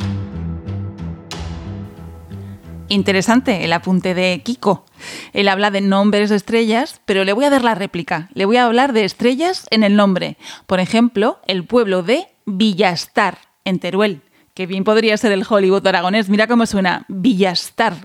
Interesante 2.89 3.65
el 3.65 3.73
apunte 3.73 4.15
de 4.15 4.43
Kiko. 4.45 4.85
Él 5.33 5.49
habla 5.49 5.71
de 5.71 5.81
nombres 5.81 6.31
de 6.31 6.37
estrellas, 6.37 7.01
pero 7.07 7.25
le 7.25 7.33
voy 7.33 7.47
a 7.47 7.51
dar 7.51 7.65
la 7.65 7.75
réplica. 7.75 8.29
Le 8.35 8.45
voy 8.45 8.59
a 8.59 8.67
hablar 8.67 8.93
de 8.93 9.05
estrellas 9.05 9.67
en 9.71 9.85
el 9.85 9.97
nombre. 9.97 10.37
Por 10.67 10.81
ejemplo, 10.81 11.41
el 11.47 11.65
pueblo 11.65 12.03
de 12.03 12.27
Villastar, 12.45 13.39
en 13.65 13.79
Teruel. 13.79 14.21
Que 14.53 14.67
bien 14.67 14.85
podría 14.85 15.17
ser 15.17 15.33
el 15.33 15.47
Hollywood 15.49 15.87
aragonés. 15.87 16.29
Mira 16.29 16.47
cómo 16.47 16.67
suena, 16.67 17.07
Villastar. 17.09 17.97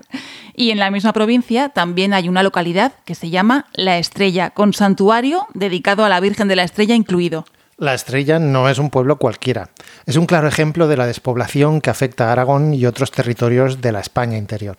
Y 0.56 0.70
en 0.70 0.78
la 0.78 0.90
misma 0.90 1.12
provincia 1.12 1.68
también 1.68 2.14
hay 2.14 2.28
una 2.28 2.42
localidad 2.42 2.92
que 3.04 3.14
se 3.14 3.30
llama 3.30 3.66
La 3.74 3.98
Estrella, 3.98 4.50
con 4.50 4.72
santuario 4.72 5.46
dedicado 5.54 6.04
a 6.04 6.08
la 6.08 6.20
Virgen 6.20 6.48
de 6.48 6.56
la 6.56 6.64
Estrella 6.64 6.94
incluido. 6.94 7.44
La 7.80 7.94
Estrella 7.94 8.38
no 8.38 8.68
es 8.68 8.78
un 8.78 8.90
pueblo 8.90 9.16
cualquiera. 9.16 9.70
Es 10.04 10.16
un 10.16 10.26
claro 10.26 10.46
ejemplo 10.46 10.86
de 10.86 10.98
la 10.98 11.06
despoblación 11.06 11.80
que 11.80 11.88
afecta 11.88 12.28
a 12.28 12.32
Aragón 12.32 12.74
y 12.74 12.84
otros 12.84 13.10
territorios 13.10 13.80
de 13.80 13.90
la 13.90 14.00
España 14.00 14.36
interior. 14.36 14.76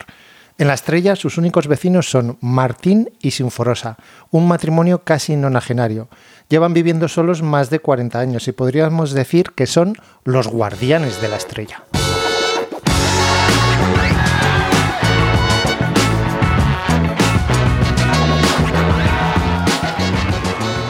En 0.56 0.68
La 0.68 0.74
Estrella 0.74 1.16
sus 1.16 1.36
únicos 1.36 1.66
vecinos 1.66 2.08
son 2.08 2.38
Martín 2.40 3.10
y 3.20 3.32
Sinforosa, 3.32 3.96
un 4.30 4.46
matrimonio 4.46 5.02
casi 5.02 5.34
nonagenario. 5.34 6.08
Llevan 6.48 6.74
viviendo 6.74 7.08
solos 7.08 7.42
más 7.42 7.70
de 7.70 7.80
40 7.80 8.20
años 8.20 8.46
y 8.46 8.52
podríamos 8.52 9.14
decir 9.14 9.50
que 9.50 9.66
son 9.66 9.96
los 10.22 10.46
guardianes 10.46 11.20
de 11.20 11.28
la 11.28 11.38
Estrella. 11.38 11.82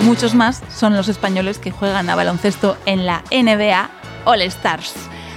Muchos 0.02 0.34
más 0.34 0.62
son 0.74 0.96
los 0.96 1.08
españoles 1.08 1.58
que 1.58 1.70
juegan 1.70 2.10
a 2.10 2.16
baloncesto 2.16 2.76
en 2.86 3.06
la 3.06 3.22
NBA 3.30 3.88
All 4.24 4.42
Stars. 4.42 4.94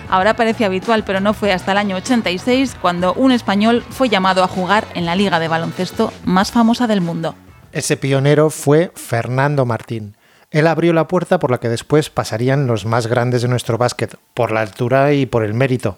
Ahora 0.09 0.35
parece 0.35 0.65
habitual, 0.65 1.03
pero 1.03 1.19
no 1.19 1.33
fue 1.33 1.51
hasta 1.51 1.71
el 1.71 1.77
año 1.77 1.95
86 1.95 2.75
cuando 2.81 3.13
un 3.13 3.31
español 3.31 3.83
fue 3.89 4.09
llamado 4.09 4.43
a 4.43 4.47
jugar 4.47 4.85
en 4.93 5.05
la 5.05 5.15
liga 5.15 5.39
de 5.39 5.47
baloncesto 5.47 6.11
más 6.25 6.51
famosa 6.51 6.87
del 6.87 7.01
mundo. 7.01 7.35
Ese 7.71 7.97
pionero 7.97 8.49
fue 8.49 8.91
Fernando 8.95 9.65
Martín. 9.65 10.15
Él 10.51 10.67
abrió 10.67 10.93
la 10.93 11.07
puerta 11.07 11.39
por 11.39 11.51
la 11.51 11.59
que 11.59 11.69
después 11.69 12.09
pasarían 12.09 12.67
los 12.67 12.85
más 12.85 13.07
grandes 13.07 13.41
de 13.41 13.47
nuestro 13.47 13.77
básquet, 13.77 14.17
por 14.33 14.51
la 14.51 14.61
altura 14.61 15.13
y 15.13 15.25
por 15.25 15.43
el 15.43 15.53
mérito. 15.53 15.97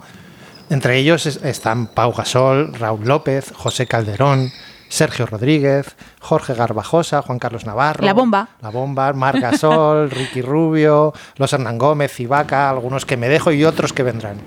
Entre 0.70 0.97
ellos 0.97 1.26
es- 1.26 1.43
están 1.43 1.88
Pau 1.88 2.13
Gasol, 2.13 2.74
Raúl 2.74 3.05
López, 3.05 3.51
José 3.55 3.88
Calderón, 3.88 4.51
Sergio 4.89 5.25
Rodríguez, 5.25 5.95
Jorge 6.19 6.53
Garbajosa, 6.53 7.21
Juan 7.21 7.39
Carlos 7.39 7.65
Navarro. 7.65 8.05
La 8.05 8.13
bomba. 8.13 8.49
La 8.61 8.69
bomba, 8.69 9.11
Mar 9.13 9.39
Gasol, 9.39 10.09
Ricky 10.11 10.41
Rubio, 10.41 11.13
los 11.35 11.51
Hernán 11.53 11.77
Gómez, 11.77 12.19
Ibaka, 12.19 12.69
algunos 12.69 13.05
que 13.05 13.17
me 13.17 13.29
dejo 13.29 13.51
y 13.51 13.65
otros 13.65 13.93
que 13.93 14.03
vendrán. 14.03 14.38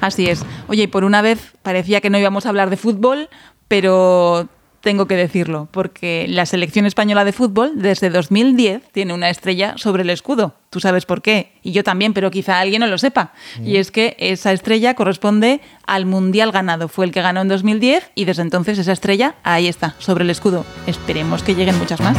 Así 0.00 0.28
es. 0.28 0.44
Oye, 0.68 0.84
y 0.84 0.86
por 0.86 1.04
una 1.04 1.22
vez 1.22 1.52
parecía 1.62 2.00
que 2.00 2.10
no 2.10 2.18
íbamos 2.18 2.46
a 2.46 2.48
hablar 2.48 2.70
de 2.70 2.76
fútbol, 2.76 3.28
pero 3.68 4.48
tengo 4.86 5.06
que 5.06 5.16
decirlo, 5.16 5.66
porque 5.72 6.26
la 6.28 6.46
selección 6.46 6.86
española 6.86 7.24
de 7.24 7.32
fútbol 7.32 7.72
desde 7.74 8.08
2010 8.08 8.92
tiene 8.92 9.14
una 9.14 9.30
estrella 9.30 9.74
sobre 9.78 10.04
el 10.04 10.10
escudo. 10.10 10.54
Tú 10.70 10.78
sabes 10.78 11.06
por 11.06 11.22
qué, 11.22 11.50
y 11.64 11.72
yo 11.72 11.82
también, 11.82 12.12
pero 12.12 12.30
quizá 12.30 12.60
alguien 12.60 12.78
no 12.78 12.86
lo 12.86 12.96
sepa. 12.96 13.32
Y 13.64 13.78
es 13.78 13.90
que 13.90 14.14
esa 14.20 14.52
estrella 14.52 14.94
corresponde 14.94 15.60
al 15.88 16.06
Mundial 16.06 16.52
ganado. 16.52 16.86
Fue 16.86 17.04
el 17.04 17.10
que 17.10 17.20
ganó 17.20 17.40
en 17.40 17.48
2010 17.48 18.12
y 18.14 18.26
desde 18.26 18.42
entonces 18.42 18.78
esa 18.78 18.92
estrella 18.92 19.34
ahí 19.42 19.66
está, 19.66 19.96
sobre 19.98 20.22
el 20.22 20.30
escudo. 20.30 20.64
Esperemos 20.86 21.42
que 21.42 21.56
lleguen 21.56 21.76
muchas 21.80 22.00
más. 22.00 22.16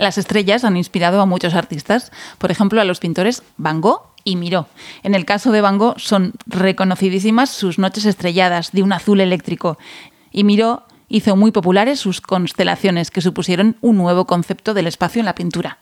Las 0.00 0.16
estrellas 0.16 0.64
han 0.64 0.78
inspirado 0.78 1.20
a 1.20 1.26
muchos 1.26 1.52
artistas, 1.52 2.10
por 2.38 2.50
ejemplo 2.50 2.80
a 2.80 2.86
los 2.86 3.00
pintores 3.00 3.42
Van 3.58 3.82
Gogh 3.82 4.00
y 4.24 4.36
Miró. 4.36 4.66
En 5.02 5.14
el 5.14 5.26
caso 5.26 5.52
de 5.52 5.60
Van 5.60 5.76
Gogh 5.76 6.00
son 6.00 6.32
reconocidísimas 6.46 7.50
sus 7.50 7.78
noches 7.78 8.06
estrelladas 8.06 8.72
de 8.72 8.82
un 8.82 8.94
azul 8.94 9.20
eléctrico 9.20 9.76
y 10.32 10.44
Miró 10.44 10.84
hizo 11.08 11.36
muy 11.36 11.52
populares 11.52 12.00
sus 12.00 12.22
constelaciones 12.22 13.10
que 13.10 13.20
supusieron 13.20 13.76
un 13.82 13.98
nuevo 13.98 14.26
concepto 14.26 14.72
del 14.72 14.86
espacio 14.86 15.20
en 15.20 15.26
la 15.26 15.34
pintura. 15.34 15.76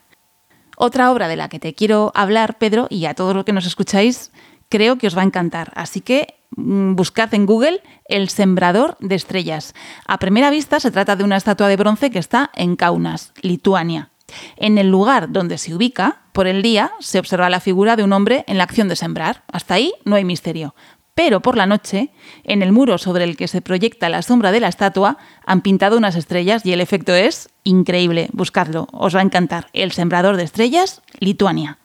Otra 0.76 1.12
obra 1.12 1.28
de 1.28 1.36
la 1.36 1.48
que 1.48 1.60
te 1.60 1.74
quiero 1.74 2.10
hablar, 2.16 2.58
Pedro, 2.58 2.88
y 2.90 3.04
a 3.04 3.14
todos 3.14 3.36
los 3.36 3.44
que 3.44 3.52
nos 3.52 3.66
escucháis, 3.66 4.32
creo 4.68 4.98
que 4.98 5.06
os 5.06 5.16
va 5.16 5.22
a 5.22 5.26
encantar. 5.26 5.72
Así 5.74 6.00
que 6.00 6.34
mm, 6.56 6.94
buscad 6.94 7.32
en 7.34 7.46
Google 7.46 7.82
El 8.06 8.28
Sembrador 8.28 8.96
de 9.00 9.14
Estrellas. 9.14 9.74
A 10.06 10.18
primera 10.18 10.50
vista 10.50 10.80
se 10.80 10.90
trata 10.90 11.16
de 11.16 11.24
una 11.24 11.36
estatua 11.36 11.68
de 11.68 11.76
bronce 11.76 12.10
que 12.10 12.18
está 12.18 12.50
en 12.54 12.76
Kaunas, 12.76 13.32
Lituania. 13.42 14.10
En 14.56 14.76
el 14.76 14.90
lugar 14.90 15.32
donde 15.32 15.58
se 15.58 15.74
ubica, 15.74 16.22
por 16.32 16.46
el 16.46 16.62
día, 16.62 16.92
se 17.00 17.18
observa 17.18 17.48
la 17.48 17.60
figura 17.60 17.96
de 17.96 18.04
un 18.04 18.12
hombre 18.12 18.44
en 18.46 18.58
la 18.58 18.64
acción 18.64 18.88
de 18.88 18.96
sembrar. 18.96 19.42
Hasta 19.50 19.74
ahí 19.74 19.94
no 20.04 20.16
hay 20.16 20.24
misterio. 20.24 20.74
Pero 21.14 21.40
por 21.40 21.56
la 21.56 21.66
noche, 21.66 22.10
en 22.44 22.62
el 22.62 22.70
muro 22.70 22.96
sobre 22.96 23.24
el 23.24 23.36
que 23.36 23.48
se 23.48 23.60
proyecta 23.60 24.08
la 24.08 24.22
sombra 24.22 24.52
de 24.52 24.60
la 24.60 24.68
estatua, 24.68 25.18
han 25.44 25.62
pintado 25.62 25.98
unas 25.98 26.14
estrellas 26.14 26.64
y 26.64 26.72
el 26.72 26.80
efecto 26.80 27.12
es 27.12 27.48
increíble. 27.64 28.28
Buscadlo, 28.32 28.86
os 28.92 29.16
va 29.16 29.20
a 29.20 29.24
encantar. 29.24 29.66
El 29.72 29.90
Sembrador 29.90 30.36
de 30.36 30.44
Estrellas, 30.44 31.02
Lituania. 31.18 31.78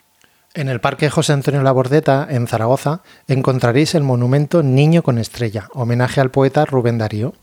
En 0.55 0.69
el 0.69 0.79
Parque 0.79 1.09
José 1.09 1.33
Antonio 1.33 1.63
Labordeta, 1.63 2.27
en 2.29 2.45
Zaragoza, 2.45 3.01
encontraréis 3.27 3.95
el 3.95 4.03
monumento 4.03 4.61
Niño 4.61 5.01
con 5.01 5.17
Estrella, 5.17 5.67
homenaje 5.73 6.21
al 6.21 6.29
poeta 6.29 6.63
Rubén 6.63 6.99
Darío. 6.99 7.33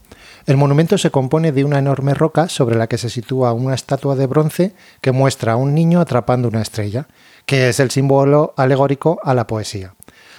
El 0.46 0.56
monumento 0.56 0.96
se 0.96 1.10
compone 1.10 1.50
de 1.50 1.64
una 1.64 1.80
enorme 1.80 2.14
roca 2.14 2.48
sobre 2.48 2.76
la 2.76 2.86
que 2.86 2.98
se 2.98 3.10
sitúa 3.10 3.52
una 3.52 3.74
estatua 3.74 4.14
de 4.14 4.28
bronce 4.28 4.74
que 5.00 5.10
muestra 5.10 5.54
a 5.54 5.56
un 5.56 5.74
niño 5.74 6.00
atrapando 6.00 6.46
una 6.46 6.62
estrella, 6.62 7.08
que 7.46 7.68
es 7.68 7.80
el 7.80 7.90
símbolo 7.90 8.54
alegórico 8.56 9.18
a 9.24 9.34
la 9.34 9.48
poesía. 9.48 9.94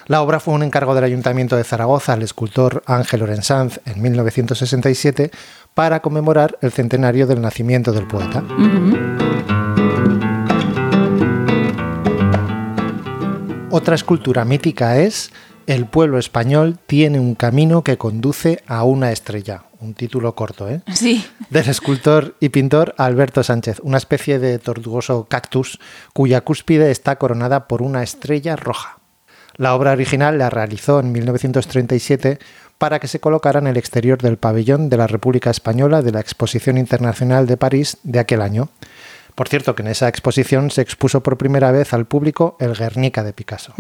La 0.06 0.22
obra 0.22 0.40
fue 0.40 0.54
un 0.54 0.64
encargo 0.64 0.96
del 0.96 1.04
Ayuntamiento 1.04 1.58
de 1.58 1.66
Zaragoza 1.66 2.14
al 2.14 2.22
escultor 2.22 2.84
Ángel 2.86 3.24
Orensanz 3.24 3.82
en 3.86 4.02
1967 4.02 5.30
para 5.74 6.00
conmemorar 6.00 6.58
el 6.62 6.72
centenario 6.72 7.28
del 7.28 7.42
nacimiento 7.42 7.92
del 7.92 8.08
poeta. 8.08 8.46
Otra 13.74 13.96
escultura 13.96 14.44
mítica 14.44 14.98
es 14.98 15.32
El 15.66 15.86
pueblo 15.86 16.20
español 16.20 16.78
tiene 16.88 17.22
un 17.22 17.36
camino 17.36 17.84
que 17.84 17.98
conduce 17.98 18.62
a 18.68 18.84
una 18.84 19.14
estrella. 19.14 19.64
Un 19.80 19.94
título 19.94 20.36
corto, 20.36 20.70
¿eh? 20.70 20.82
Sí. 20.94 21.26
Del 21.50 21.70
escultor 21.70 22.36
y 22.42 22.50
pintor 22.50 22.94
Alberto 22.98 23.44
Sánchez, 23.44 23.80
una 23.82 23.98
especie 23.98 24.40
de 24.40 24.60
tortuoso 24.60 25.26
cactus 25.30 25.80
cuya 26.12 26.42
cúspide 26.42 26.92
está 26.92 27.16
coronada 27.16 27.70
por 27.70 27.82
una 27.82 28.04
estrella 28.04 28.58
roja. 28.58 28.98
La 29.56 29.74
obra 29.74 29.94
original 29.94 30.38
la 30.38 30.50
realizó 30.50 31.00
en 31.00 31.14
1937 31.14 32.40
para 32.78 33.00
que 33.00 33.08
se 33.08 33.22
colocara 33.22 33.60
en 33.60 33.68
el 33.68 33.78
exterior 33.78 34.22
del 34.22 34.38
pabellón 34.38 34.90
de 34.90 34.98
la 34.98 35.08
República 35.08 35.50
Española 35.50 36.02
de 36.02 36.12
la 36.12 36.20
Exposición 36.20 36.78
Internacional 36.78 37.48
de 37.48 37.56
París 37.56 37.98
de 38.04 38.20
aquel 38.20 38.42
año. 38.42 38.70
Por 39.36 39.48
cierto, 39.48 39.76
que 39.76 39.82
en 39.82 39.88
esa 39.90 40.08
exposición 40.08 40.72
se 40.72 40.82
expuso 40.82 41.22
por 41.24 41.38
primera 41.38 41.72
vez 41.72 41.94
al 41.94 42.06
público 42.06 42.58
el 42.60 42.74
Guernica 42.76 43.24
de 43.24 43.34
Picasso. 43.34 43.74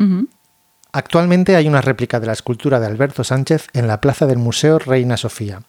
Actualmente 0.93 1.55
hay 1.55 1.67
una 1.67 1.81
réplica 1.81 2.19
de 2.19 2.27
la 2.27 2.33
escultura 2.33 2.79
de 2.79 2.87
Alberto 2.87 3.23
Sánchez 3.23 3.67
en 3.73 3.87
la 3.87 4.01
plaza 4.01 4.25
del 4.25 4.37
Museo 4.37 4.79
Reina 4.79 5.17
Sofía. 5.17 5.61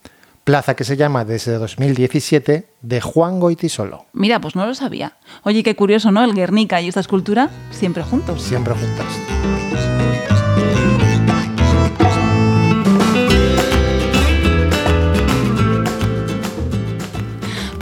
plaza 0.44 0.74
que 0.74 0.82
se 0.82 0.96
llama 0.96 1.24
desde 1.24 1.52
2017 1.52 2.68
de 2.80 3.00
Juan 3.00 3.38
Goitisolo. 3.38 4.06
Mira, 4.12 4.40
pues 4.40 4.56
no 4.56 4.66
lo 4.66 4.74
sabía. 4.74 5.16
Oye, 5.44 5.62
qué 5.62 5.76
curioso, 5.76 6.10
¿no? 6.10 6.24
El 6.24 6.34
Guernica 6.34 6.80
y 6.80 6.88
esta 6.88 6.98
escultura 6.98 7.48
siempre 7.70 8.02
juntos. 8.02 8.42
Siempre 8.42 8.74
juntas. 8.74 9.06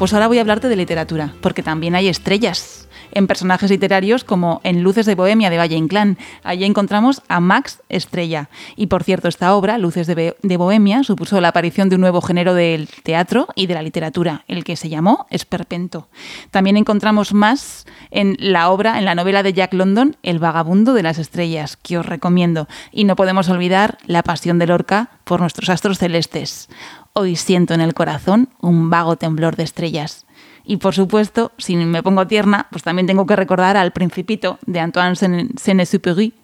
Pues 0.00 0.14
ahora 0.14 0.28
voy 0.28 0.38
a 0.38 0.40
hablarte 0.40 0.70
de 0.70 0.76
literatura, 0.76 1.34
porque 1.42 1.62
también 1.62 1.94
hay 1.94 2.08
estrellas 2.08 2.88
en 3.12 3.26
personajes 3.26 3.70
literarios 3.70 4.24
como 4.24 4.62
en 4.64 4.82
Luces 4.82 5.04
de 5.04 5.14
Bohemia 5.14 5.50
de 5.50 5.58
Valle 5.58 5.76
Inclán. 5.76 6.16
Allí 6.42 6.64
encontramos 6.64 7.20
a 7.28 7.38
Max 7.40 7.82
Estrella. 7.90 8.48
Y 8.76 8.86
por 8.86 9.04
cierto, 9.04 9.28
esta 9.28 9.54
obra, 9.54 9.76
Luces 9.76 10.06
de, 10.06 10.56
Bohemia, 10.56 11.02
supuso 11.02 11.38
la 11.42 11.48
aparición 11.48 11.90
de 11.90 11.96
un 11.96 12.00
nuevo 12.00 12.22
género 12.22 12.54
del 12.54 12.88
teatro 13.02 13.48
y 13.54 13.66
de 13.66 13.74
la 13.74 13.82
literatura, 13.82 14.44
el 14.48 14.64
que 14.64 14.76
se 14.76 14.88
llamó 14.88 15.26
esperpento. 15.28 16.08
También 16.50 16.78
encontramos 16.78 17.34
más 17.34 17.84
en 18.10 18.36
la 18.38 18.70
obra, 18.70 18.98
en 18.98 19.04
la 19.04 19.14
novela 19.14 19.42
de 19.42 19.52
Jack 19.52 19.74
London, 19.74 20.16
El 20.22 20.38
vagabundo 20.38 20.94
de 20.94 21.02
las 21.02 21.18
estrellas, 21.18 21.76
que 21.76 21.98
os 21.98 22.06
recomiendo. 22.06 22.68
Y 22.90 23.04
no 23.04 23.16
podemos 23.16 23.50
olvidar 23.50 23.98
La 24.06 24.22
pasión 24.22 24.58
de 24.58 24.66
Lorca 24.66 25.10
por 25.24 25.40
nuestros 25.40 25.68
astros 25.68 25.98
celestes. 25.98 26.70
Hoy 27.12 27.36
siento 27.36 27.74
en 27.74 27.80
el 27.80 27.94
corazón 27.94 28.48
un 28.60 28.88
vago 28.90 29.16
temblor 29.16 29.56
de 29.56 29.64
estrellas. 29.64 30.26
Y 30.64 30.76
por 30.76 30.94
supuesto, 30.94 31.52
si 31.58 31.74
me 31.76 32.02
pongo 32.02 32.26
tierna, 32.26 32.68
pues 32.70 32.82
también 32.84 33.06
tengo 33.06 33.26
que 33.26 33.34
recordar 33.36 33.76
al 33.76 33.92
Principito 33.92 34.58
de 34.66 34.78
Antoine 34.80 35.16
Saint- 35.16 35.58
Saint-Exupéry. 35.58 36.34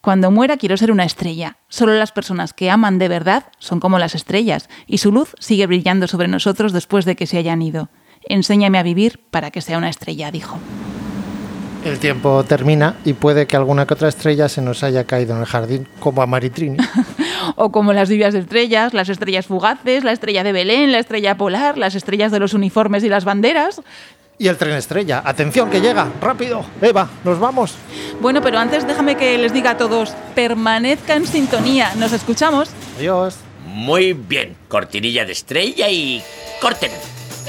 Cuando 0.00 0.30
muera 0.30 0.56
quiero 0.56 0.76
ser 0.76 0.92
una 0.92 1.04
estrella. 1.04 1.58
Solo 1.68 1.92
las 1.94 2.12
personas 2.12 2.52
que 2.54 2.70
aman 2.70 2.98
de 2.98 3.08
verdad 3.08 3.46
son 3.58 3.80
como 3.80 3.98
las 3.98 4.14
estrellas, 4.14 4.68
y 4.86 4.98
su 4.98 5.10
luz 5.12 5.34
sigue 5.40 5.66
brillando 5.66 6.06
sobre 6.06 6.28
nosotros 6.28 6.72
después 6.72 7.04
de 7.04 7.16
que 7.16 7.26
se 7.26 7.38
hayan 7.38 7.60
ido. 7.60 7.90
Enséñame 8.28 8.78
a 8.78 8.82
vivir 8.84 9.20
para 9.30 9.50
que 9.50 9.60
sea 9.60 9.78
una 9.78 9.90
estrella, 9.90 10.30
dijo. 10.30 10.58
El 11.84 11.98
tiempo 11.98 12.42
termina 12.44 12.96
y 13.04 13.12
puede 13.12 13.46
que 13.46 13.56
alguna 13.56 13.86
que 13.86 13.94
otra 13.94 14.08
estrella 14.08 14.48
se 14.48 14.62
nos 14.62 14.82
haya 14.82 15.04
caído 15.04 15.34
en 15.34 15.40
el 15.40 15.46
jardín, 15.46 15.88
como 16.00 16.22
a 16.22 16.26
Maritrini. 16.26 16.78
O 17.54 17.70
como 17.70 17.92
las 17.92 18.08
lluvias 18.08 18.34
de 18.34 18.40
estrellas, 18.40 18.94
las 18.94 19.08
estrellas 19.08 19.46
fugaces, 19.46 20.04
la 20.04 20.12
estrella 20.12 20.42
de 20.42 20.52
Belén, 20.52 20.92
la 20.92 20.98
estrella 20.98 21.36
polar, 21.36 21.78
las 21.78 21.94
estrellas 21.94 22.32
de 22.32 22.40
los 22.40 22.54
uniformes 22.54 23.04
y 23.04 23.08
las 23.08 23.24
banderas. 23.24 23.80
Y 24.38 24.48
el 24.48 24.56
tren 24.58 24.74
estrella. 24.74 25.22
Atención 25.24 25.70
que 25.70 25.80
llega. 25.80 26.08
Rápido. 26.20 26.64
Eva, 26.82 27.08
nos 27.24 27.38
vamos. 27.38 27.74
Bueno, 28.20 28.42
pero 28.42 28.58
antes 28.58 28.86
déjame 28.86 29.16
que 29.16 29.38
les 29.38 29.52
diga 29.52 29.70
a 29.70 29.76
todos, 29.78 30.10
permanezca 30.34 31.14
en 31.14 31.26
sintonía. 31.26 31.94
¿Nos 31.96 32.12
escuchamos? 32.12 32.70
Adiós. 32.98 33.36
Muy 33.66 34.12
bien, 34.12 34.56
cortinilla 34.68 35.24
de 35.24 35.32
estrella 35.32 35.88
y 35.90 36.22
corten. 36.60 36.90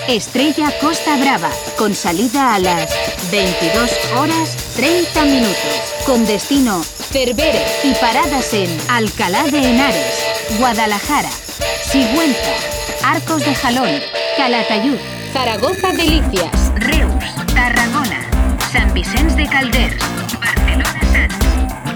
Estrella 0.08 0.72
Costa 0.80 1.18
Brava, 1.18 1.50
con 1.78 1.94
salida 1.94 2.56
a 2.56 2.60
las 2.60 2.90
22 3.32 3.92
horas 4.16 4.56
30 4.76 5.26
minutos, 5.26 5.94
con 6.06 6.26
destino 6.26 6.82
Cervere 6.84 7.66
y 7.84 7.94
paradas 7.96 8.54
en 8.54 8.70
Alcalá 8.90 9.44
de 9.46 9.70
Henares, 9.70 10.24
Guadalajara, 10.60 11.30
Sigüenza, 11.84 12.54
Arcos 13.04 13.44
de 13.44 13.54
Jalón, 13.56 13.90
Calatayud, 14.38 14.98
Zaragoza 15.34 15.92
Delicias, 15.92 16.72
Reus, 16.76 17.24
Tarragona, 17.54 18.30
San 18.72 18.94
Vicens 18.94 19.36
de 19.36 19.48
Calders, 19.48 19.96
Barcelona 20.40 21.02
Sants, 21.12 21.38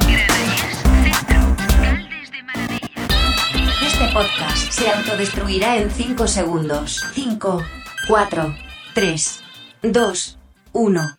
Granollers 0.07 0.77
Centro, 1.03 1.55
Caldes 1.81 2.31
de 2.31 2.43
Maravilla. 2.43 3.87
Este 3.87 4.07
podcast 4.13 4.71
se 4.71 4.89
autodestruirá 4.89 5.77
en 5.77 5.89
5 5.89 6.27
segundos. 6.27 7.03
5, 7.13 7.63
4, 8.07 8.55
3, 8.95 9.41
2, 9.83 10.37
1. 10.73 11.17